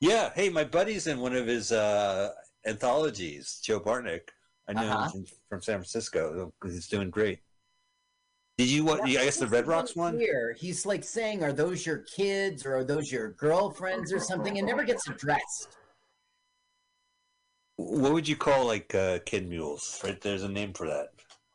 yeah 0.00 0.30
hey 0.34 0.48
my 0.50 0.64
buddy's 0.64 1.06
in 1.06 1.20
one 1.20 1.34
of 1.34 1.46
his 1.46 1.72
uh 1.72 2.30
anthologies 2.66 3.60
joe 3.62 3.80
bartnick 3.80 4.28
i 4.68 4.72
know 4.72 4.82
Uh-huh. 4.82 5.10
him 5.10 5.24
from 5.48 5.62
san 5.62 5.76
francisco 5.78 6.52
he's 6.64 6.88
doing 6.88 7.08
great 7.10 7.40
did 8.58 8.68
you 8.68 8.84
what 8.84 9.02
i 9.02 9.12
guess 9.12 9.38
the 9.38 9.46
red 9.46 9.66
rocks 9.66 9.96
one 9.96 10.18
Here, 10.18 10.54
he's 10.58 10.84
like 10.84 11.02
saying, 11.02 11.42
"Are 11.42 11.52
those 11.52 11.86
your 11.86 11.98
kids 12.16 12.66
or 12.66 12.76
are 12.76 12.84
those 12.84 13.10
your 13.10 13.30
girlfriends 13.32 14.12
or 14.12 14.20
something?" 14.20 14.56
It 14.58 14.64
never 14.64 14.84
gets 14.84 15.08
addressed. 15.08 15.78
What 17.76 18.12
would 18.12 18.28
you 18.28 18.36
call 18.36 18.66
like 18.66 18.94
uh, 18.94 19.20
kid 19.24 19.48
mules? 19.48 19.98
Right, 20.04 20.20
there's 20.20 20.42
a 20.42 20.48
name 20.48 20.74
for 20.74 20.86
that. 20.86 21.08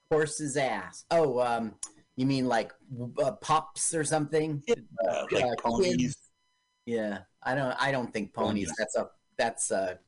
Horse's 0.09 0.57
ass. 0.57 1.05
Oh, 1.11 1.39
um, 1.39 1.75
you 2.15 2.25
mean 2.25 2.47
like 2.47 2.71
uh, 3.23 3.31
pups 3.33 3.93
or 3.93 4.03
something? 4.03 4.61
Uh, 4.69 5.25
like 5.31 5.43
Uh, 5.45 5.55
ponies. 5.57 5.97
kids. 5.97 6.17
Yeah, 6.85 7.19
I 7.43 7.55
don't. 7.55 7.75
I 7.81 7.91
don't 7.91 8.11
think 8.13 8.33
ponies. 8.33 8.67
Ponies. 8.67 8.73
That's 8.77 8.95
a. 8.95 9.09
That's 9.37 9.71
a. 9.71 9.75
A 9.77 9.99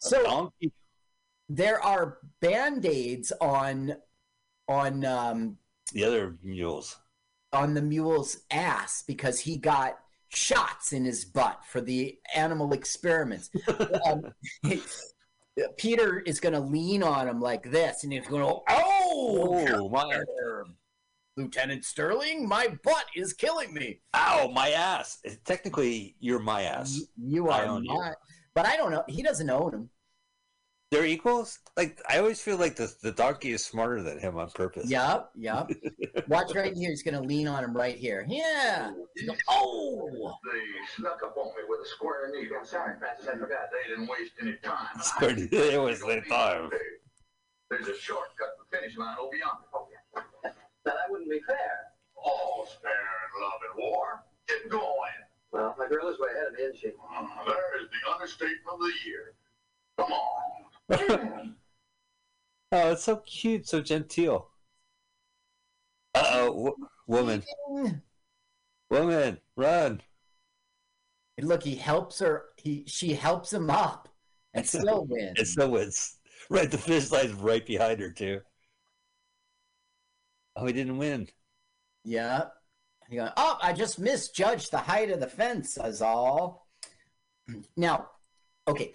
So 0.00 0.22
donkey. 0.22 0.72
there 1.48 1.82
are 1.82 2.18
band 2.40 2.86
aids 2.86 3.32
on, 3.40 3.96
on 4.68 5.04
um, 5.04 5.58
The 5.92 6.04
other 6.04 6.36
mules. 6.42 6.96
on 7.52 7.74
the 7.74 7.82
mule's 7.82 8.38
ass 8.50 9.02
because 9.06 9.40
he 9.40 9.56
got 9.56 9.98
shots 10.28 10.92
in 10.92 11.04
his 11.04 11.24
butt 11.24 11.64
for 11.66 11.80
the 11.80 12.16
animal 12.34 12.72
experiments. 12.72 13.50
um, 14.06 14.22
Peter 15.76 16.20
is 16.20 16.38
going 16.38 16.52
to 16.52 16.60
lean 16.60 17.02
on 17.02 17.26
him 17.28 17.40
like 17.40 17.68
this, 17.70 18.04
and 18.04 18.12
he's 18.12 18.26
going 18.28 18.42
to, 18.42 18.60
oh, 18.68 19.66
Oh 19.70 19.88
my! 19.88 20.22
Lieutenant 21.38 21.84
Sterling, 21.84 22.48
my 22.48 22.66
butt 22.82 23.04
is 23.14 23.32
killing 23.32 23.72
me. 23.72 24.00
Ow, 24.14 24.50
my 24.52 24.70
ass! 24.70 25.18
Technically, 25.44 26.16
you're 26.18 26.40
my 26.40 26.62
ass. 26.62 27.00
You 27.16 27.48
are 27.48 27.64
own 27.64 27.84
you. 27.84 28.02
But 28.54 28.66
I 28.66 28.76
don't 28.76 28.90
know. 28.90 29.04
He 29.06 29.22
doesn't 29.22 29.48
own 29.48 29.72
him. 29.72 29.90
They're 30.90 31.04
equals. 31.04 31.60
Like 31.76 32.00
I 32.08 32.18
always 32.18 32.40
feel 32.40 32.56
like 32.56 32.74
the 32.74 32.92
the 33.02 33.12
donkey 33.12 33.52
is 33.52 33.64
smarter 33.64 34.02
than 34.02 34.18
him 34.18 34.36
on 34.36 34.50
purpose. 34.50 34.90
Yep, 34.90 35.30
yep. 35.36 35.70
Watch 36.28 36.56
right 36.56 36.74
here. 36.74 36.90
He's 36.90 37.04
going 37.04 37.14
to 37.14 37.20
lean 37.20 37.46
on 37.46 37.62
him 37.62 37.76
right 37.76 37.96
here. 37.96 38.26
Yeah. 38.28 38.90
Oh. 39.48 40.08
They 40.50 40.60
snuck 40.96 41.20
up 41.24 41.36
on 41.36 41.48
me 41.48 41.62
with 41.68 41.86
a 41.86 41.88
square 41.88 42.32
needle. 42.34 42.64
Sorry, 42.64 42.98
Francis, 42.98 43.28
I 43.28 43.32
forgot. 43.36 43.68
They 43.70 43.90
didn't 43.90 44.08
waste 44.08 44.32
any 44.40 44.56
time. 44.64 45.00
Square 45.02 45.36
needle, 45.36 45.60
they 45.60 45.76
always 45.76 46.02
let 46.02 46.26
time. 46.26 46.70
There's 47.70 47.86
a 47.86 47.96
shortcut 47.96 48.56
to 48.56 48.64
the 48.70 48.76
finish 48.76 48.96
line 48.96 49.16
over 49.20 49.36
yonder. 49.36 49.68
Now, 50.88 50.94
that 50.94 51.10
wouldn't 51.10 51.28
be 51.28 51.40
fair. 51.46 51.92
All 52.16 52.66
fair 52.80 52.90
in 52.90 53.42
love 53.42 53.60
and 53.68 53.84
war. 53.84 54.24
Get 54.48 54.70
going. 54.70 55.20
Well, 55.52 55.74
my 55.78 55.86
girl 55.86 56.08
is 56.08 56.18
way 56.18 56.28
ahead 56.34 56.48
of 56.48 56.54
me, 56.54 56.62
isn't 56.62 56.78
she? 56.78 56.88
Uh, 56.88 57.44
there 57.44 57.82
is 57.82 57.88
the 57.90 58.10
understatement 58.10 58.72
of 58.72 58.80
the 58.80 58.92
year. 59.04 59.34
Come 59.98 60.12
on. 60.12 61.54
Oh, 62.70 62.92
it's 62.92 63.04
so 63.04 63.16
cute, 63.16 63.66
so 63.66 63.80
genteel. 63.80 64.50
Uh 66.14 66.22
oh, 66.32 66.46
w- 66.48 66.76
woman, 67.06 67.42
woman, 68.90 69.38
run! 69.56 70.02
And 71.38 71.48
look, 71.48 71.62
he 71.62 71.76
helps 71.76 72.18
her. 72.18 72.44
He 72.58 72.84
she 72.86 73.14
helps 73.14 73.54
him 73.54 73.70
up, 73.70 74.10
and 74.52 74.66
still 74.66 75.06
wins. 75.06 75.32
It's 75.38 75.56
no 75.56 75.66
wins. 75.66 76.18
Right, 76.50 76.70
the 76.70 76.76
finish 76.76 77.10
line's 77.10 77.32
right 77.32 77.64
behind 77.64 78.00
her 78.00 78.10
too. 78.10 78.42
Oh, 80.58 80.66
he 80.66 80.72
didn't 80.72 80.98
win. 80.98 81.28
Yeah. 82.04 82.46
He 83.08 83.16
go, 83.16 83.30
oh, 83.36 83.58
I 83.62 83.72
just 83.72 84.00
misjudged 84.00 84.72
the 84.72 84.78
height 84.78 85.10
of 85.10 85.20
the 85.20 85.28
fence, 85.28 85.78
is 85.78 86.02
all. 86.02 86.66
Now, 87.76 88.10
okay. 88.66 88.92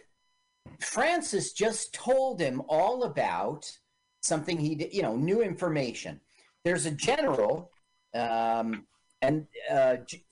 Francis 0.80 1.54
just 1.54 1.94
told 1.94 2.40
him 2.40 2.62
all 2.68 3.04
about 3.04 3.72
something 4.22 4.60
he 4.60 4.76
did, 4.76 4.94
you 4.94 5.02
know, 5.02 5.16
new 5.16 5.42
information. 5.42 6.20
There's 6.64 6.86
a 6.86 6.92
general, 6.92 7.72
um, 8.14 8.86
and 9.22 9.48
uh, 9.72 9.96
G- 10.06 10.24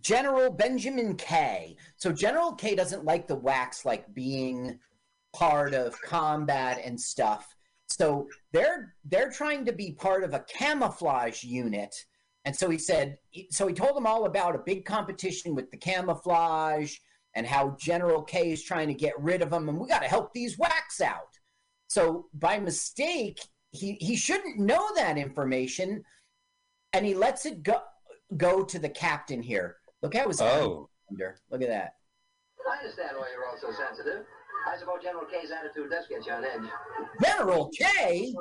General 0.00 0.50
Benjamin 0.50 1.16
K. 1.16 1.76
So 1.96 2.12
General 2.12 2.52
K 2.52 2.74
doesn't 2.74 3.04
like 3.04 3.26
the 3.26 3.38
WACs 3.38 3.86
like 3.86 4.12
being 4.12 4.78
part 5.32 5.72
of 5.72 6.00
combat 6.02 6.82
and 6.84 7.00
stuff. 7.00 7.53
So 7.96 8.26
they're 8.52 8.92
they're 9.04 9.30
trying 9.30 9.64
to 9.66 9.72
be 9.72 9.92
part 9.92 10.24
of 10.24 10.34
a 10.34 10.44
camouflage 10.48 11.44
unit. 11.44 11.94
And 12.44 12.54
so 12.54 12.68
he 12.68 12.76
said 12.76 13.18
so 13.50 13.68
he 13.68 13.74
told 13.74 13.96
them 13.96 14.06
all 14.06 14.26
about 14.26 14.56
a 14.56 14.58
big 14.66 14.84
competition 14.84 15.54
with 15.54 15.70
the 15.70 15.76
camouflage 15.76 16.96
and 17.36 17.46
how 17.46 17.76
General 17.78 18.22
K 18.22 18.50
is 18.50 18.64
trying 18.64 18.88
to 18.88 18.94
get 18.94 19.14
rid 19.20 19.42
of 19.42 19.50
them 19.50 19.68
and 19.68 19.78
we 19.78 19.88
got 19.88 20.02
to 20.02 20.08
help 20.08 20.32
these 20.32 20.56
WACs 20.56 21.00
out. 21.00 21.38
So 21.86 22.26
by 22.34 22.58
mistake, 22.58 23.40
he 23.70 23.92
he 24.00 24.16
shouldn't 24.16 24.58
know 24.58 24.88
that 24.96 25.16
information 25.16 26.02
and 26.92 27.06
he 27.06 27.14
lets 27.14 27.46
it 27.46 27.62
go 27.62 27.80
go 28.36 28.64
to 28.64 28.78
the 28.80 28.88
captain 28.88 29.40
here. 29.40 29.76
Look 30.02 30.16
how 30.16 30.26
his 30.26 30.40
Oh. 30.40 30.88
under. 31.08 31.38
Look 31.48 31.62
at 31.62 31.68
that. 31.68 31.94
I 32.68 32.78
understand 32.78 33.16
why 33.18 33.30
you're 33.30 33.46
all 33.46 33.56
so 33.56 33.70
sensitive. 33.70 34.26
I 34.66 34.78
suppose 34.78 35.02
General 35.02 35.24
K's 35.26 35.50
attitude 35.50 35.90
does 35.90 36.06
get 36.08 36.26
you 36.26 36.32
on 36.32 36.44
edge. 36.44 36.70
General 37.22 37.70
K? 37.76 38.34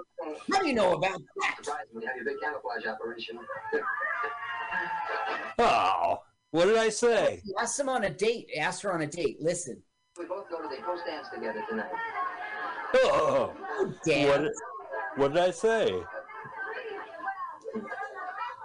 How 0.51 0.61
do 0.61 0.67
you 0.67 0.73
know 0.73 0.93
about 0.93 1.19
that? 1.41 1.55
Surprising 1.57 1.87
when 1.91 2.03
you 2.03 2.07
have 2.07 2.15
your 2.15 2.25
big 2.25 2.37
camouflage 2.41 2.85
operation. 2.85 3.39
Oh, 5.59 6.23
what 6.49 6.65
did 6.65 6.77
I 6.77 6.89
say? 6.89 7.41
Ask 7.59 7.79
him 7.79 7.89
on 7.89 8.05
a 8.05 8.09
date. 8.09 8.49
Ask 8.57 8.81
her 8.81 8.91
on 8.91 9.01
a 9.01 9.07
date. 9.07 9.37
Listen. 9.39 9.81
we 10.17 10.25
both 10.25 10.49
go 10.49 10.61
to 10.61 10.67
the 10.67 10.81
post 10.81 11.03
dance 11.05 11.27
together 11.31 11.63
tonight. 11.69 11.91
Oh, 12.95 13.53
oh 13.79 13.93
Damn. 14.03 14.27
what, 14.29 14.51
what 15.15 15.33
did 15.33 15.43
I 15.43 15.51
say? 15.51 16.01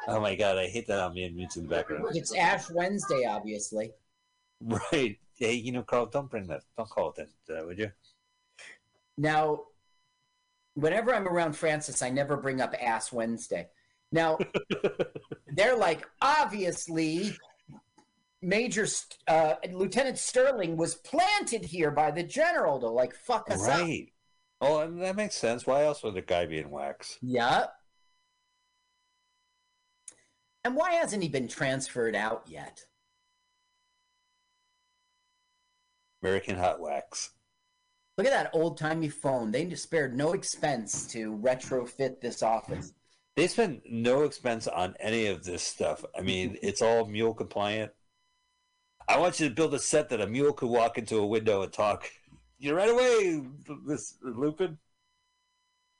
Oh 0.07 0.21
my 0.21 0.35
god, 0.35 0.57
I 0.57 0.67
hate 0.69 0.87
that 0.87 1.01
I'm 1.01 1.13
being 1.13 1.37
mute 1.37 1.57
in 1.57 1.65
the 1.65 1.69
background. 1.69 2.07
It's 2.15 2.35
Ash 2.35 2.71
Wednesday, 2.71 3.27
obviously. 3.27 3.91
Right. 4.63 5.19
Hey, 5.39 5.55
you 5.55 5.73
know, 5.73 5.83
Carl, 5.83 6.07
don't 6.07 6.31
bring 6.31 6.47
that. 6.49 6.63
Don't 6.77 6.89
call 6.89 7.11
it 7.17 7.29
that, 7.47 7.61
uh, 7.61 7.67
would 7.67 7.79
you? 7.79 7.93
Now, 9.17 9.63
whenever 10.75 11.15
I'm 11.15 11.29
around 11.29 11.55
Francis, 11.55 12.03
I 12.03 12.11
never 12.11 12.37
bring 12.37 12.61
up 12.61 12.75
Ass 12.81 13.13
Wednesday. 13.13 13.69
Now, 14.11 14.39
they're 15.55 15.77
like, 15.77 16.07
obviously, 16.21 17.37
Major 18.43 18.87
uh, 19.27 19.55
Lieutenant 19.73 20.19
Sterling 20.19 20.77
was 20.77 20.95
planted 20.95 21.65
here 21.65 21.91
by 21.91 22.11
the 22.11 22.23
general 22.23 22.79
to 22.81 22.89
like 22.89 23.15
fuck 23.15 23.51
us 23.51 23.67
up. 23.67 23.81
Right. 23.81 24.13
Oh, 24.61 24.81
and 24.81 25.01
that 25.03 25.17
makes 25.17 25.37
sense. 25.37 25.67
Why 25.67 25.85
else 25.85 26.03
would 26.03 26.15
the 26.15 26.23
guy 26.23 26.47
be 26.47 26.59
in 26.59 26.69
WACs? 26.69 27.17
Yep. 27.23 27.73
And 30.65 30.75
why 30.75 30.95
hasn't 30.95 31.23
he 31.23 31.29
been 31.29 31.49
transferred 31.49 32.17
out 32.17 32.45
yet? 32.47 32.85
American 36.23 36.57
hot 36.57 36.81
wax. 36.81 37.31
Look 38.17 38.27
at 38.27 38.33
that 38.33 38.51
old 38.53 38.79
timey 38.79 39.09
phone. 39.09 39.53
They 39.53 39.73
spared 39.75 40.17
no 40.17 40.33
expense 40.33 41.07
to 41.13 41.37
retrofit 41.37 42.21
this 42.21 42.43
office. 42.43 42.93
They 43.37 43.47
spend 43.47 43.83
no 43.89 44.25
expense 44.25 44.67
on 44.67 44.97
any 44.99 45.27
of 45.27 45.45
this 45.45 45.63
stuff. 45.63 46.05
I 46.19 46.23
mean, 46.23 46.59
it's 46.63 46.83
all 46.83 47.07
mule 47.07 47.35
compliant. 47.35 47.93
I 49.07 49.19
want 49.19 49.39
you 49.39 49.49
to 49.49 49.55
build 49.55 49.73
a 49.75 49.79
set 49.79 50.09
that 50.09 50.21
a 50.21 50.27
mule 50.27 50.53
could 50.53 50.69
walk 50.69 50.99
into 50.99 51.19
a 51.19 51.27
window 51.27 51.63
and 51.63 51.73
talk. 51.73 52.11
You 52.59 52.75
right 52.75 52.91
away, 52.91 53.43
this 53.87 54.17
Lubin. 54.21 54.79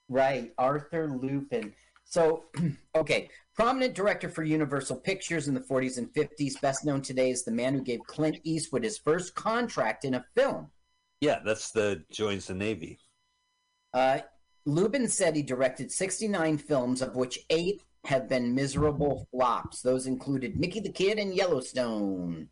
Right, 0.09 0.53
Arthur 0.59 1.09
Lubin. 1.09 1.73
So, 2.09 2.45
okay, 2.97 3.29
prominent 3.55 3.95
director 3.95 4.29
for 4.29 4.43
Universal 4.43 4.97
Pictures 4.97 5.47
in 5.47 5.55
the 5.55 5.61
40s 5.61 5.99
and 5.99 6.13
50s, 6.15 6.61
best 6.61 6.85
known 6.85 7.03
today 7.03 7.31
as 7.31 7.45
the 7.45 7.53
man 7.53 7.75
who 7.75 7.83
gave 7.83 8.01
Clint 8.07 8.39
Eastwood 8.45 8.83
his 8.83 8.99
first 8.99 9.35
contract 9.35 10.05
in 10.05 10.15
a 10.15 10.25
film. 10.35 10.71
Yeah, 11.21 11.41
that's 11.45 11.71
the 11.71 12.05
joins 12.11 12.47
the 12.47 12.55
Navy. 12.55 12.99
Uh, 13.93 14.21
Lubin 14.65 15.09
said 15.09 15.37
he 15.37 15.43
directed 15.43 15.93
69 15.93 16.59
films, 16.59 17.03
of 17.03 17.17
which 17.17 17.41
eight 17.51 17.83
have 18.05 18.29
been 18.29 18.55
miserable 18.55 19.27
flops. 19.31 19.83
Those 19.83 20.07
included 20.07 20.59
Mickey 20.59 20.81
the 20.81 20.93
Kid 20.93 21.19
and 21.19 21.35
Yellowstone. 21.35 22.49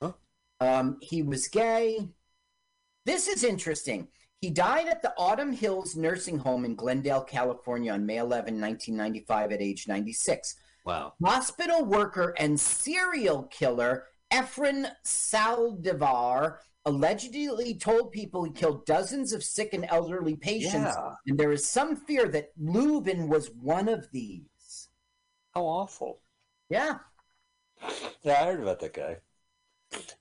Huh? 0.00 0.12
Um, 0.60 0.98
he 1.02 1.22
was 1.22 1.48
gay. 1.48 2.08
This 3.04 3.28
is 3.28 3.44
interesting. 3.44 4.08
He 4.44 4.50
died 4.50 4.88
at 4.88 5.00
the 5.00 5.14
Autumn 5.16 5.54
Hills 5.54 5.96
Nursing 5.96 6.36
Home 6.40 6.66
in 6.66 6.74
Glendale, 6.74 7.22
California 7.24 7.90
on 7.94 8.04
May 8.04 8.18
11, 8.18 8.60
1995, 8.60 9.52
at 9.52 9.62
age 9.62 9.88
96. 9.88 10.56
Wow. 10.84 11.14
Hospital 11.24 11.82
worker 11.86 12.34
and 12.36 12.60
serial 12.60 13.44
killer 13.44 14.04
Efren 14.30 14.90
Saldivar 15.02 16.58
allegedly 16.84 17.74
told 17.76 18.12
people 18.12 18.44
he 18.44 18.50
killed 18.50 18.84
dozens 18.84 19.32
of 19.32 19.42
sick 19.42 19.72
and 19.72 19.86
elderly 19.88 20.36
patients, 20.36 20.94
Yeah. 20.94 21.14
and 21.26 21.38
there 21.38 21.50
is 21.52 21.66
some 21.66 21.96
fear 21.96 22.28
that 22.28 22.50
Lubin 22.58 23.28
was 23.28 23.50
one 23.50 23.88
of 23.88 24.10
these. 24.10 24.90
How 25.54 25.62
awful. 25.64 26.20
Yeah. 26.68 26.98
Yeah, 28.22 28.42
I 28.42 28.44
heard 28.44 28.60
about 28.60 28.80
that 28.80 28.92
guy. 28.92 29.16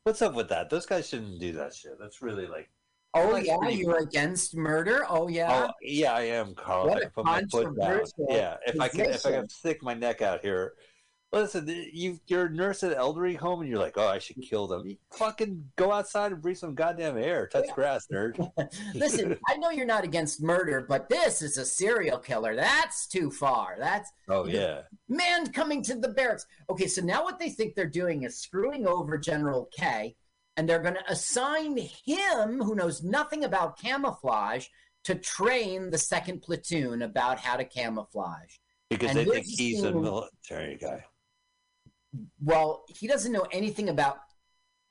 What's 0.03 0.21
up 0.21 0.33
with 0.33 0.47
that? 0.47 0.69
Those 0.69 0.85
guys 0.85 1.09
shouldn't 1.09 1.41
do 1.41 1.51
that 1.51 1.75
shit. 1.75 1.99
That's 1.99 2.21
really 2.21 2.47
like. 2.47 2.69
Oh 3.15 3.33
That's 3.33 3.47
yeah, 3.47 3.69
you're 3.69 3.99
against 3.99 4.55
murder. 4.55 5.05
Oh 5.07 5.27
yeah. 5.27 5.67
Oh 5.69 5.73
yeah, 5.81 6.13
I 6.13 6.21
am, 6.21 6.55
Carl. 6.55 6.87
What 6.89 7.03
I 7.03 7.09
put 7.09 7.25
my 7.25 7.43
foot 7.51 7.79
down. 7.79 8.01
Yeah, 8.27 8.57
if 8.65 8.79
I 8.79 8.87
can, 8.87 9.01
if 9.01 9.07
I 9.07 9.11
position. 9.11 9.33
can 9.33 9.49
stick 9.49 9.83
my 9.83 9.93
neck 9.93 10.21
out 10.21 10.41
here. 10.41 10.73
Listen, 11.31 11.67
you 11.91 12.19
you're 12.27 12.45
a 12.45 12.49
nurse 12.49 12.83
at 12.83 12.91
an 12.91 12.97
elderly 12.97 13.33
home, 13.33 13.61
and 13.61 13.69
you're 13.69 13.79
like, 13.79 13.97
oh, 13.97 14.07
I 14.07 14.19
should 14.19 14.39
kill 14.41 14.67
them. 14.67 14.85
You 14.85 14.97
fucking 15.11 15.63
go 15.75 15.91
outside 15.91 16.31
and 16.31 16.39
breathe 16.41 16.57
some 16.57 16.75
goddamn 16.75 17.17
air. 17.17 17.49
Oh, 17.53 17.61
Touch 17.61 17.73
grass, 17.73 18.07
nerd. 18.13 18.37
Listen, 18.93 19.35
I 19.49 19.57
know 19.57 19.71
you're 19.71 19.85
not 19.87 20.03
against 20.03 20.43
murder, 20.43 20.85
but 20.87 21.09
this 21.09 21.41
is 21.41 21.57
a 21.57 21.65
serial 21.65 22.19
killer. 22.19 22.55
That's 22.55 23.07
too 23.07 23.31
far. 23.31 23.77
That's 23.79 24.11
Oh 24.29 24.45
yeah. 24.45 24.81
man 25.09 25.51
coming 25.51 25.81
to 25.83 25.95
the 25.95 26.09
barracks. 26.09 26.45
Okay, 26.69 26.87
so 26.87 27.01
now 27.01 27.23
what 27.23 27.39
they 27.39 27.49
think 27.49 27.73
they're 27.73 27.87
doing 27.87 28.23
is 28.23 28.39
screwing 28.39 28.85
over 28.85 29.17
General 29.17 29.69
K, 29.75 30.15
and 30.55 30.67
they're 30.67 30.81
going 30.81 30.95
to 30.95 31.11
assign 31.11 31.77
him, 31.77 32.61
who 32.61 32.75
knows 32.75 33.03
nothing 33.03 33.43
about 33.43 33.79
camouflage, 33.79 34.67
to 35.03 35.15
train 35.15 35.89
the 35.89 35.97
second 35.97 36.41
platoon 36.41 37.01
about 37.01 37.39
how 37.39 37.57
to 37.57 37.65
camouflage. 37.65 38.55
Because 38.89 39.09
And 39.09 39.19
they 39.19 39.25
think 39.25 39.45
he's 39.45 39.83
a 39.83 39.91
military 39.91 40.77
guy. 40.77 41.03
Well, 42.41 42.83
he 42.87 43.07
doesn't 43.07 43.31
know 43.31 43.47
anything 43.51 43.89
about 43.89 44.19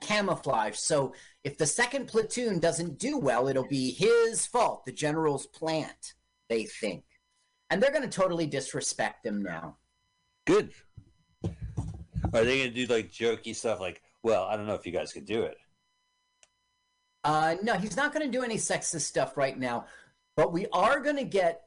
camouflage, 0.00 0.76
so 0.76 1.14
if 1.44 1.56
the 1.56 1.66
second 1.66 2.08
platoon 2.08 2.58
doesn't 2.58 2.98
do 2.98 3.18
well, 3.18 3.48
it'll 3.48 3.68
be 3.68 3.92
his 3.92 4.46
fault, 4.46 4.84
the 4.84 4.92
general's 4.92 5.46
plant, 5.46 6.14
they 6.48 6.64
think. 6.64 7.04
And 7.70 7.80
they're 7.82 7.92
going 7.92 8.08
to 8.08 8.20
totally 8.20 8.46
disrespect 8.46 9.24
him 9.24 9.42
now. 9.42 9.76
Good. 10.44 10.72
Are 12.34 12.44
they 12.44 12.58
gonna 12.64 12.70
do 12.70 12.86
like 12.86 13.12
jokey 13.12 13.54
stuff 13.54 13.78
like, 13.78 14.02
well, 14.22 14.44
I 14.44 14.56
don't 14.56 14.66
know 14.66 14.74
if 14.74 14.86
you 14.86 14.92
guys 14.92 15.12
could 15.12 15.26
do 15.26 15.42
it. 15.42 15.56
Uh, 17.24 17.56
no, 17.62 17.74
he's 17.74 17.96
not 17.96 18.12
going 18.12 18.24
to 18.24 18.36
do 18.36 18.44
any 18.44 18.56
sexist 18.56 19.02
stuff 19.02 19.36
right 19.36 19.58
now, 19.58 19.86
but 20.36 20.52
we 20.52 20.66
are 20.72 21.00
going 21.00 21.16
to 21.16 21.24
get 21.24 21.62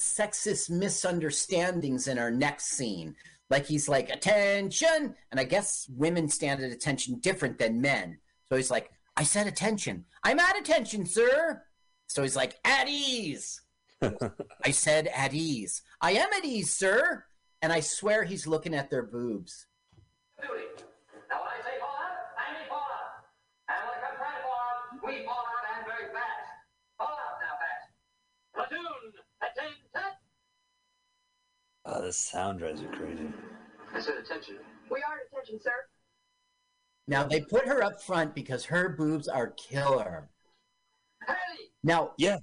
sexist 0.00 0.70
misunderstandings 0.70 2.08
in 2.08 2.18
our 2.18 2.30
next 2.30 2.66
scene. 2.68 3.14
Like 3.50 3.66
he's 3.66 3.88
like, 3.88 4.10
attention. 4.10 5.14
And 5.30 5.40
I 5.40 5.44
guess 5.44 5.86
women 5.90 6.28
stand 6.28 6.62
at 6.62 6.72
attention 6.72 7.18
different 7.20 7.58
than 7.58 7.80
men. 7.80 8.18
So 8.48 8.56
he's 8.56 8.70
like, 8.70 8.90
I 9.16 9.22
said 9.22 9.46
attention. 9.46 10.04
I'm 10.24 10.40
at 10.40 10.58
attention, 10.58 11.06
sir. 11.06 11.62
So 12.06 12.22
he's 12.22 12.36
like, 12.36 12.58
at 12.64 12.88
ease. 12.88 13.60
I 14.64 14.70
said 14.70 15.08
at 15.14 15.32
ease. 15.32 15.82
I 16.00 16.12
am 16.12 16.28
at 16.36 16.44
ease, 16.44 16.72
sir. 16.72 17.24
And 17.62 17.72
I 17.72 17.80
swear 17.80 18.24
he's 18.24 18.46
looking 18.46 18.74
at 18.74 18.90
their 18.90 19.02
boobs. 19.02 19.66
Duty. 20.40 20.64
Now 21.30 21.40
when 21.40 21.48
I 21.48 21.62
say 21.64 21.80
fall 21.80 21.96
out, 21.96 22.30
I 22.36 22.52
mean 22.52 22.68
fall 22.68 22.86
out. 22.86 23.24
And 23.68 23.78
when 23.88 23.98
it 23.98 24.02
comes 24.04 24.18
time 24.20 24.36
to 24.36 24.42
fall 24.42 24.60
out, 24.60 24.95
we 25.06 25.24
fall 25.24 25.34
out 25.38 25.76
and 25.76 25.86
very 25.86 26.12
fast. 26.12 26.50
Fall 26.98 27.08
out 27.08 27.38
now 27.40 27.54
fast. 27.62 27.90
Platoon, 28.54 29.12
attention. 29.40 29.82
Oh, 31.84 32.02
this 32.02 32.16
sound 32.18 32.58
drives 32.58 32.80
me 32.82 32.88
crazy. 32.88 33.28
I 33.94 34.00
said 34.00 34.14
attention. 34.16 34.56
We 34.90 34.98
are 34.98 35.14
at 35.14 35.32
attention, 35.32 35.60
sir. 35.62 35.70
Now 37.06 37.22
they 37.24 37.40
put 37.40 37.66
her 37.66 37.82
up 37.84 38.02
front 38.02 38.34
because 38.34 38.64
her 38.64 38.88
boobs 38.88 39.28
are 39.28 39.50
killer. 39.50 40.28
Hey! 41.26 41.34
Now, 41.84 42.12
Yeah. 42.18 42.38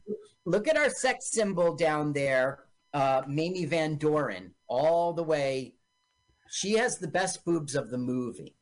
look 0.45 0.70
at 0.70 0.78
our 0.78 0.89
sex 0.89 1.32
symbol 1.32 1.76
down 1.76 2.14
there, 2.14 2.64
uh, 2.93 3.24
Mamie 3.28 3.66
Van 3.66 3.97
Doren, 3.97 4.53
all 4.68 5.11
the 5.14 5.24
way. 5.24 5.76
She 6.49 6.74
has 6.74 6.97
the 6.99 7.07
best 7.09 7.43
boobs 7.43 7.76
of 7.76 7.89
the 7.89 7.97
movie. 7.97 8.55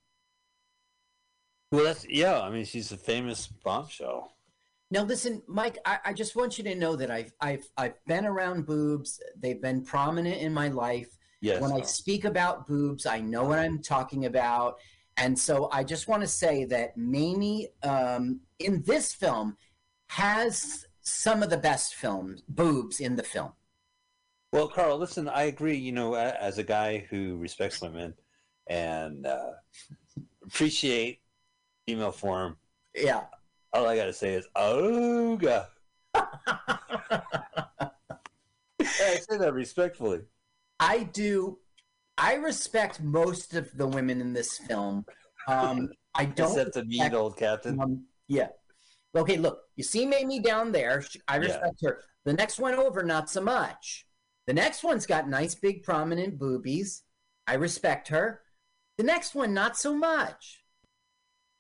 Well, 1.72 1.86
that's 1.86 2.06
yeah. 2.10 2.42
I 2.42 2.50
mean, 2.50 2.66
she's 2.66 2.92
a 2.92 2.98
famous 2.98 3.48
bombshell. 3.48 4.36
Now, 4.90 5.04
listen, 5.04 5.42
Mike. 5.48 5.78
I, 5.86 6.00
I 6.06 6.14
just 6.14 6.36
want 6.36 6.58
you 6.58 6.64
to 6.66 6.76
know 6.76 6.96
that 6.98 7.10
I've 7.10 7.32
I've 7.40 7.68
I've 7.78 8.06
been 8.06 8.26
around 8.26 8.66
boobs. 8.66 9.22
They've 9.40 9.62
been 9.62 9.84
prominent 9.84 10.42
in 10.42 10.54
my 10.54 10.68
life. 10.68 11.18
Yes. 11.40 11.62
When 11.62 11.72
I 11.72 11.82
speak 11.82 12.26
about 12.26 12.68
boobs, 12.68 13.06
I 13.06 13.20
know 13.20 13.46
what 13.46 13.58
I'm 13.58 13.82
talking 13.82 14.26
about, 14.26 14.76
and 15.18 15.38
so 15.38 15.70
I 15.72 15.84
just 15.84 16.08
want 16.08 16.22
to 16.22 16.28
say 16.28 16.66
that 16.66 16.98
Mamie 16.98 17.70
um, 17.84 18.42
in 18.60 18.84
this 18.84 19.14
film 19.14 19.56
has 20.08 20.86
some 21.02 21.42
of 21.42 21.50
the 21.50 21.58
best 21.58 21.96
films 21.96 22.44
boobs 22.50 23.00
in 23.00 23.16
the 23.16 23.24
film. 23.24 23.54
Well, 24.52 24.68
Carl, 24.68 24.98
listen, 24.98 25.30
I 25.30 25.44
agree. 25.44 25.78
You 25.78 25.94
know, 25.94 26.16
as 26.16 26.58
a 26.58 26.64
guy 26.64 27.08
who 27.10 27.38
respects 27.38 27.82
women 27.82 28.14
and 28.68 29.26
uh, 29.26 29.52
appreciate 30.46 31.22
female 31.88 32.12
form, 32.12 32.58
Yeah. 32.96 33.26
all 33.74 33.88
I 33.88 33.96
got 33.96 34.06
to 34.06 34.14
say 34.14 34.34
is, 34.36 34.48
"Ooga." 34.56 35.68
I 36.16 37.90
say 38.80 39.38
that 39.38 39.54
respectfully. 39.54 40.22
I 40.80 41.04
do. 41.04 41.60
I 42.18 42.36
respect 42.36 43.02
most 43.02 43.54
of 43.56 43.76
the 43.78 43.88
women 43.88 44.22
in 44.22 44.34
this 44.34 44.58
film. 44.58 45.06
Um, 45.48 45.90
I 46.16 46.26
don't. 46.26 46.50
Except 46.52 46.74
the 46.74 46.86
mean 46.86 47.14
old 47.14 47.38
captain. 47.38 47.80
Um, 47.80 48.06
yeah. 48.28 48.50
Okay, 49.16 49.38
look, 49.38 49.60
you 49.76 49.84
see 49.84 50.06
Mamie 50.06 50.40
down 50.40 50.72
there. 50.72 51.04
I 51.28 51.36
Yeah. 51.36 51.42
respect 51.48 51.82
her. 51.84 52.04
The 52.26 52.34
next 52.34 52.60
one 52.60 52.76
over, 52.76 53.04
not 53.04 53.30
so 53.30 53.42
much. 53.42 54.06
The 54.48 54.54
next 54.54 54.84
one's 54.84 55.06
got 55.06 55.28
nice, 55.28 55.56
big, 55.56 55.84
prominent 55.84 56.38
boobies. 56.38 57.04
I 57.48 57.56
respect 57.56 58.08
her. 58.10 58.42
The 58.98 59.04
next 59.04 59.34
one, 59.36 59.54
not 59.54 59.78
so 59.78 59.96
much. 59.96 60.61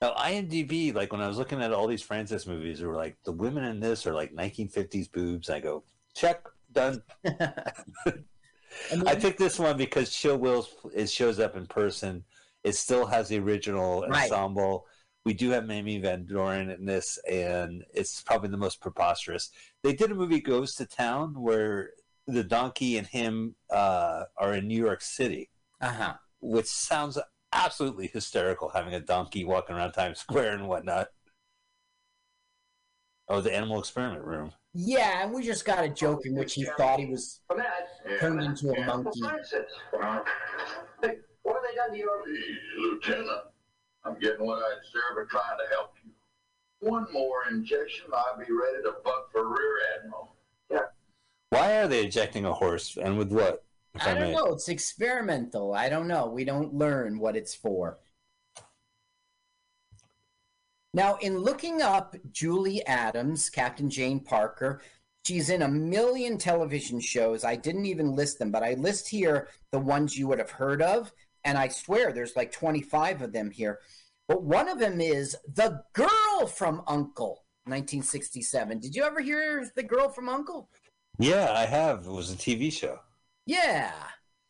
Now, 0.01 0.15
IMDb, 0.15 0.93
like 0.95 1.11
when 1.11 1.21
I 1.21 1.27
was 1.27 1.37
looking 1.37 1.61
at 1.61 1.71
all 1.71 1.85
these 1.85 2.01
Francis 2.01 2.47
movies, 2.47 2.79
they 2.79 2.85
were 2.85 2.95
like, 2.95 3.17
the 3.23 3.31
women 3.31 3.63
in 3.65 3.79
this 3.79 4.07
are 4.07 4.15
like 4.15 4.33
1950s 4.33 5.11
boobs. 5.11 5.49
I 5.49 5.59
go, 5.59 5.83
check, 6.15 6.43
done. 6.71 7.03
I 7.25 8.95
mean, 8.95 9.07
I 9.07 9.15
picked 9.15 9.37
this 9.37 9.59
one 9.59 9.77
because 9.77 10.11
Chill 10.11 10.37
Wills 10.37 10.73
it 10.93 11.09
shows 11.09 11.39
up 11.39 11.55
in 11.55 11.67
person. 11.67 12.23
It 12.63 12.75
still 12.75 13.05
has 13.05 13.27
the 13.27 13.39
original 13.39 14.01
Right. 14.01 14.23
ensemble. 14.23 14.87
We 15.23 15.35
do 15.35 15.51
have 15.51 15.67
Mamie 15.67 15.99
Van 15.99 16.25
Doren 16.25 16.71
in 16.71 16.85
this, 16.85 17.19
and 17.29 17.83
it's 17.93 18.23
probably 18.23 18.49
the 18.49 18.57
most 18.57 18.81
preposterous. 18.81 19.51
They 19.83 19.93
did 19.93 20.11
a 20.11 20.15
movie 20.15 20.41
Goes 20.41 20.73
to 20.75 20.87
Town 20.87 21.39
where 21.39 21.91
the 22.25 22.43
donkey 22.43 22.97
and 22.97 23.05
him 23.05 23.55
uh, 23.69 24.23
are 24.37 24.53
in 24.55 24.67
New 24.67 24.79
York 24.83 25.01
City, 25.01 25.49
uh-huh. 25.79 26.15
which 26.39 26.65
sounds 26.65 27.19
absolutely 27.53 28.07
hysterical 28.07 28.69
having 28.69 28.93
a 28.93 28.99
donkey 28.99 29.43
walking 29.43 29.75
around 29.75 29.91
Times 29.93 30.19
Square 30.19 30.53
and 30.53 30.67
whatnot. 30.67 31.07
Oh, 33.27 33.41
the 33.41 33.55
animal 33.55 33.79
experiment 33.79 34.23
room. 34.25 34.51
Yeah, 34.73 35.23
and 35.23 35.33
we 35.33 35.43
just 35.43 35.65
got 35.65 35.83
a 35.83 35.89
joke 35.89 36.25
in 36.25 36.35
which 36.35 36.53
he 36.53 36.65
thought 36.77 36.99
he 36.99 37.05
was 37.05 37.41
turned 38.19 38.41
into 38.41 38.71
a 38.71 38.85
monkey. 38.85 39.21
Francis. 39.21 39.71
Hey, 41.01 41.17
what 41.43 41.55
have 41.55 41.63
they 41.63 41.75
done 41.75 41.91
to 41.91 41.97
your... 41.97 42.23
Lieutenant, 42.77 43.29
I'm 44.03 44.19
getting 44.19 44.45
what 44.45 44.59
I 44.59 44.75
deserve 44.83 45.13
for 45.13 45.25
trying 45.25 45.57
to 45.57 45.75
help 45.75 45.93
you. 46.03 46.11
One 46.89 47.05
more 47.13 47.43
injection, 47.49 48.05
I'll 48.13 48.37
be 48.37 48.51
ready 48.51 48.81
to 48.83 48.93
buck 49.03 49.31
for 49.31 49.47
Rear 49.47 49.77
Admiral. 49.97 50.35
Yeah. 50.69 50.79
Why 51.49 51.77
are 51.77 51.87
they 51.87 52.05
ejecting 52.05 52.45
a 52.45 52.53
horse, 52.53 52.97
and 52.97 53.17
with 53.17 53.31
what? 53.31 53.63
If 53.93 54.07
I 54.07 54.13
don't 54.13 54.23
may? 54.23 54.33
know. 54.33 54.53
It's 54.53 54.69
experimental. 54.69 55.73
I 55.73 55.89
don't 55.89 56.07
know. 56.07 56.27
We 56.27 56.45
don't 56.45 56.73
learn 56.73 57.19
what 57.19 57.35
it's 57.35 57.53
for. 57.53 57.99
Now, 60.93 61.17
in 61.21 61.37
looking 61.37 61.81
up 61.81 62.15
Julie 62.31 62.85
Adams, 62.85 63.49
Captain 63.49 63.89
Jane 63.89 64.19
Parker, 64.19 64.81
she's 65.25 65.49
in 65.49 65.61
a 65.61 65.67
million 65.67 66.37
television 66.37 66.99
shows. 66.99 67.43
I 67.45 67.55
didn't 67.55 67.85
even 67.85 68.15
list 68.15 68.39
them, 68.39 68.51
but 68.51 68.63
I 68.63 68.73
list 68.73 69.07
here 69.07 69.47
the 69.71 69.79
ones 69.79 70.17
you 70.17 70.27
would 70.27 70.39
have 70.39 70.51
heard 70.51 70.81
of. 70.81 71.11
And 71.43 71.57
I 71.57 71.69
swear 71.69 72.11
there's 72.11 72.35
like 72.35 72.51
25 72.51 73.21
of 73.21 73.31
them 73.31 73.51
here. 73.51 73.79
But 74.27 74.43
one 74.43 74.69
of 74.69 74.79
them 74.79 75.01
is 75.01 75.35
The 75.55 75.83
Girl 75.93 76.47
from 76.47 76.83
U.N.C.L.E., 76.87 77.37
1967. 77.65 78.79
Did 78.79 78.95
you 78.95 79.03
ever 79.03 79.21
hear 79.21 79.69
The 79.75 79.83
Girl 79.83 80.09
from 80.09 80.27
U.N.C.L.E.? 80.27 80.65
Yeah, 81.19 81.51
I 81.53 81.65
have. 81.65 82.05
It 82.05 82.11
was 82.11 82.31
a 82.31 82.35
TV 82.35 82.71
show. 82.71 82.99
Yeah. 83.51 83.91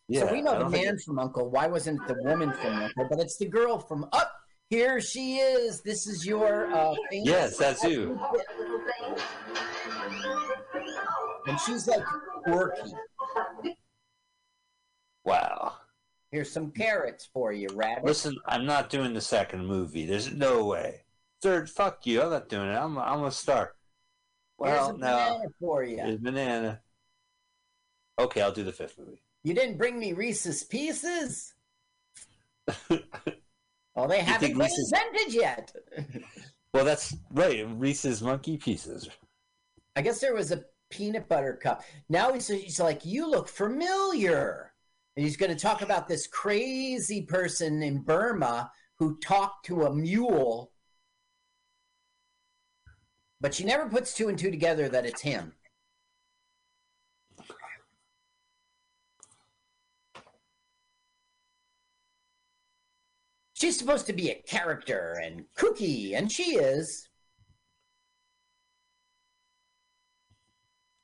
Yeah, 0.07 0.21
so 0.27 0.31
we 0.31 0.41
know 0.41 0.59
the 0.59 0.69
man 0.69 0.97
from 0.99 1.17
Uncle. 1.17 1.49
Why 1.49 1.67
wasn't 1.67 2.01
it 2.01 2.07
the 2.07 2.21
woman 2.23 2.51
from 2.51 2.73
U.N.C.L.E.? 2.81 3.07
But 3.09 3.19
it's 3.19 3.37
the 3.37 3.47
girl 3.47 3.79
from 3.79 4.05
Up. 4.11 4.31
Here 4.69 5.01
she 5.01 5.37
is. 5.37 5.81
This 5.81 6.05
is 6.05 6.25
your 6.25 6.71
uh, 6.71 6.93
famous. 7.09 7.27
Yes, 7.27 7.57
that's 7.57 7.83
you. 7.83 8.19
And 11.47 11.59
she's 11.61 11.87
like 11.87 12.03
quirky. 12.43 12.91
Wow. 15.25 15.73
Here's 16.31 16.51
some 16.51 16.71
carrots 16.71 17.27
for 17.33 17.51
you, 17.51 17.67
rabbit. 17.73 18.05
Listen, 18.05 18.37
I'm 18.45 18.65
not 18.65 18.89
doing 18.89 19.13
the 19.13 19.21
second 19.21 19.65
movie. 19.65 20.05
There's 20.05 20.31
no 20.31 20.65
way. 20.65 21.01
Third, 21.41 21.69
fuck 21.69 22.05
you. 22.05 22.21
I'm 22.21 22.29
not 22.29 22.49
doing 22.49 22.69
it. 22.69 22.75
I'm, 22.75 22.97
I'm 22.97 23.23
a 23.23 23.31
star. 23.31 23.73
Here's 24.63 24.71
Well, 24.73 24.89
a 24.89 24.93
no. 24.93 24.97
banana 24.97 25.43
for 25.59 25.83
you. 25.83 25.97
There's 25.97 26.17
banana. 26.17 26.79
Okay, 28.19 28.41
I'll 28.41 28.51
do 28.51 28.63
the 28.63 28.71
fifth 28.71 28.97
movie. 28.97 29.21
You 29.43 29.53
didn't 29.53 29.77
bring 29.77 29.99
me 29.99 30.13
Reese's 30.13 30.63
Pieces. 30.63 31.53
Oh, 33.93 34.07
they 34.07 34.21
haven't 34.21 34.39
think 34.39 34.57
been 34.57 34.67
Reese's- 34.67 34.93
invented 34.93 35.33
yet. 35.33 35.75
Well, 36.73 36.85
that's 36.85 37.13
right. 37.31 37.67
Reese's 37.71 38.21
Monkey 38.21 38.55
Pieces. 38.55 39.09
I 39.97 40.01
guess 40.01 40.21
there 40.21 40.33
was 40.33 40.53
a 40.53 40.63
peanut 40.89 41.27
butter 41.27 41.59
cup. 41.61 41.83
Now 42.07 42.31
he's, 42.31 42.47
he's 42.47 42.79
like, 42.79 43.05
You 43.05 43.29
look 43.29 43.49
familiar. 43.49 44.71
And 45.17 45.25
he's 45.25 45.35
going 45.35 45.51
to 45.51 45.59
talk 45.59 45.81
about 45.81 46.07
this 46.07 46.25
crazy 46.25 47.23
person 47.23 47.83
in 47.83 48.01
Burma 48.01 48.71
who 48.97 49.17
talked 49.17 49.65
to 49.65 49.83
a 49.83 49.93
mule. 49.93 50.71
But 53.41 53.53
she 53.53 53.65
never 53.65 53.89
puts 53.89 54.13
two 54.13 54.29
and 54.29 54.39
two 54.39 54.51
together 54.51 54.87
that 54.87 55.05
it's 55.05 55.21
him. 55.21 55.51
She's 63.61 63.77
supposed 63.77 64.07
to 64.07 64.13
be 64.13 64.31
a 64.31 64.41
character 64.47 65.21
and 65.23 65.45
kooky, 65.55 66.17
and 66.17 66.31
she 66.31 66.55
is. 66.55 67.07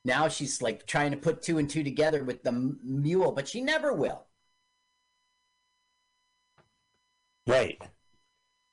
Now 0.03 0.27
she's 0.27 0.59
like 0.59 0.87
trying 0.87 1.11
to 1.11 1.17
put 1.17 1.43
two 1.43 1.59
and 1.59 1.69
two 1.69 1.83
together 1.83 2.23
with 2.23 2.41
the 2.41 2.49
m- 2.49 2.79
mule, 2.83 3.31
but 3.31 3.47
she 3.47 3.61
never 3.61 3.93
will. 3.93 4.25
Right. 7.45 7.79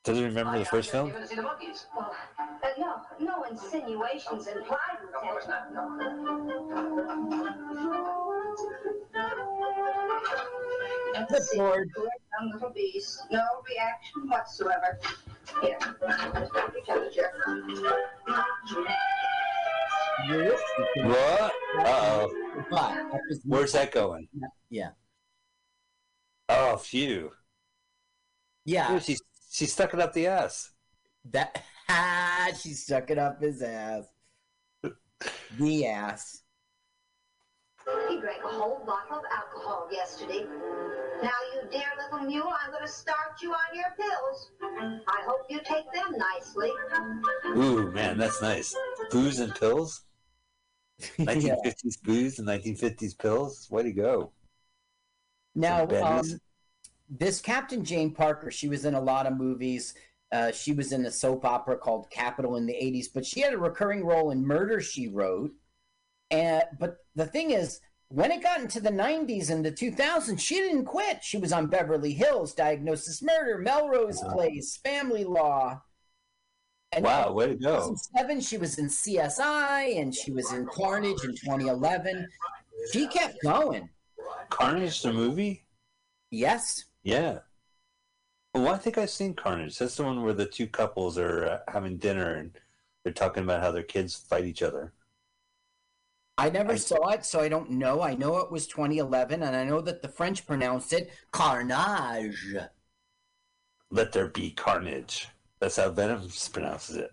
Doesn't 0.03 0.25
remember 0.25 0.59
the 0.59 0.65
first 0.65 0.91
film? 0.91 1.13
You 1.21 1.27
see 1.27 1.35
the 1.35 1.43
monkeys? 1.43 1.85
Uh, 1.95 2.09
no, 2.79 3.03
no 3.21 3.43
insinuations 3.43 4.47
implied, 4.47 4.79
No, 5.13 5.37
it's 5.37 5.47
Lieutenant. 5.47 5.75
not. 5.75 6.15
No. 9.15 10.74
Good 11.29 11.43
lord. 11.57 11.91
Young 11.97 12.53
little 12.53 12.71
beast. 12.71 13.23
No 13.31 13.43
reaction 13.69 14.29
whatsoever. 14.29 14.99
Here. 15.63 15.79
What? 21.05 21.53
Uh 21.79 21.85
oh. 21.87 22.35
But 22.71 22.97
Where's 23.45 23.73
that 23.73 23.93
going? 23.93 24.29
Yeah. 24.71 24.91
Oh, 26.49 26.77
phew. 26.77 27.31
Yeah. 28.65 28.93
Dude, 28.93 29.03
she, 29.03 29.17
she 29.51 29.67
stuck 29.67 29.95
it 29.95 30.01
up 30.01 30.13
the 30.13 30.27
ass. 30.27 30.71
That 31.31 31.63
ha, 31.89 32.51
she 32.61 32.71
stuck 32.71 33.11
it 33.11 33.19
up 33.19 33.41
his 33.41 33.63
ass. 33.63 34.05
The 35.59 35.87
ass. 35.87 36.43
He 38.09 38.19
drank 38.19 38.43
a 38.43 38.49
whole 38.49 38.83
bottle 38.87 39.19
of 39.19 39.25
alcohol 39.31 39.89
yesterday. 39.93 40.47
Now, 41.23 41.31
you 41.55 41.69
dear 41.71 41.85
little 41.99 42.27
mule, 42.27 42.53
I'm 42.65 42.71
going 42.71 42.85
to 42.85 42.91
start 42.91 43.43
you 43.43 43.53
on 43.53 43.75
your 43.75 43.93
pills. 43.97 44.51
I 45.07 45.23
hope 45.27 45.43
you 45.51 45.61
take 45.65 45.85
them 45.93 46.15
nicely. 46.17 46.71
Ooh, 47.49 47.91
man, 47.93 48.17
that's 48.17 48.41
nice. 48.41 48.75
Booze 49.11 49.39
and 49.39 49.55
pills? 49.55 50.03
yeah. 51.19 51.27
1950s 51.27 52.03
booze 52.03 52.39
and 52.39 52.49
1950s 52.49 53.19
pills? 53.19 53.69
Way 53.71 53.83
to 53.83 53.93
go. 53.93 54.33
Now, 55.55 55.87
um, 56.03 56.25
this 57.09 57.41
Captain 57.41 57.85
Jane 57.85 58.13
Parker, 58.13 58.51
she 58.51 58.69
was 58.69 58.85
in 58.85 58.95
a 58.95 59.01
lot 59.01 59.27
of 59.27 59.37
movies. 59.37 59.95
Uh, 60.33 60.51
she 60.53 60.73
was 60.73 60.93
in 60.93 61.05
a 61.05 61.11
soap 61.11 61.45
opera 61.45 61.77
called 61.77 62.11
Capitol 62.11 62.57
in 62.57 62.67
the 62.67 62.73
80s, 62.73 63.07
but 63.13 63.27
she 63.27 63.41
had 63.41 63.53
a 63.53 63.59
recurring 63.59 64.05
role 64.05 64.31
in 64.31 64.45
Murder 64.45 64.81
She 64.81 65.09
Wrote. 65.09 65.53
And 66.35 66.65
but 66.81 66.97
the 67.15 67.27
thing 67.27 67.53
is, 67.53 67.81
when 68.09 68.33
it 68.33 68.43
got 68.43 68.61
into 68.61 68.81
the 68.81 68.91
90s 68.91 69.51
and 69.51 69.65
the 69.65 69.71
2000s, 69.71 70.41
she 70.41 70.57
didn't 70.57 70.85
quit. 70.85 71.23
She 71.23 71.39
was 71.39 71.53
on 71.53 71.69
Beverly 71.69 72.13
Hills, 72.13 72.55
Diagnosis 72.55 73.23
Murder, 73.23 73.59
Melrose 73.59 74.21
Place, 74.33 74.77
Family 74.79 75.23
Law. 75.23 75.81
And 76.91 77.05
Wow, 77.05 77.33
way 77.33 77.47
to 77.47 77.55
go. 77.55 77.77
2007, 77.77 78.41
she 78.41 78.57
was 78.57 78.79
in 78.79 78.87
CSI 78.87 80.01
and 80.01 80.13
she 80.15 80.33
was 80.33 80.53
in 80.53 80.67
Carnage 80.67 81.23
in 81.25 81.37
2011. 81.37 82.29
She 82.93 83.07
kept 83.07 83.41
going. 83.43 83.89
Carnage 84.51 85.03
the 85.03 85.13
movie? 85.13 85.65
Yes. 86.31 86.85
Yeah. 87.05 87.39
Well, 88.55 88.75
I 88.75 88.79
think 88.79 88.99
I've 88.99 89.11
seen 89.11 89.35
Carnage. 89.35 89.79
That's 89.79 89.97
the 89.97 90.05
one 90.05 90.23
where 90.23 90.35
the 90.35 90.47
two 90.47 90.67
couples 90.67 91.17
are 91.17 91.47
uh, 91.47 91.59
having 91.73 91.97
dinner 91.97 92.35
and 92.35 92.57
they're 93.03 93.13
talking 93.13 93.45
about 93.45 93.63
how 93.63 93.71
their 93.71 93.83
kids 93.83 94.17
fight 94.17 94.45
each 94.45 94.63
other. 94.63 94.93
I 96.37 96.51
never 96.51 96.73
I- 96.73 96.77
saw 96.77 97.11
it, 97.11 97.25
so 97.25 97.41
I 97.41 97.49
don't 97.49 97.71
know. 97.71 98.03
I 98.03 98.15
know 98.15 98.39
it 98.39 98.51
was 98.51 98.67
2011, 98.67 99.43
and 99.43 99.55
I 99.55 99.65
know 99.65 99.81
that 99.81 100.03
the 100.03 100.09
French 100.09 100.47
pronounced 100.47 100.93
it 100.93 101.11
Carnage. 101.31 102.57
Let 103.91 104.13
there 104.13 104.29
be 104.29 104.51
carnage. 104.51 105.29
That's 105.61 105.77
how 105.77 105.91
Venom 105.91 106.29
pronounces 106.53 106.97
it. 106.97 107.13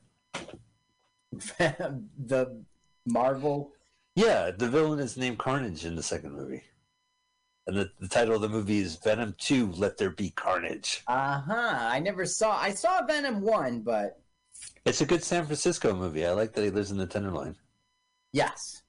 the 1.60 2.64
Marvel. 3.06 3.72
Yeah, 4.16 4.52
the 4.52 4.68
villain 4.68 5.00
is 5.00 5.16
named 5.16 5.38
Carnage 5.38 5.86
in 5.86 5.96
the 5.96 6.04
second 6.04 6.34
movie. 6.34 6.64
And 7.68 7.78
the, 7.78 7.92
the 8.00 8.08
title 8.08 8.36
of 8.36 8.42
the 8.42 8.50
movie 8.50 8.80
is 8.80 8.96
Venom 8.96 9.36
2 9.38 9.74
Let 9.74 9.98
There 9.98 10.10
Be 10.10 10.32
Carnage. 10.32 11.04
Uh 11.08 11.40
huh. 11.42 11.78
I 11.80 12.00
never 12.00 12.26
saw. 12.26 12.58
I 12.60 12.72
saw 12.72 13.06
Venom 13.06 13.42
one, 13.42 13.82
but 13.82 14.20
It's 14.84 15.02
a 15.02 15.06
good 15.06 15.24
San 15.24 15.46
Francisco 15.46 15.94
movie. 15.94 16.26
I 16.26 16.32
like 16.32 16.54
that 16.54 16.64
he 16.64 16.72
lives 16.72 16.92
in 16.92 16.98
the 16.98 17.06
Tenderloin. 17.06 17.56
yes. 18.34 18.82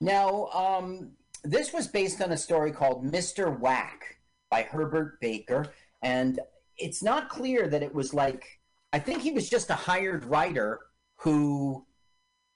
Now, 0.00 0.46
um, 0.46 1.12
this 1.44 1.72
was 1.72 1.86
based 1.86 2.20
on 2.20 2.32
a 2.32 2.36
story 2.36 2.72
called 2.72 3.04
Mr. 3.04 3.58
Whack 3.58 4.18
by 4.50 4.62
Herbert 4.62 5.20
Baker, 5.20 5.72
and 6.02 6.40
it's 6.76 7.02
not 7.02 7.28
clear 7.28 7.68
that 7.68 7.82
it 7.82 7.94
was 7.94 8.12
like. 8.12 8.60
I 8.92 8.98
think 8.98 9.20
he 9.22 9.32
was 9.32 9.50
just 9.50 9.70
a 9.70 9.74
hired 9.74 10.24
writer 10.24 10.80
who 11.16 11.84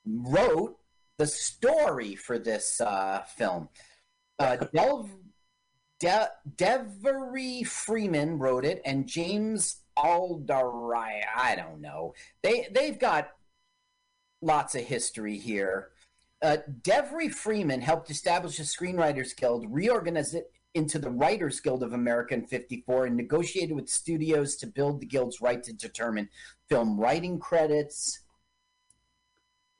wrote 0.06 0.76
the 1.18 1.26
story 1.26 2.14
for 2.14 2.38
this 2.38 2.80
uh, 2.80 3.22
film. 3.36 3.68
Uh, 4.38 4.56
Delv, 4.74 5.08
De- 5.98 6.30
Devery 6.56 7.66
Freeman 7.66 8.38
wrote 8.38 8.64
it, 8.64 8.80
and 8.84 9.06
James 9.06 9.82
Alderai. 9.98 11.20
I 11.36 11.56
don't 11.56 11.80
know. 11.80 12.14
They 12.42 12.68
they've 12.72 12.98
got 12.98 13.28
lots 14.40 14.74
of 14.74 14.82
history 14.82 15.36
here. 15.36 15.90
Uh, 16.42 16.56
Devery 16.82 17.32
Freeman 17.32 17.80
helped 17.80 18.10
establish 18.10 18.56
the 18.56 18.62
Screenwriters 18.62 19.36
Guild, 19.36 19.66
reorganize 19.68 20.34
it 20.34 20.50
into 20.74 20.98
the 20.98 21.10
Writers 21.10 21.60
Guild 21.60 21.82
of 21.82 21.92
America 21.92 22.34
in 22.34 22.46
'54, 22.46 23.06
and 23.06 23.16
negotiated 23.16 23.76
with 23.76 23.88
studios 23.88 24.56
to 24.56 24.66
build 24.66 25.00
the 25.00 25.06
guild's 25.06 25.40
right 25.40 25.62
to 25.62 25.72
determine 25.72 26.28
film 26.68 26.98
writing 26.98 27.38
credits. 27.38 28.20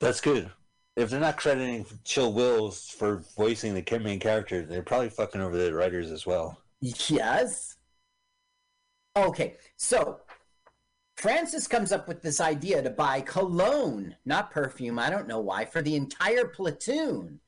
That's 0.00 0.20
good. 0.20 0.50
If 0.96 1.08
they're 1.08 1.20
not 1.20 1.36
crediting 1.36 1.86
Chill 2.04 2.32
Wills 2.32 2.90
for 2.90 3.22
voicing 3.36 3.74
the 3.74 3.98
main 3.98 4.18
character, 4.18 4.62
they're 4.62 4.82
probably 4.82 5.08
fucking 5.08 5.40
over 5.40 5.56
the 5.56 5.72
writers 5.74 6.11
as 6.11 6.26
well. 6.26 6.58
Yes. 6.80 7.76
Okay, 9.16 9.56
so 9.76 10.20
Francis 11.21 11.66
comes 11.66 11.93
up 11.93 12.09
with 12.09 12.23
this 12.23 12.41
idea 12.41 12.81
to 12.81 12.89
buy 12.89 13.21
cologne, 13.21 14.16
not 14.25 14.51
perfume. 14.51 14.99
I 14.99 15.11
don't 15.11 15.29
know 15.29 15.41
why, 15.41 15.66
for 15.66 15.83
the 15.83 15.95
entire 15.95 16.47
platoon. 16.47 17.39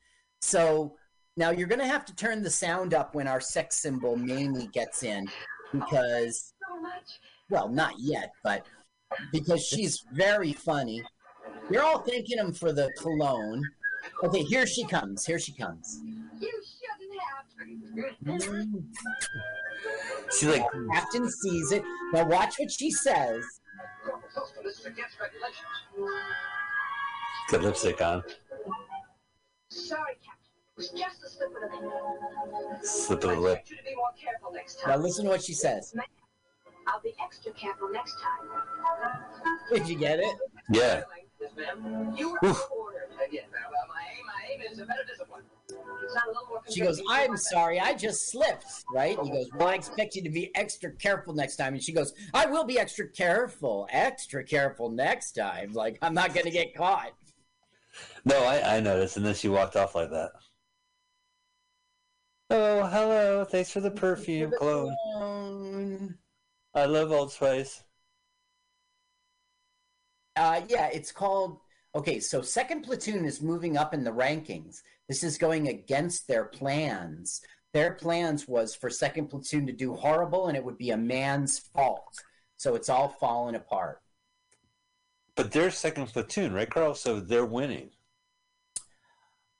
So 0.41 0.95
now 1.37 1.49
you're 1.49 1.67
going 1.67 1.81
to 1.81 1.87
have 1.87 2.05
to 2.05 2.15
turn 2.15 2.43
the 2.43 2.51
sound 2.51 2.93
up 2.93 3.15
when 3.15 3.27
our 3.27 3.41
sex 3.41 3.77
symbol 3.77 4.15
Mamie 4.15 4.67
gets 4.71 5.01
in 5.01 5.27
because, 5.71 6.53
So 6.69 6.79
much. 6.79 7.19
well, 7.49 7.67
not 7.67 7.95
yet, 7.97 8.33
but 8.43 8.63
because 9.31 9.65
she's 9.65 10.05
very 10.13 10.53
funny. 10.53 11.01
You're 11.71 11.83
all 11.83 12.03
thanking 12.03 12.37
him 12.37 12.53
for 12.53 12.73
the 12.73 12.91
cologne. 12.99 13.63
Okay, 14.23 14.43
here 14.43 14.67
she 14.67 14.85
comes. 14.85 15.25
Here 15.25 15.39
she 15.39 15.51
comes. 15.51 15.99
You 16.39 16.51
shouldn't 16.77 17.19
have. 18.27 18.43
Mm. 18.43 18.83
She's 20.31 20.49
like, 20.49 20.65
Captain 20.93 21.27
sees 21.27 21.71
it. 21.71 21.83
Now 22.11 22.27
watch 22.27 22.55
what 22.59 22.69
she 22.69 22.91
says. 22.91 23.43
This 24.63 24.79
is 24.79 24.87
got 27.51 27.61
lipstick 27.61 28.01
on. 28.01 28.23
Sorry, 29.69 30.13
Captain. 30.23 30.53
It 30.55 30.77
was 30.77 30.89
just 30.89 31.23
a 31.23 31.29
slip 31.29 31.49
of 31.49 31.61
the 31.61 31.87
lip. 31.87 32.83
Slip 32.83 33.23
of 33.23 33.29
the 33.29 33.35
lip. 33.35 33.59
expect 33.59 33.69
you 33.69 33.77
to 33.77 33.83
be 33.83 33.95
more 33.95 34.11
careful 34.19 34.51
next 34.53 34.81
Now 34.87 34.97
listen 34.97 35.25
to 35.25 35.31
what 35.31 35.43
she 35.43 35.53
says. 35.53 35.93
I'll 36.87 37.01
be 37.01 37.13
extra 37.23 37.51
careful 37.53 37.89
next 37.89 38.15
time. 38.21 38.49
Did 39.71 39.87
you 39.87 39.97
get 39.97 40.19
it? 40.19 40.35
Yeah. 40.71 41.03
You 42.15 42.31
were 42.31 42.39
Oof. 42.43 42.69
ordered. 42.71 43.09
Again. 43.27 43.43
My 43.51 44.03
aim, 44.17 44.25
my 44.25 44.53
aim 44.53 44.71
is 44.71 44.79
a 44.79 44.85
better 44.85 45.03
discipline. 45.07 45.43
Sound 46.13 46.25
a 46.25 46.29
little 46.29 46.47
more 46.49 46.61
She 46.69 46.81
goes. 46.81 47.01
I'm 47.09 47.37
sorry, 47.37 47.79
I 47.79 47.93
just 47.93 48.29
slipped, 48.29 48.65
right? 48.93 49.17
He 49.23 49.29
goes, 49.29 49.49
Well, 49.55 49.69
I 49.69 49.75
expect 49.75 50.15
you 50.15 50.23
to 50.23 50.29
be 50.29 50.55
extra 50.55 50.91
careful 50.91 51.33
next 51.33 51.55
time. 51.55 51.73
And 51.73 51.83
she 51.83 51.91
goes, 51.91 52.13
I 52.33 52.45
will 52.45 52.63
be 52.63 52.79
extra 52.79 53.07
careful, 53.07 53.87
extra 53.91 54.43
careful 54.43 54.89
next 54.89 55.33
time. 55.33 55.73
Like, 55.73 55.97
I'm 56.01 56.13
not 56.13 56.33
going 56.33 56.45
to 56.45 56.51
get 56.51 56.75
caught. 56.75 57.13
No, 58.25 58.43
I, 58.43 58.77
I 58.77 58.79
noticed, 58.79 59.17
and 59.17 59.25
then 59.25 59.35
she 59.35 59.49
walked 59.49 59.75
off 59.75 59.95
like 59.95 60.09
that. 60.09 60.31
Oh, 62.49 62.85
hello. 62.85 63.45
Thanks 63.45 63.71
for 63.71 63.79
the 63.79 63.91
perfume, 63.91 64.51
clone. 64.57 66.17
I 66.75 66.85
love 66.85 67.11
Old 67.11 67.31
Spice. 67.31 67.83
Uh, 70.35 70.61
yeah, 70.67 70.87
it's 70.87 71.11
called. 71.11 71.59
Okay, 71.95 72.19
so 72.19 72.41
second 72.41 72.81
platoon 72.83 73.23
is 73.25 73.41
moving 73.41 73.77
up 73.77 73.93
in 73.93 74.03
the 74.03 74.11
rankings. 74.11 74.81
This 75.07 75.23
is 75.23 75.37
going 75.37 75.67
against 75.67 76.27
their 76.27 76.45
plans. 76.45 77.41
Their 77.73 77.93
plans 77.93 78.47
was 78.47 78.75
for 78.75 78.89
second 78.89 79.27
platoon 79.27 79.67
to 79.67 79.73
do 79.73 79.95
horrible, 79.95 80.47
and 80.47 80.55
it 80.55 80.63
would 80.63 80.77
be 80.77 80.91
a 80.91 80.97
man's 80.97 81.59
fault. 81.59 82.23
So 82.57 82.75
it's 82.75 82.89
all 82.89 83.09
falling 83.09 83.55
apart. 83.55 84.01
But 85.35 85.51
they're 85.51 85.71
second 85.71 86.07
platoon, 86.07 86.53
right, 86.53 86.69
Carl? 86.69 86.95
So 86.95 87.19
they're 87.19 87.45
winning. 87.45 87.89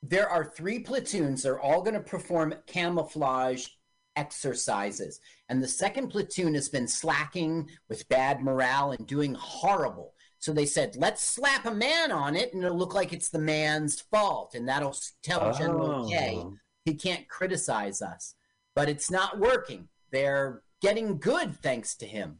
There 0.02 0.30
are 0.30 0.46
three 0.46 0.80
platoons. 0.80 1.44
They're 1.44 1.60
all 1.60 1.82
going 1.82 1.96
to 1.96 2.00
perform 2.00 2.54
camouflage 2.68 3.68
exercises. 4.16 5.20
And 5.50 5.62
the 5.62 5.68
second 5.68 6.10
platoon 6.10 6.54
has 6.54 6.70
been 6.70 6.88
slacking 6.88 7.70
with 7.90 8.08
bad 8.10 8.42
morale 8.42 8.92
and 8.92 9.08
doing 9.08 9.34
horrible. 9.34 10.13
So 10.44 10.52
they 10.52 10.66
said, 10.66 10.98
let's 10.98 11.26
slap 11.26 11.66
a 11.66 11.74
man 11.74 12.12
on 12.12 12.36
it 12.36 12.54
and 12.54 12.66
it'll 12.66 12.78
look 12.78 12.94
like 12.94 13.14
it's 13.14 13.30
the 13.30 13.40
man's 13.40 14.02
fault. 14.02 14.56
And 14.56 14.68
that'll 14.68 14.94
tell 15.24 15.54
General 15.54 16.10
K 16.10 16.34
Oh. 16.38 16.58
he 16.84 16.96
can't 16.96 17.30
criticize 17.30 18.02
us. 18.02 18.36
But 18.76 18.90
it's 18.90 19.10
not 19.10 19.40
working. 19.40 19.88
They're 20.12 20.62
getting 20.82 21.18
good 21.18 21.56
thanks 21.62 21.96
to 21.96 22.06
him. 22.06 22.40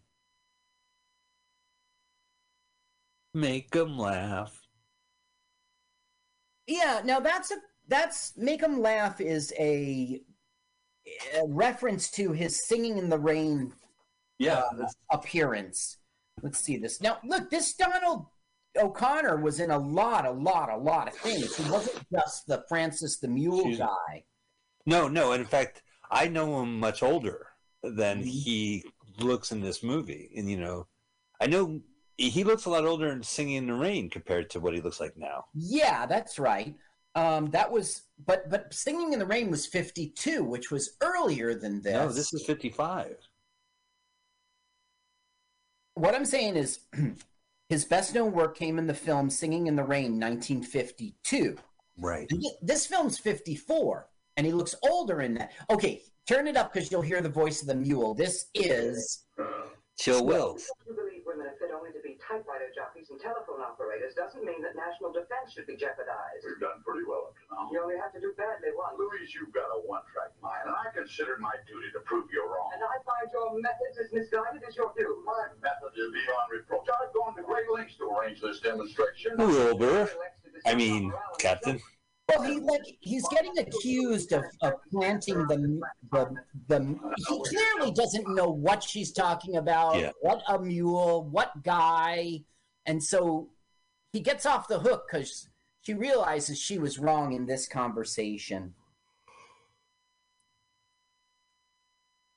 Make 3.34 3.72
them 3.72 3.98
laugh. 3.98 4.62
Yeah, 6.68 7.00
now 7.06 7.22
that's 7.22 7.52
a 7.52 7.56
that's 7.88 8.34
make 8.36 8.62
him 8.62 8.82
laugh 8.82 9.22
is 9.22 9.54
a, 9.58 10.20
a 11.38 11.46
reference 11.48 12.12
to 12.12 12.34
his 12.34 12.68
singing 12.68 12.98
in 12.98 13.08
the 13.08 13.18
rain 13.18 13.72
Yeah. 14.40 14.64
uh, 14.78 14.88
appearance. 15.10 16.00
Let's 16.44 16.60
see 16.60 16.78
this. 16.78 17.02
Now, 17.02 17.18
look, 17.24 17.50
this 17.50 17.74
Donald 17.74 18.28
O'Connor 18.78 19.38
was 19.42 19.60
in 19.60 19.72
a 19.72 19.78
lot, 19.80 20.26
a 20.28 20.32
lot, 20.32 20.70
a 20.70 20.78
lot 20.78 21.08
of 21.08 21.14
things. 21.16 21.56
He 21.56 21.72
wasn't 21.72 22.06
just 22.12 22.46
the 22.48 22.64
Francis 22.68 23.18
the 23.18 23.28
Mule 23.30 23.64
She's- 23.64 23.80
guy. 23.80 24.26
No, 24.86 25.08
no. 25.08 25.32
In 25.32 25.46
fact, 25.46 25.82
I 26.12 26.28
know 26.28 26.62
him 26.62 26.80
much 26.80 27.02
older 27.02 27.48
than 27.82 28.22
Mhm. 28.22 28.26
he 28.26 28.84
looks 29.20 29.52
in 29.52 29.62
this 29.62 29.82
movie. 29.82 30.32
And, 30.36 30.50
you 30.50 30.58
know, 30.58 30.88
I 31.40 31.48
know 31.48 31.82
he 32.18 32.44
looks 32.44 32.66
a 32.66 32.70
lot 32.70 32.86
older 32.86 33.10
in 33.12 33.24
Singing 33.24 33.56
in 33.56 33.68
the 33.68 33.74
Rain 33.74 34.10
compared 34.10 34.50
to 34.52 34.60
what 34.60 34.74
he 34.74 34.82
looks 34.82 35.00
like 35.00 35.16
now. 35.18 35.46
Yeah, 35.54 36.06
that's 36.06 36.38
right. 36.38 36.76
Um, 37.16 37.52
that 37.52 37.72
was, 37.72 38.04
but 38.26 38.50
but 38.50 38.74
Singing 38.74 39.14
in 39.14 39.20
the 39.20 39.26
Rain 39.26 39.50
was 39.52 39.66
fifty 39.68 40.10
two, 40.10 40.44
which 40.44 40.72
was 40.72 40.98
earlier 41.02 41.54
than 41.54 41.82
this. 41.82 41.94
No, 41.94 42.10
this 42.10 42.34
is 42.34 42.44
55. 42.46 43.18
What 45.96 46.16
I'm 46.16 46.26
saying 46.26 46.56
is, 46.56 46.80
his 47.70 47.86
best 47.86 48.14
known 48.16 48.32
work 48.32 48.58
came 48.58 48.78
in 48.78 48.88
the 48.88 48.94
film 48.94 49.30
Singing 49.30 49.68
in 49.68 49.76
the 49.76 49.84
Rain, 49.84 50.20
1952. 50.20 51.58
Right. 52.00 52.30
This 52.62 52.88
film's 52.88 53.18
54, 53.20 54.08
and 54.38 54.46
he 54.46 54.52
looks 54.52 54.76
older 54.84 55.22
in 55.22 55.36
that. 55.36 55.52
Okay, 55.70 56.02
turn 56.28 56.48
it 56.48 56.58
up 56.58 56.74
because 56.74 56.92
you'll 56.92 57.02
hear 57.02 57.22
the 57.22 57.30
voice 57.30 57.62
of 57.62 57.68
the 57.68 57.76
mule. 57.76 58.14
This 58.14 58.48
is 58.56 59.26
Chill 60.00 60.26
Wills. 60.26 60.66
You 60.88 60.96
believe 60.96 61.22
women 61.26 61.48
are 61.48 61.56
fit 61.60 61.70
only 61.76 61.92
to 61.92 62.00
be 62.04 62.18
typewriter 62.34 62.74
jockeys 62.74 63.14
and 63.14 63.22
telephone 63.22 63.62
operators 63.62 64.18
doesn't 64.18 64.42
mean 64.42 64.58
that 64.66 64.74
national 64.74 65.14
defense 65.14 65.54
should 65.54 65.70
be 65.70 65.78
jeopardized. 65.78 66.42
We've 66.42 66.58
done 66.58 66.82
pretty 66.82 67.06
well 67.06 67.30
up 67.30 67.38
to 67.38 67.46
now. 67.54 67.70
You 67.70 67.78
only 67.86 68.02
have 68.02 68.10
to 68.18 68.22
do 68.22 68.34
badly 68.34 68.74
once. 68.74 68.98
Louise, 68.98 69.30
you've 69.38 69.54
got 69.54 69.70
a 69.70 69.78
one-track 69.86 70.34
mind, 70.42 70.66
and 70.66 70.74
I 70.74 70.90
consider 70.90 71.38
it 71.38 71.42
my 71.46 71.54
duty 71.70 71.94
to 71.94 72.02
prove 72.10 72.26
you 72.34 72.42
wrong. 72.42 72.74
And 72.74 72.82
I 72.82 72.98
find 73.06 73.30
your 73.30 73.54
methods 73.62 74.02
as 74.02 74.10
misguided 74.10 74.66
as 74.66 74.74
your 74.74 74.90
views. 74.98 75.22
My 75.22 75.54
method 75.62 75.94
is 75.94 76.10
beyond 76.10 76.48
reproach. 76.50 76.90
I've 76.90 77.14
gone 77.14 77.38
to 77.38 77.46
great 77.46 77.70
lengths 77.70 78.02
to 78.02 78.10
arrange 78.10 78.42
this 78.42 78.58
demonstration. 78.66 79.38
Wilbur. 79.38 80.10
I 80.66 80.74
mean, 80.74 81.14
Captain. 81.38 81.78
Well, 82.30 82.44
he 82.44 82.60
like 82.60 82.82
he's 83.02 83.28
getting 83.30 83.58
accused 83.58 84.32
of, 84.32 84.44
of 84.62 84.74
planting 84.92 85.46
the, 85.48 85.82
the 86.12 86.34
the. 86.68 87.00
He 87.28 87.44
clearly 87.44 87.92
doesn't 87.92 88.34
know 88.34 88.50
what 88.50 88.82
she's 88.82 89.12
talking 89.12 89.58
about. 89.58 90.00
Yeah. 90.00 90.12
What 90.22 90.42
a 90.48 90.58
mule, 90.60 91.26
what 91.26 91.64
guy, 91.64 92.44
and 92.86 93.04
so 93.04 93.50
he 94.14 94.22
gets 94.22 94.46
off 94.46 94.68
the 94.68 94.80
hook 94.80 95.06
because 95.12 95.50
she 95.82 95.94
realizes 95.94 96.58
she 96.58 96.80
was 96.80 96.98
wrong 96.98 97.34
in 97.34 97.46
this 97.46 97.68
conversation. 97.68 98.74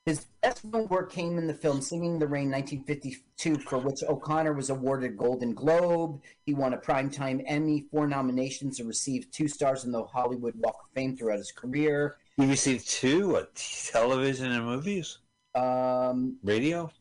His 0.05 0.27
best 0.47 0.65
known 0.65 0.87
work 0.87 1.11
came 1.11 1.39
in 1.39 1.47
the 1.49 1.55
film 1.55 1.81
Singing 1.81 2.19
the 2.21 2.27
Rain 2.27 2.51
1952, 2.51 3.59
for 3.69 3.79
which 3.79 4.03
O'Connor 4.09 4.53
was 4.53 4.71
awarded 4.71 5.17
Golden 5.17 5.53
Globe. 5.53 6.21
He 6.45 6.55
won 6.55 6.73
a 6.73 6.79
Primetime 6.79 7.43
Emmy, 7.47 7.87
four 7.91 8.07
nominations, 8.07 8.79
and 8.79 8.87
received 8.87 9.33
two 9.33 9.49
stars 9.49 9.85
in 9.85 9.91
the 9.91 10.05
Hollywood 10.05 10.55
Walk 10.59 10.77
of 10.85 10.95
Fame 10.95 11.17
throughout 11.17 11.39
his 11.39 11.51
career. 11.51 12.19
He 12.37 12.47
received 12.47 12.89
two 12.89 13.31
what 13.31 13.55
television 13.57 14.53
and 14.53 14.65
movies, 14.65 15.19
Um, 15.57 16.37
radio. 16.45 16.93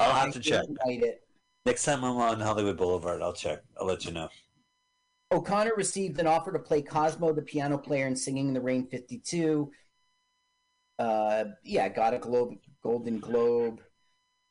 I'll 0.00 0.12
have 0.12 0.32
to 0.34 0.40
check 0.40 0.64
it. 0.86 1.22
next 1.64 1.84
time 1.84 2.02
I'm 2.02 2.16
on 2.16 2.40
Hollywood 2.40 2.76
Boulevard. 2.76 3.22
I'll 3.22 3.32
check. 3.32 3.60
I'll 3.80 3.86
let 3.86 4.04
you 4.04 4.10
know. 4.10 4.28
O'Connor 5.30 5.74
received 5.76 6.18
an 6.18 6.26
offer 6.26 6.52
to 6.52 6.58
play 6.58 6.82
Cosmo, 6.82 7.32
the 7.32 7.42
piano 7.42 7.78
player 7.78 8.06
in 8.06 8.16
Singing 8.16 8.48
in 8.48 8.54
the 8.54 8.60
Rain 8.60 8.86
52. 8.88 9.70
Uh, 10.98 11.44
yeah, 11.64 11.88
got 11.88 12.14
a 12.14 12.18
Globe, 12.18 12.54
Golden 12.82 13.18
Globe. 13.18 13.80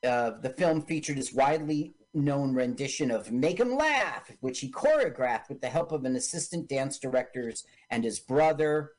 Uh, 0.05 0.31
the 0.41 0.49
film 0.49 0.81
featured 0.81 1.17
his 1.17 1.33
widely 1.33 1.95
known 2.13 2.53
rendition 2.53 3.09
of 3.09 3.31
Make 3.31 3.59
'em 3.59 3.75
Laugh, 3.75 4.29
which 4.41 4.59
he 4.59 4.71
choreographed 4.71 5.49
with 5.49 5.61
the 5.61 5.69
help 5.69 5.91
of 5.91 6.05
an 6.05 6.15
assistant 6.15 6.67
dance 6.67 6.99
directors 6.99 7.65
and 7.89 8.03
his 8.03 8.19
brother. 8.19 8.91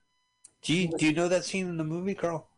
Do 0.62 0.74
you 0.74 0.88
do 0.88 1.06
you 1.06 1.12
know 1.12 1.28
that 1.28 1.44
scene 1.44 1.68
in 1.68 1.76
the 1.76 1.84
movie, 1.84 2.14
Carl? 2.14 2.48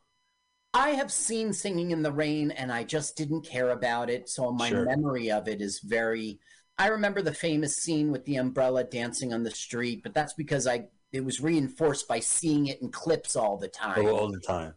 I 0.72 0.90
have 0.90 1.10
seen 1.10 1.52
Singing 1.52 1.90
in 1.90 2.02
the 2.02 2.12
Rain 2.12 2.50
and 2.50 2.70
I 2.70 2.84
just 2.84 3.16
didn't 3.16 3.42
care 3.46 3.70
about 3.70 4.10
it, 4.10 4.28
so 4.28 4.52
my 4.52 4.68
Sure. 4.68 4.84
memory 4.84 5.30
of 5.30 5.48
it 5.48 5.60
is 5.60 5.80
very 5.80 6.38
I 6.78 6.88
remember 6.88 7.22
the 7.22 7.32
famous 7.32 7.76
scene 7.76 8.10
with 8.12 8.26
the 8.26 8.36
umbrella 8.36 8.84
dancing 8.84 9.32
on 9.32 9.42
the 9.42 9.50
street, 9.50 10.02
but 10.02 10.12
that's 10.12 10.34
because 10.34 10.66
I 10.66 10.88
it 11.16 11.24
was 11.24 11.40
reinforced 11.40 12.06
by 12.06 12.20
seeing 12.20 12.66
it 12.66 12.80
in 12.82 12.90
clips 12.90 13.36
all 13.36 13.56
the 13.56 13.68
time. 13.68 14.06
Oh, 14.06 14.14
all 14.16 14.30
the 14.30 14.38
time. 14.40 14.74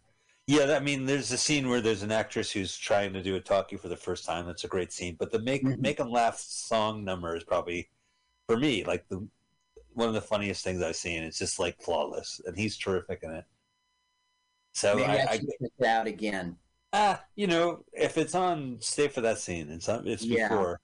Yeah, 0.47 0.75
I 0.75 0.79
mean, 0.79 1.05
there's 1.05 1.31
a 1.31 1.37
scene 1.37 1.69
where 1.69 1.81
there's 1.81 2.01
an 2.01 2.11
actress 2.11 2.49
who's 2.51 2.75
trying 2.75 3.13
to 3.13 3.21
do 3.21 3.35
a 3.35 3.39
talkie 3.39 3.77
for 3.77 3.87
the 3.87 3.97
first 3.97 4.25
time. 4.25 4.47
That's 4.47 4.63
a 4.63 4.67
great 4.67 4.91
scene. 4.91 5.15
But 5.19 5.31
the 5.31 5.39
make 5.39 5.63
Mhm. 5.63 5.77
make 5.79 5.97
them 5.97 6.09
laugh 6.09 6.39
song 6.39 7.03
number 7.03 7.35
is 7.35 7.43
probably 7.43 7.89
for 8.47 8.57
me 8.57 8.83
like 8.83 9.07
the 9.09 9.27
one 9.93 10.07
of 10.07 10.13
the 10.13 10.21
funniest 10.21 10.63
things 10.63 10.81
I've 10.81 10.95
seen. 10.95 11.23
It's 11.23 11.37
just 11.37 11.59
like 11.59 11.79
flawless, 11.81 12.41
and 12.45 12.57
he's 12.57 12.77
terrific 12.77 13.19
in 13.23 13.31
it. 13.31 13.45
So 14.73 14.95
Maybe 14.95 15.09
I, 15.09 15.17
I, 15.17 15.23
I, 15.33 15.37
check 15.37 15.45
it 15.79 15.85
out 15.85 16.07
again. 16.07 16.57
ah, 16.93 17.23
you 17.35 17.47
know, 17.47 17.83
if 17.93 18.17
it's 18.17 18.33
on, 18.33 18.77
stay 18.81 19.07
for 19.07 19.21
that 19.21 19.37
scene. 19.39 19.69
It's 19.69 19.89
on. 19.89 20.07
It's 20.07 20.25
Yeah. 20.25 20.47
before. 20.49 20.79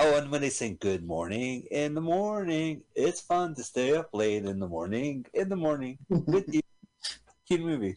Oh, 0.00 0.16
and 0.16 0.30
when 0.30 0.40
they 0.40 0.50
sing 0.50 0.78
"Good 0.80 1.04
morning 1.04 1.66
in 1.70 1.94
the 1.94 2.00
morning," 2.00 2.82
it's 2.94 3.20
fun 3.20 3.54
to 3.56 3.64
stay 3.64 3.94
up 3.96 4.10
late 4.12 4.44
in 4.44 4.60
the 4.60 4.68
morning. 4.68 5.26
In 5.34 5.48
the 5.48 5.56
morning 5.56 5.98
with 6.08 6.44
you. 6.54 6.60
Cute 7.48 7.60
movie. 7.62 7.96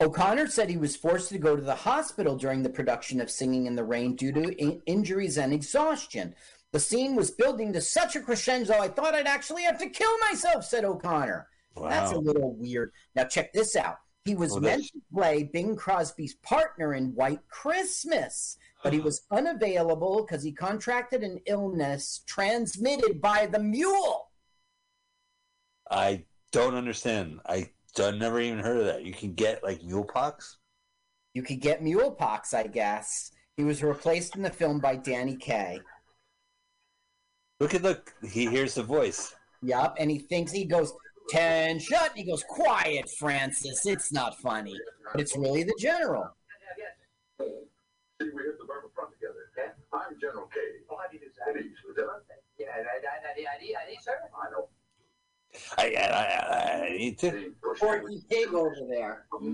O'Connor 0.00 0.48
said 0.48 0.68
he 0.68 0.76
was 0.76 0.96
forced 0.96 1.28
to 1.30 1.38
go 1.38 1.56
to 1.56 1.62
the 1.62 1.74
hospital 1.74 2.36
during 2.36 2.62
the 2.62 2.68
production 2.68 3.20
of 3.20 3.30
Singing 3.30 3.66
in 3.66 3.74
the 3.74 3.84
Rain 3.84 4.16
due 4.16 4.32
to 4.32 4.52
in- 4.62 4.82
injuries 4.86 5.38
and 5.38 5.52
exhaustion. 5.52 6.34
The 6.72 6.80
scene 6.80 7.14
was 7.14 7.30
building 7.30 7.72
to 7.72 7.80
such 7.80 8.16
a 8.16 8.20
crescendo, 8.20 8.74
I 8.74 8.88
thought 8.88 9.14
I'd 9.14 9.26
actually 9.28 9.62
have 9.62 9.78
to 9.78 9.88
kill 9.88 10.18
myself, 10.18 10.64
said 10.64 10.84
O'Connor. 10.84 11.46
Wow. 11.76 11.88
That's 11.88 12.12
a 12.12 12.18
little 12.18 12.52
weird. 12.54 12.92
Now, 13.14 13.24
check 13.24 13.52
this 13.52 13.76
out. 13.76 13.98
He 14.24 14.34
was 14.34 14.52
Oh, 14.56 14.60
meant 14.60 14.82
to 14.84 15.00
play 15.12 15.44
Bing 15.44 15.76
Crosby's 15.76 16.34
partner 16.42 16.94
in 16.94 17.14
White 17.14 17.46
Christmas, 17.48 18.58
but 18.84 18.92
he 18.92 19.00
was 19.00 19.22
unavailable 19.30 20.22
because 20.22 20.44
he 20.44 20.52
contracted 20.52 21.22
an 21.22 21.40
illness 21.46 22.22
transmitted 22.26 23.20
by 23.20 23.46
the 23.46 23.58
mule. 23.58 24.28
I 25.90 26.24
don't 26.52 26.74
understand. 26.74 27.40
I 27.46 27.70
I've 27.98 28.16
never 28.16 28.40
even 28.40 28.58
heard 28.58 28.76
of 28.76 28.84
that. 28.84 29.04
You 29.04 29.14
can 29.14 29.32
get 29.34 29.64
like 29.64 29.82
mule 29.82 30.04
pox. 30.04 30.58
You 31.32 31.42
could 31.42 31.60
get 31.60 31.82
mule 31.82 32.10
pox, 32.10 32.52
I 32.52 32.66
guess. 32.66 33.32
He 33.56 33.64
was 33.64 33.82
replaced 33.82 34.36
in 34.36 34.42
the 34.42 34.50
film 34.50 34.80
by 34.80 34.96
Danny 34.96 35.36
Kaye. 35.36 35.80
Look 37.60 37.74
at 37.74 37.82
look. 37.82 38.12
He 38.22 38.46
hears 38.46 38.74
the 38.74 38.82
voice. 38.82 39.34
Yup, 39.62 39.96
and 39.98 40.10
he 40.10 40.18
thinks 40.18 40.52
he 40.52 40.66
goes, 40.66 40.92
ten 41.30 41.78
shut. 41.78 42.12
He 42.14 42.24
goes, 42.24 42.44
quiet, 42.46 43.08
Francis. 43.18 43.86
It's 43.86 44.12
not 44.12 44.38
funny. 44.40 44.76
But 45.10 45.22
it's 45.22 45.36
really 45.36 45.62
the 45.62 45.76
general. 45.78 46.28
I'm 49.94 50.18
General 50.20 50.48
Cady. 50.52 50.84
Oh, 50.90 50.96
how 50.96 51.08
do 51.08 51.16
you 51.16 51.20
do, 51.20 51.26
sir? 51.34 51.52
Please, 51.52 51.76
Lieutenant. 51.86 52.22
Yeah, 52.58 52.66
I, 52.74 52.78
I, 52.78 52.82
I, 52.82 53.76
I, 53.78 53.92
I, 53.92 54.02
sir. 54.02 54.18
I 54.34 54.50
know. 54.50 54.68
I 55.78 55.94
I, 55.96 56.82
I, 56.82 56.86
I 56.86 56.96
need 56.96 57.18
to. 57.20 57.30
See, 57.30 57.48
push 57.62 57.80
Porky 57.80 58.22
Pig 58.28 58.52
over 58.54 58.74
there. 58.88 59.26
Mm-hmm. 59.32 59.52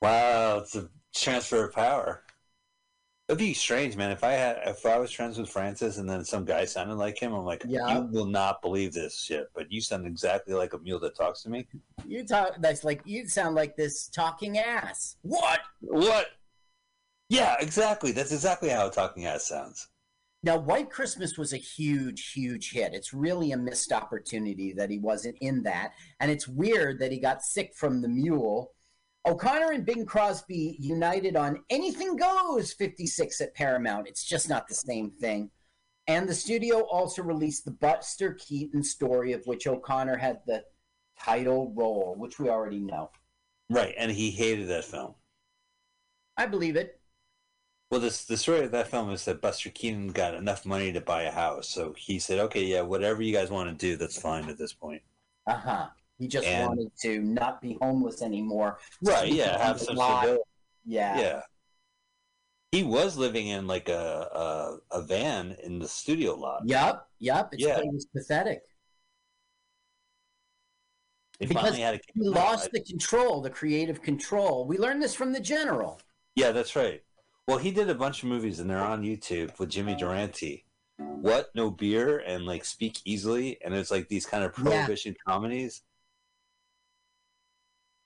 Wow, 0.00 0.58
it's 0.58 0.76
a 0.76 0.88
transfer 1.14 1.66
of 1.66 1.74
power. 1.74 2.22
It'd 3.28 3.38
be 3.38 3.54
strange, 3.54 3.96
man. 3.96 4.10
If 4.10 4.24
I 4.24 4.32
had, 4.32 4.58
if 4.66 4.84
I 4.84 4.98
was 4.98 5.10
friends 5.12 5.38
with 5.38 5.48
Francis 5.48 5.96
and 5.98 6.08
then 6.10 6.24
some 6.24 6.44
guy 6.44 6.64
sounded 6.64 6.96
like 6.96 7.18
him, 7.18 7.32
I'm 7.32 7.44
like, 7.44 7.64
Yeah. 7.66 7.94
you 7.94 8.02
will 8.02 8.26
not 8.26 8.60
believe 8.62 8.92
this 8.92 9.18
shit. 9.18 9.46
But 9.54 9.72
you 9.72 9.80
sound 9.80 10.06
exactly 10.06 10.54
like 10.54 10.72
a 10.72 10.78
mule 10.78 10.98
that 11.00 11.16
talks 11.16 11.42
to 11.44 11.48
me. 11.48 11.66
You 12.04 12.26
talk. 12.26 12.56
That's 12.58 12.84
like 12.84 13.00
you 13.04 13.28
sound 13.28 13.54
like 13.54 13.76
this 13.76 14.08
talking 14.08 14.58
ass. 14.58 15.16
What? 15.22 15.60
What? 15.80 16.26
Yeah, 17.32 17.56
exactly. 17.60 18.12
That's 18.12 18.30
exactly 18.30 18.68
how 18.68 18.90
talking 18.90 19.24
ass 19.24 19.48
sounds. 19.48 19.88
Now, 20.42 20.58
White 20.58 20.90
Christmas 20.90 21.38
was 21.38 21.54
a 21.54 21.56
huge, 21.56 22.32
huge 22.32 22.72
hit. 22.72 22.92
It's 22.92 23.14
really 23.14 23.52
a 23.52 23.56
missed 23.56 23.90
opportunity 23.90 24.74
that 24.74 24.90
he 24.90 24.98
wasn't 24.98 25.38
in 25.40 25.62
that, 25.62 25.92
and 26.20 26.30
it's 26.30 26.46
weird 26.46 26.98
that 26.98 27.10
he 27.10 27.18
got 27.18 27.42
sick 27.42 27.72
from 27.74 28.02
the 28.02 28.08
mule. 28.08 28.72
O'Connor 29.24 29.72
and 29.72 29.86
Bing 29.86 30.04
Crosby 30.04 30.76
united 30.78 31.34
on 31.34 31.64
Anything 31.70 32.16
Goes 32.16 32.74
56 32.74 33.40
at 33.40 33.54
Paramount. 33.54 34.08
It's 34.08 34.24
just 34.24 34.50
not 34.50 34.68
the 34.68 34.74
same 34.74 35.10
thing. 35.12 35.50
And 36.08 36.28
the 36.28 36.34
studio 36.34 36.80
also 36.80 37.22
released 37.22 37.64
the 37.64 37.70
Buster 37.70 38.34
Keaton 38.34 38.82
story, 38.82 39.32
of 39.32 39.46
which 39.46 39.66
O'Connor 39.66 40.18
had 40.18 40.40
the 40.46 40.64
title 41.18 41.72
role, 41.74 42.14
which 42.18 42.38
we 42.38 42.50
already 42.50 42.80
know. 42.80 43.10
Right, 43.70 43.94
and 43.96 44.12
he 44.12 44.30
hated 44.32 44.68
that 44.68 44.84
film. 44.84 45.14
I 46.36 46.44
believe 46.44 46.76
it. 46.76 46.98
Well, 47.92 48.00
this 48.00 48.24
the 48.24 48.38
story 48.38 48.64
of 48.64 48.70
that 48.70 48.88
film 48.88 49.10
is 49.10 49.26
that 49.26 49.42
Buster 49.42 49.68
Keaton 49.68 50.12
got 50.12 50.32
enough 50.32 50.64
money 50.64 50.94
to 50.94 51.00
buy 51.02 51.24
a 51.24 51.30
house, 51.30 51.68
so 51.68 51.92
he 51.92 52.18
said, 52.18 52.38
"Okay, 52.38 52.64
yeah, 52.64 52.80
whatever 52.80 53.20
you 53.20 53.34
guys 53.34 53.50
want 53.50 53.68
to 53.68 53.74
do, 53.86 53.98
that's 53.98 54.18
fine 54.18 54.48
at 54.48 54.56
this 54.56 54.72
point." 54.72 55.02
Uh 55.46 55.58
huh. 55.58 55.88
He 56.18 56.26
just 56.26 56.46
And- 56.46 56.68
wanted 56.68 56.90
to 57.02 57.20
not 57.20 57.60
be 57.60 57.76
homeless 57.82 58.22
anymore. 58.22 58.78
Right? 59.02 59.30
Yeah, 59.30 59.62
have 59.62 59.78
some 59.78 59.96
stability. 59.96 60.40
Yeah. 60.86 61.20
Yeah. 61.20 61.42
He 62.70 62.82
was 62.82 63.18
living 63.18 63.48
in 63.48 63.66
like 63.66 63.90
a 63.90 64.80
a, 64.90 64.96
a 65.00 65.02
van 65.02 65.54
in 65.62 65.78
the 65.78 65.86
studio 65.86 66.34
lot. 66.34 66.62
Yep. 66.64 67.06
Yep. 67.18 67.48
It's 67.52 67.62
Yeah. 67.62 67.78
it 67.78 67.92
was 67.92 68.06
pathetic. 68.06 68.62
They 71.38 71.44
Because 71.44 71.76
had 71.76 72.00
He 72.14 72.26
lost 72.26 72.70
the 72.72 72.80
control, 72.80 73.42
the 73.42 73.50
creative 73.50 74.00
control. 74.00 74.66
We 74.66 74.78
learned 74.78 75.02
this 75.02 75.14
from 75.14 75.34
the 75.34 75.40
general. 75.40 76.00
Yeah, 76.36 76.52
that's 76.52 76.74
right. 76.74 77.02
Well, 77.48 77.58
he 77.58 77.70
did 77.72 77.90
a 77.90 77.94
bunch 77.94 78.22
of 78.22 78.28
movies, 78.28 78.60
and 78.60 78.70
they're 78.70 78.78
on 78.78 79.02
YouTube 79.02 79.58
with 79.58 79.68
Jimmy 79.70 79.94
Durante. 79.96 80.64
What? 80.98 81.50
No 81.54 81.70
beer 81.70 82.18
and 82.18 82.44
like 82.46 82.64
Speak 82.64 82.98
Easily, 83.04 83.58
and 83.64 83.74
it's 83.74 83.90
like 83.90 84.08
these 84.08 84.26
kind 84.26 84.44
of 84.44 84.52
Yeah. 84.58 84.62
prohibition 84.64 85.16
comedies. 85.26 85.82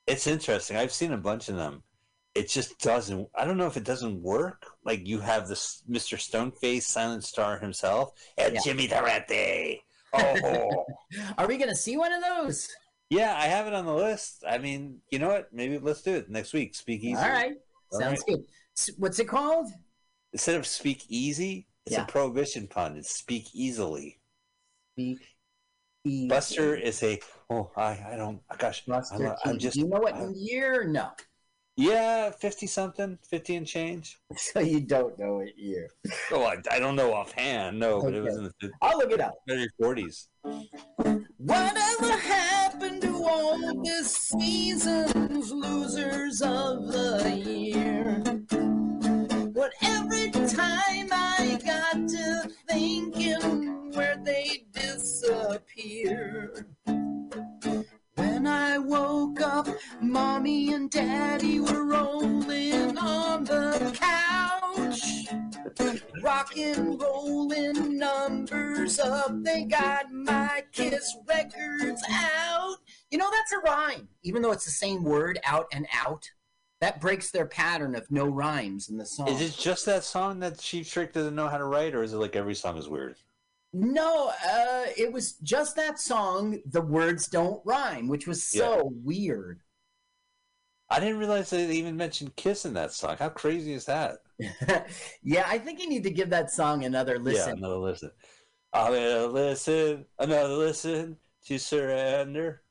It's 0.07 0.26
interesting. 0.26 0.76
I've 0.76 0.93
seen 0.93 1.12
a 1.12 1.16
bunch 1.18 1.49
of 1.49 1.57
them. 1.57 1.82
It 2.34 2.49
just 2.49 2.78
doesn't. 2.78 3.28
I 3.34 3.45
don't 3.45 3.57
know 3.57 3.66
if 3.66 3.76
it 3.76 3.84
doesn't 3.84 4.22
work. 4.22 4.66
Like 4.84 5.07
you 5.07 5.20
have 5.20 5.49
this 5.49 5.82
Mr. 5.89 6.16
Stoneface, 6.18 6.82
silent 6.82 7.24
star 7.24 7.59
himself, 7.59 8.12
and 8.39 8.55
Yeah. 8.55 8.61
Jimmy 8.64 8.87
Durante. 8.87 9.82
Oh, 10.18 10.87
Are 11.37 11.47
we 11.47 11.59
going 11.59 11.68
to 11.68 11.74
see 11.76 11.99
one 11.99 12.11
of 12.12 12.22
those? 12.22 12.68
yeah, 13.11 13.34
I 13.37 13.47
have 13.49 13.66
it 13.66 13.74
on 13.74 13.84
the 13.84 13.95
list. 13.95 14.45
I 14.49 14.57
mean, 14.57 15.03
you 15.11 15.18
know 15.18 15.28
what? 15.28 15.53
Maybe 15.53 15.78
let's 15.78 16.01
do 16.01 16.14
it 16.14 16.30
next 16.30 16.55
week. 16.55 16.74
Speak 16.74 17.03
Easily. 17.03 17.22
All 17.22 17.28
right. 17.32 17.57
Sounds 17.93 18.22
good. 18.24 18.45
What's 18.99 19.18
it 19.18 19.26
called? 19.28 19.70
Instead 20.32 20.57
of 20.57 20.66
speak 20.66 21.05
easy, 21.09 21.66
it's 21.87 21.95
Yeah. 21.97 22.03
a 22.03 22.07
prohibition 22.07 22.66
pun. 22.68 22.97
It's 22.97 23.11
speak 23.16 23.47
easily. 23.55 24.20
Speak 24.95 25.18
easy. 26.05 26.28
Buster 26.28 26.74
is 26.74 27.03
a 27.03 27.20
oh 27.51 27.70
I 27.76 27.99
I 28.12 28.16
don't 28.16 28.41
gosh 28.59 28.84
Buster 28.87 29.26
I'm, 29.28 29.37
I'm 29.45 29.59
just 29.59 29.74
Do 29.74 29.80
you 29.80 29.89
know 29.89 30.01
what 30.01 30.14
I'm- 30.14 30.34
year? 30.37 30.84
No. 30.84 31.11
yeah 31.76 32.30
fifty 32.30 32.66
something 32.66 33.18
fifty 33.28 33.57
and 33.57 33.66
change. 33.66 34.18
So 34.37 34.61
you 34.61 34.80
don't 34.80 35.18
know 35.18 35.34
what 35.37 35.59
year. 35.59 35.89
Oh 36.32 36.43
I, 36.45 36.57
I 36.70 36.78
don't 36.78 36.97
know 36.97 37.12
offhand 37.14 37.78
no 37.78 38.03
but 38.03 38.14
it 38.14 38.20
was 38.22 38.37
in 38.37 38.45
the 38.45 38.70
I'll 38.82 38.99
look 38.99 39.11
it 39.12 39.20
up. 39.20 39.34
early 39.49 39.68
forties. 39.80 40.28
Whatever 41.39 42.12
happened 42.16 43.05
all 43.37 43.59
the 43.59 44.03
seasons, 44.03 45.53
losers 45.53 46.41
of 46.43 46.87
the 46.89 47.43
year? 47.45 48.22
But 49.55 49.72
every 49.82 50.30
time 50.30 51.09
I 51.12 51.59
got 51.64 52.09
to 52.09 52.51
thinking 52.68 53.93
where 53.93 54.16
they 54.24 54.64
disappeared. 54.72 56.66
When 58.14 58.47
I 58.47 58.78
woke 58.78 59.41
up, 59.41 59.68
mommy 60.01 60.72
and 60.72 60.91
daddy 60.91 61.61
were 61.61 61.84
rolling 61.84 62.97
on 62.97 63.45
the 63.45 63.93
couch. 63.95 65.26
Rockin', 66.22 66.99
rollin' 66.99 67.99
numbers 67.99 68.99
up. 68.99 69.30
They 69.43 69.64
got 69.64 70.11
my 70.12 70.62
Kiss 70.72 71.16
records 71.28 72.03
out. 72.11 72.76
You 73.11 73.18
know, 73.18 73.30
that's 73.30 73.52
a 73.52 73.59
rhyme. 73.59 74.09
Even 74.22 74.42
though 74.42 74.52
it's 74.52 74.64
the 74.64 74.70
same 74.70 75.04
word, 75.04 75.38
out 75.44 75.66
and 75.72 75.86
out. 75.94 76.28
That 76.80 77.00
breaks 77.00 77.30
their 77.30 77.46
pattern 77.46 77.94
of 77.94 78.11
no 78.11 78.26
rhymes 78.26 78.90
in 78.90 78.98
the 78.98 79.07
song. 79.07 79.28
Is 79.28 79.40
it 79.40 79.57
just 79.59 79.86
that 79.86 80.04
song 80.04 80.40
that 80.40 80.59
Cheap 80.59 80.86
Trick 80.86 81.14
doesn't 81.14 81.34
know 81.34 81.48
how 81.48 81.57
to 81.57 81.64
write, 81.64 81.94
or 81.94 82.02
is 82.02 82.12
it 82.12 82.18
like 82.18 82.36
every 82.36 82.54
song 82.54 82.76
is 82.76 82.86
weird? 82.86 83.16
No, 83.72 84.32
uh, 84.46 84.84
it 84.96 85.11
was 85.11 85.32
just 85.42 85.76
that 85.76 85.98
song. 85.98 86.61
The 86.66 86.82
words 86.82 87.28
don't 87.28 87.62
rhyme, 87.64 88.09
which 88.09 88.26
was 88.26 88.44
so 88.44 88.92
weird. 89.02 89.61
I 90.88 91.00
didn't 91.00 91.18
realize 91.18 91.50
they 91.50 91.70
even 91.72 91.96
mentioned 91.96 92.36
Kiss 92.36 92.64
in 92.64 92.74
that 92.74 92.92
song. 92.92 93.16
How 93.18 93.28
crazy 93.28 93.72
is 93.72 93.86
that? 93.86 94.18
yeah, 95.22 95.44
I 95.46 95.59
think 95.59 95.80
you 95.80 95.88
need 95.88 96.04
to 96.04 96.11
give 96.11 96.30
that 96.30 96.50
song 96.50 96.84
another 96.84 97.14
Yeah, 97.14 97.22
listen. 97.22 97.59
another 97.59 97.76
listen. 97.76 98.11
I'm 98.72 98.92
gonna 98.92 99.26
listen, 99.26 100.04
another 100.18 100.54
listen 100.54 101.16
to 101.46 101.59
surrender. 101.59 102.62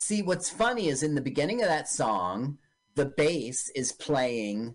See, 0.00 0.22
what's 0.22 0.48
funny 0.48 0.88
is 0.88 1.02
in 1.02 1.14
the 1.14 1.20
beginning 1.20 1.62
of 1.62 1.68
that 1.68 1.88
song, 1.88 2.58
the 2.94 3.06
bass 3.06 3.70
is 3.70 3.92
playing 3.92 4.74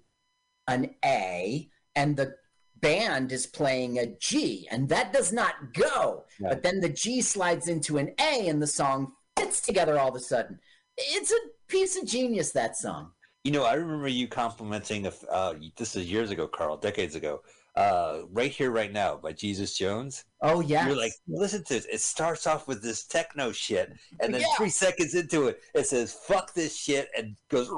an 0.68 0.96
A 1.04 1.70
and 1.96 2.16
the 2.16 2.36
band 2.82 3.32
is 3.32 3.48
playing 3.48 4.00
a 4.00 4.08
G, 4.20 4.68
and 4.70 4.90
that 4.90 5.14
does 5.14 5.32
not 5.32 5.74
go. 5.74 6.26
Yeah. 6.40 6.50
But 6.50 6.64
then 6.64 6.82
the 6.82 6.90
G 6.90 7.22
slides 7.22 7.68
into 7.68 7.98
an 7.98 8.14
A 8.20 8.48
and 8.50 8.62
the 8.62 8.68
song 8.68 9.14
fits 9.38 9.62
together 9.62 9.98
all 9.98 10.10
of 10.10 10.16
a 10.16 10.20
sudden. 10.20 10.60
It's 10.98 11.32
a 11.32 11.40
piece 11.68 11.98
of 11.98 12.06
genius, 12.06 12.52
that 12.52 12.78
song. 12.78 13.12
You 13.44 13.52
know, 13.52 13.64
I 13.64 13.74
remember 13.74 14.08
you 14.08 14.28
complimenting. 14.28 15.10
Uh, 15.30 15.54
this 15.78 15.96
is 15.96 16.12
years 16.12 16.32
ago, 16.32 16.48
Carl, 16.48 16.78
decades 16.78 17.16
ago. 17.16 17.42
Uh, 17.76 18.22
right 18.32 18.52
here, 18.52 18.70
right 18.70 18.94
now, 18.94 19.18
by 19.18 19.32
Jesus 19.34 19.76
Jones. 19.76 20.26
Oh, 20.42 20.60
yeah. 20.60 20.86
You're 20.88 20.96
like, 20.96 21.14
listen 21.28 21.64
to 21.66 21.76
it. 21.78 21.88
It 21.92 22.02
starts 22.02 22.46
off 22.46 22.68
with 22.68 22.84
this 22.84 23.06
techno 23.06 23.52
shit, 23.52 23.92
and 24.22 24.32
then 24.34 24.42
Yeah. 24.42 24.48
three 24.58 24.70
seconds 24.70 25.16
into 25.16 25.48
it, 25.48 25.60
it 25.74 25.88
says 25.88 26.14
"fuck 26.14 26.54
this 26.54 26.76
shit" 26.78 27.10
and 27.18 27.36
goes 27.50 27.70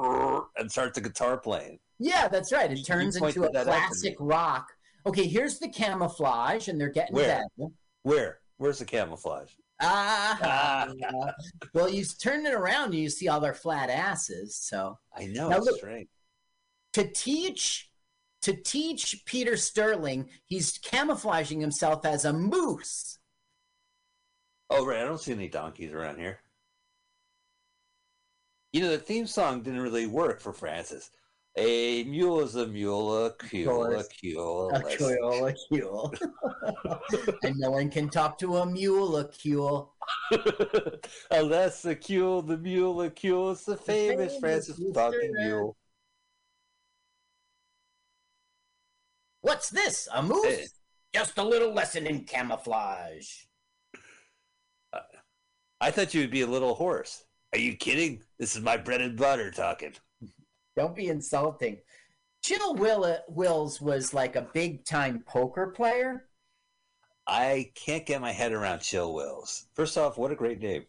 and 0.58 0.70
starts 0.70 0.96
the 0.96 1.00
guitar 1.00 1.38
playing. 1.38 1.78
Yeah, 1.98 2.28
that's 2.28 2.52
right. 2.52 2.70
It 2.70 2.84
turns 2.84 3.16
into 3.16 3.26
a 3.28 3.32
pointed 3.32 3.54
that 3.54 3.68
out 3.68 3.72
to 3.74 3.80
me. 3.80 3.86
classic 3.86 4.16
rock. 4.20 4.68
Okay, 5.06 5.26
here's 5.26 5.58
the 5.60 5.68
camouflage, 5.68 6.68
and 6.68 6.78
they're 6.78 6.90
getting 6.90 7.14
Where? 7.14 7.42
better. 7.58 7.70
Where? 8.02 8.40
Where's 8.58 8.78
the 8.80 8.84
camouflage? 8.84 9.52
Ah, 9.80 10.88
well, 11.74 11.88
you 11.88 12.04
turn 12.04 12.44
it 12.44 12.52
around 12.54 12.86
and 12.86 12.94
you 12.96 13.08
see 13.08 13.28
all 13.28 13.40
their 13.40 13.54
flat 13.54 13.88
asses. 13.88 14.56
So 14.56 14.98
I 15.16 15.26
know 15.26 15.48
Now 15.48 15.56
it's 15.58 15.66
look- 15.66 15.76
strange. 15.78 16.08
to 16.94 17.10
teach, 17.12 17.90
to 18.46 18.54
teach 18.54 19.24
Peter 19.26 19.56
Sterling, 19.56 20.28
he's 20.44 20.78
camouflaging 20.78 21.60
himself 21.60 22.06
as 22.06 22.24
a 22.24 22.32
moose. 22.32 23.18
Oh 24.70 24.86
right, 24.86 25.00
I 25.00 25.04
don't 25.04 25.20
see 25.20 25.32
any 25.32 25.48
donkeys 25.48 25.92
around 25.92 26.18
here. 26.18 26.38
You 28.72 28.82
know, 28.82 28.90
the 28.90 28.98
theme 28.98 29.26
song 29.26 29.62
didn't 29.62 29.80
really 29.80 30.06
work 30.06 30.38
for 30.38 30.52
Francis. 30.52 31.10
A 31.56 32.04
mule 32.04 32.38
is 32.40 32.54
a 32.54 32.68
mule, 32.68 33.26
a 33.26 33.34
cule, 33.34 33.98
a 33.98 34.04
cule. 34.04 34.70
A 34.70 34.96
cule, 34.96 35.46
a 35.46 35.52
cule. 35.68 36.14
and 37.42 37.58
no 37.58 37.72
one 37.72 37.90
can 37.90 38.08
talk 38.08 38.38
to 38.38 38.58
a 38.58 38.66
mule, 38.66 39.16
a 39.16 39.26
cule. 39.26 39.92
Unless 41.32 41.82
the 41.82 41.96
cule, 41.96 42.42
the 42.42 42.58
mule, 42.58 43.02
a 43.02 43.10
cule. 43.10 43.50
It's 43.50 43.64
the 43.64 43.76
famous 43.76 44.38
Francis 44.38 44.80
talking 44.94 45.32
mule. 45.32 45.76
What's 49.46 49.70
this? 49.70 50.08
A 50.12 50.20
moose? 50.24 50.44
Hey. 50.44 50.66
Just 51.14 51.38
a 51.38 51.44
little 51.44 51.72
lesson 51.72 52.04
in 52.04 52.24
camouflage. 52.24 53.28
I 55.80 55.92
thought 55.92 56.12
you 56.14 56.22
would 56.22 56.32
be 56.32 56.40
a 56.40 56.48
little 56.48 56.74
horse. 56.74 57.22
Are 57.52 57.58
you 57.60 57.76
kidding? 57.76 58.24
This 58.40 58.56
is 58.56 58.62
my 58.62 58.76
bread 58.76 59.02
and 59.02 59.16
butter 59.16 59.52
talking. 59.52 59.92
Don't 60.76 60.96
be 60.96 61.06
insulting. 61.06 61.78
Chill 62.42 62.74
Will- 62.74 63.20
Wills 63.28 63.80
was 63.80 64.12
like 64.12 64.34
a 64.34 64.48
big 64.52 64.84
time 64.84 65.22
poker 65.24 65.68
player. 65.68 66.24
I 67.28 67.70
can't 67.76 68.04
get 68.04 68.20
my 68.20 68.32
head 68.32 68.50
around 68.52 68.80
Chill 68.80 69.14
Wills. 69.14 69.66
First 69.74 69.96
off, 69.96 70.18
what 70.18 70.32
a 70.32 70.34
great 70.36 70.60
name. 70.60 70.86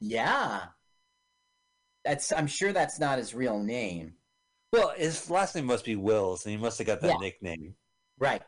Yeah. 0.00 0.64
That's 2.04 2.30
I'm 2.30 2.46
sure 2.46 2.74
that's 2.74 3.00
not 3.00 3.16
his 3.16 3.34
real 3.34 3.58
name. 3.58 4.16
Well, 4.70 4.92
his 4.96 5.30
last 5.30 5.54
name 5.54 5.64
must 5.64 5.86
be 5.86 5.96
Wills, 5.96 6.44
and 6.44 6.50
he 6.54 6.58
must 6.58 6.76
have 6.76 6.86
got 6.86 7.00
that 7.00 7.12
Yeah. 7.12 7.16
nickname. 7.20 7.74
Right. 8.18 8.42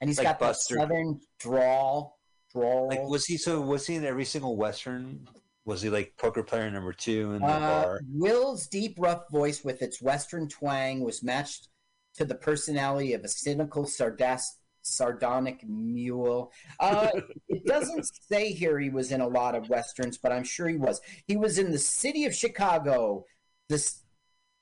And 0.00 0.08
he's 0.08 0.18
Like 0.18 0.26
got 0.26 0.38
that 0.40 0.46
Buster. 0.46 0.76
southern 0.76 1.20
drawl. 1.38 2.18
Drawl. 2.52 2.88
Like, 2.88 3.02
was 3.02 3.26
he 3.26 3.36
so? 3.36 3.60
Was 3.60 3.86
he 3.86 3.94
in 3.96 4.04
every 4.04 4.24
single 4.24 4.56
western? 4.56 5.28
Was 5.66 5.82
he 5.82 5.90
like 5.90 6.14
poker 6.16 6.42
player 6.42 6.70
number 6.70 6.92
two 6.92 7.34
in 7.34 7.42
the 7.42 7.46
Uh, 7.48 7.82
bar? 7.84 8.00
Will's 8.12 8.66
deep, 8.66 8.96
rough 8.98 9.24
voice 9.30 9.62
with 9.62 9.82
its 9.82 10.00
western 10.02 10.48
twang 10.48 11.00
was 11.04 11.22
matched 11.22 11.68
to 12.14 12.24
the 12.24 12.34
personality 12.34 13.12
of 13.12 13.22
a 13.22 13.28
cynical, 13.28 13.84
sardas- 13.84 14.56
sardonic 14.82 15.62
mule. 15.68 16.50
Uh, 16.80 17.10
it 17.48 17.64
doesn't 17.66 18.04
say 18.28 18.50
here 18.52 18.80
he 18.80 18.88
was 18.90 19.12
in 19.12 19.20
a 19.20 19.28
lot 19.28 19.54
of 19.54 19.68
westerns, 19.68 20.18
but 20.18 20.32
I'm 20.32 20.42
sure 20.44 20.66
he 20.68 20.76
was. 20.76 21.00
He 21.26 21.36
was 21.36 21.58
in 21.58 21.70
the 21.70 21.78
city 21.78 22.24
of 22.24 22.34
Chicago, 22.34 23.26
this, 23.68 24.00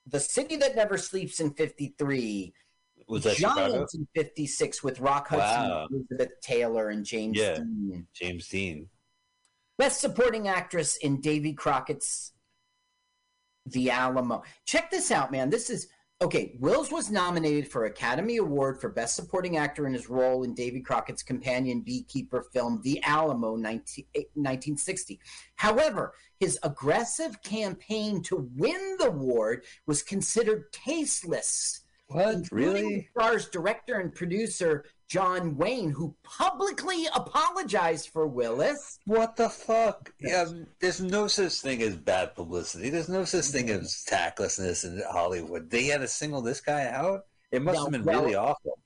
the 0.06 0.20
city 0.20 0.56
that 0.56 0.76
never 0.76 0.98
sleeps 0.98 1.40
in 1.40 1.52
'53. 1.54 2.52
Was 3.08 3.24
that 3.24 3.36
Chicago? 3.36 3.72
Giants 3.72 3.94
in 3.94 4.06
'56 4.14 4.82
with 4.82 5.00
Rock 5.00 5.28
Hudson, 5.28 5.70
Wow. 5.70 5.88
Elizabeth 5.90 6.40
Taylor, 6.42 6.90
and 6.90 7.04
James 7.04 7.38
Yeah. 7.38 7.54
Dean. 7.56 8.06
James 8.14 8.48
Dean. 8.48 8.88
Best 9.78 10.00
Supporting 10.00 10.48
Actress 10.48 10.96
in 10.98 11.20
Davy 11.20 11.52
Crockett's 11.54 12.32
The 13.66 13.90
Alamo. 13.90 14.42
Check 14.66 14.90
this 14.90 15.10
out, 15.10 15.30
man. 15.32 15.50
This 15.50 15.70
is 15.70 15.88
okay. 16.20 16.56
Wills 16.60 16.90
was 16.90 17.10
nominated 17.10 17.70
for 17.70 17.84
Academy 17.84 18.38
Award 18.38 18.80
for 18.80 18.88
Best 18.90 19.14
Supporting 19.14 19.56
Actor 19.56 19.86
in 19.86 19.92
his 19.92 20.08
role 20.10 20.42
in 20.42 20.52
Davy 20.54 20.80
Crockett's 20.80 21.22
companion 21.22 21.80
beekeeper 21.80 22.42
film 22.52 22.80
The 22.82 23.02
Alamo 23.04 23.56
19, 23.56 24.04
1960. 24.34 25.20
However, 25.56 26.12
his 26.40 26.58
aggressive 26.62 27.40
campaign 27.42 28.22
to 28.24 28.50
win 28.56 28.96
the 28.98 29.06
award 29.08 29.64
was 29.86 30.02
considered 30.02 30.72
tasteless. 30.72 31.82
What? 32.08 32.50
Really? 32.50 33.08
star's 33.12 33.48
director 33.48 34.00
and 34.00 34.14
producer 34.14 34.84
John 35.08 35.56
Wayne, 35.56 35.90
who 35.90 36.14
publicly 36.22 37.06
apologized 37.14 38.08
for 38.10 38.26
Willis. 38.26 38.98
What 39.06 39.36
the 39.36 39.48
fuck? 39.50 40.12
Yeah, 40.20 40.46
there's 40.80 41.00
no 41.02 41.26
such 41.28 41.60
thing 41.60 41.82
as 41.82 41.96
bad 41.96 42.34
publicity. 42.34 42.88
There's 42.90 43.08
no 43.10 43.24
such 43.24 43.46
thing 43.46 43.68
as 43.70 44.04
tactlessness 44.04 44.84
in 44.84 45.02
Hollywood. 45.10 45.70
They 45.70 45.84
had 45.84 46.00
to 46.00 46.08
single 46.08 46.40
this 46.42 46.60
guy 46.62 46.86
out. 46.88 47.26
It 47.52 47.62
must 47.62 47.76
No, 47.76 47.84
have 47.84 47.92
been 47.92 48.04
well- 48.04 48.22
really 48.22 48.34
awful. 48.34 48.78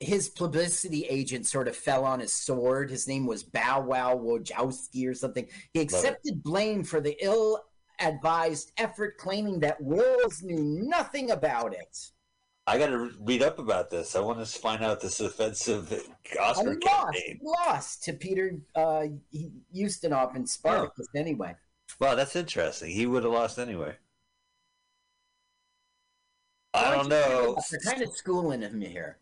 his 0.00 0.28
publicity 0.28 1.04
agent 1.06 1.46
sort 1.46 1.68
of 1.68 1.76
fell 1.76 2.04
on 2.04 2.20
his 2.20 2.32
sword. 2.32 2.90
His 2.90 3.08
name 3.08 3.26
was 3.26 3.42
Bow 3.44 3.80
Wow 3.80 4.16
Wojowski 4.16 5.08
or 5.08 5.14
something. 5.14 5.48
He 5.72 5.80
accepted 5.80 6.42
blame 6.42 6.84
for 6.84 7.00
the 7.00 7.16
ill 7.24 7.64
advised 8.00 8.72
effort, 8.76 9.16
claiming 9.18 9.60
that 9.60 9.80
Wills 9.80 10.42
knew 10.42 10.62
nothing 10.62 11.30
about 11.30 11.72
it. 11.74 12.10
I 12.68 12.78
got 12.78 12.86
to 12.88 13.10
read 13.20 13.42
up 13.42 13.58
about 13.60 13.90
this. 13.90 14.16
I 14.16 14.20
want 14.20 14.44
to 14.44 14.58
find 14.58 14.82
out 14.82 15.00
this 15.00 15.20
offensive 15.20 15.92
Oscar 16.40 16.70
And 16.70 16.82
he 16.82 16.88
lost, 16.88 17.04
campaign. 17.14 17.38
he 17.40 17.46
lost 17.46 18.02
to 18.04 18.12
Peter 18.12 18.56
uh, 18.74 19.04
Ustinov 19.74 20.34
in 20.34 20.46
Spartacus 20.46 21.06
anyway. 21.14 21.54
Well, 22.00 22.16
that's 22.16 22.34
interesting. 22.34 22.90
He 22.90 23.06
would 23.06 23.22
have 23.22 23.32
lost 23.32 23.58
anyway. 23.60 23.94
I 26.74 26.90
don't 26.94 27.08
know. 27.08 27.56
They're 27.70 27.80
kind 27.80 28.02
of 28.02 28.10
schooling 28.14 28.60
him 28.62 28.80
here. 28.80 29.18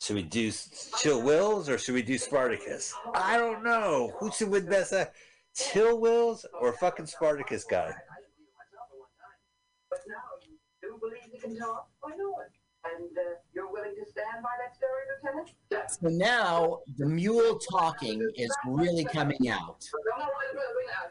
Should 0.00 0.16
we 0.16 0.22
do 0.24 0.50
Chill 0.98 1.22
Wills 1.22 1.68
or 1.68 1.78
should 1.78 1.94
we 1.94 2.02
do 2.02 2.18
Spartacus? 2.18 2.92
I 3.14 3.38
don't 3.38 3.62
know. 3.62 4.12
Who 4.18 4.32
should 4.32 4.48
win 4.50 4.66
best? 4.66 4.92
act? 4.92 5.14
Chill 5.54 6.00
Wills 6.00 6.44
or 6.60 6.72
fucking 6.72 7.06
Spartacus 7.06 7.62
guy? 7.64 7.94
But 9.88 10.00
now 10.08 10.14
you 10.44 10.56
do 10.82 10.98
believe 10.98 11.22
you 11.32 11.40
can 11.40 11.56
talk? 11.56 11.88
I 12.04 12.16
know 12.16 12.34
it. 12.44 12.50
And 12.84 13.10
uh, 13.16 13.22
you're 13.54 13.70
willing 13.70 13.94
to 13.94 14.10
stand 14.10 14.42
by 14.42 14.50
that 14.60 14.74
story, 14.74 15.02
Lieutenant? 15.22 15.54
Yes. 15.70 15.98
So 16.00 16.08
now 16.08 16.80
the 16.98 17.06
mule 17.06 17.58
talking 17.70 18.28
is 18.36 18.50
really 18.66 19.04
coming 19.04 19.48
out. 19.48 19.84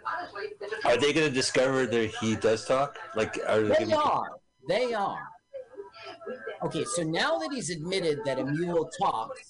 Honestly, 0.05 0.43
it's 0.59 0.85
a 0.85 0.87
Are 0.89 0.97
they 0.97 1.13
going 1.13 1.27
to 1.27 1.33
discover 1.33 1.85
that 1.85 2.07
he 2.19 2.35
does 2.35 2.65
talk? 2.65 2.97
Like, 3.15 3.39
are 3.47 3.61
they, 3.61 3.85
They 3.85 3.91
gonna, 3.91 3.95
are. 3.95 4.29
They 4.67 4.93
are. 4.93 5.27
Okay, 6.63 6.83
so 6.85 7.03
now 7.03 7.37
that 7.39 7.49
he's 7.53 7.69
admitted 7.69 8.19
that 8.25 8.37
a 8.37 8.45
mule 8.45 8.89
talks, 9.01 9.41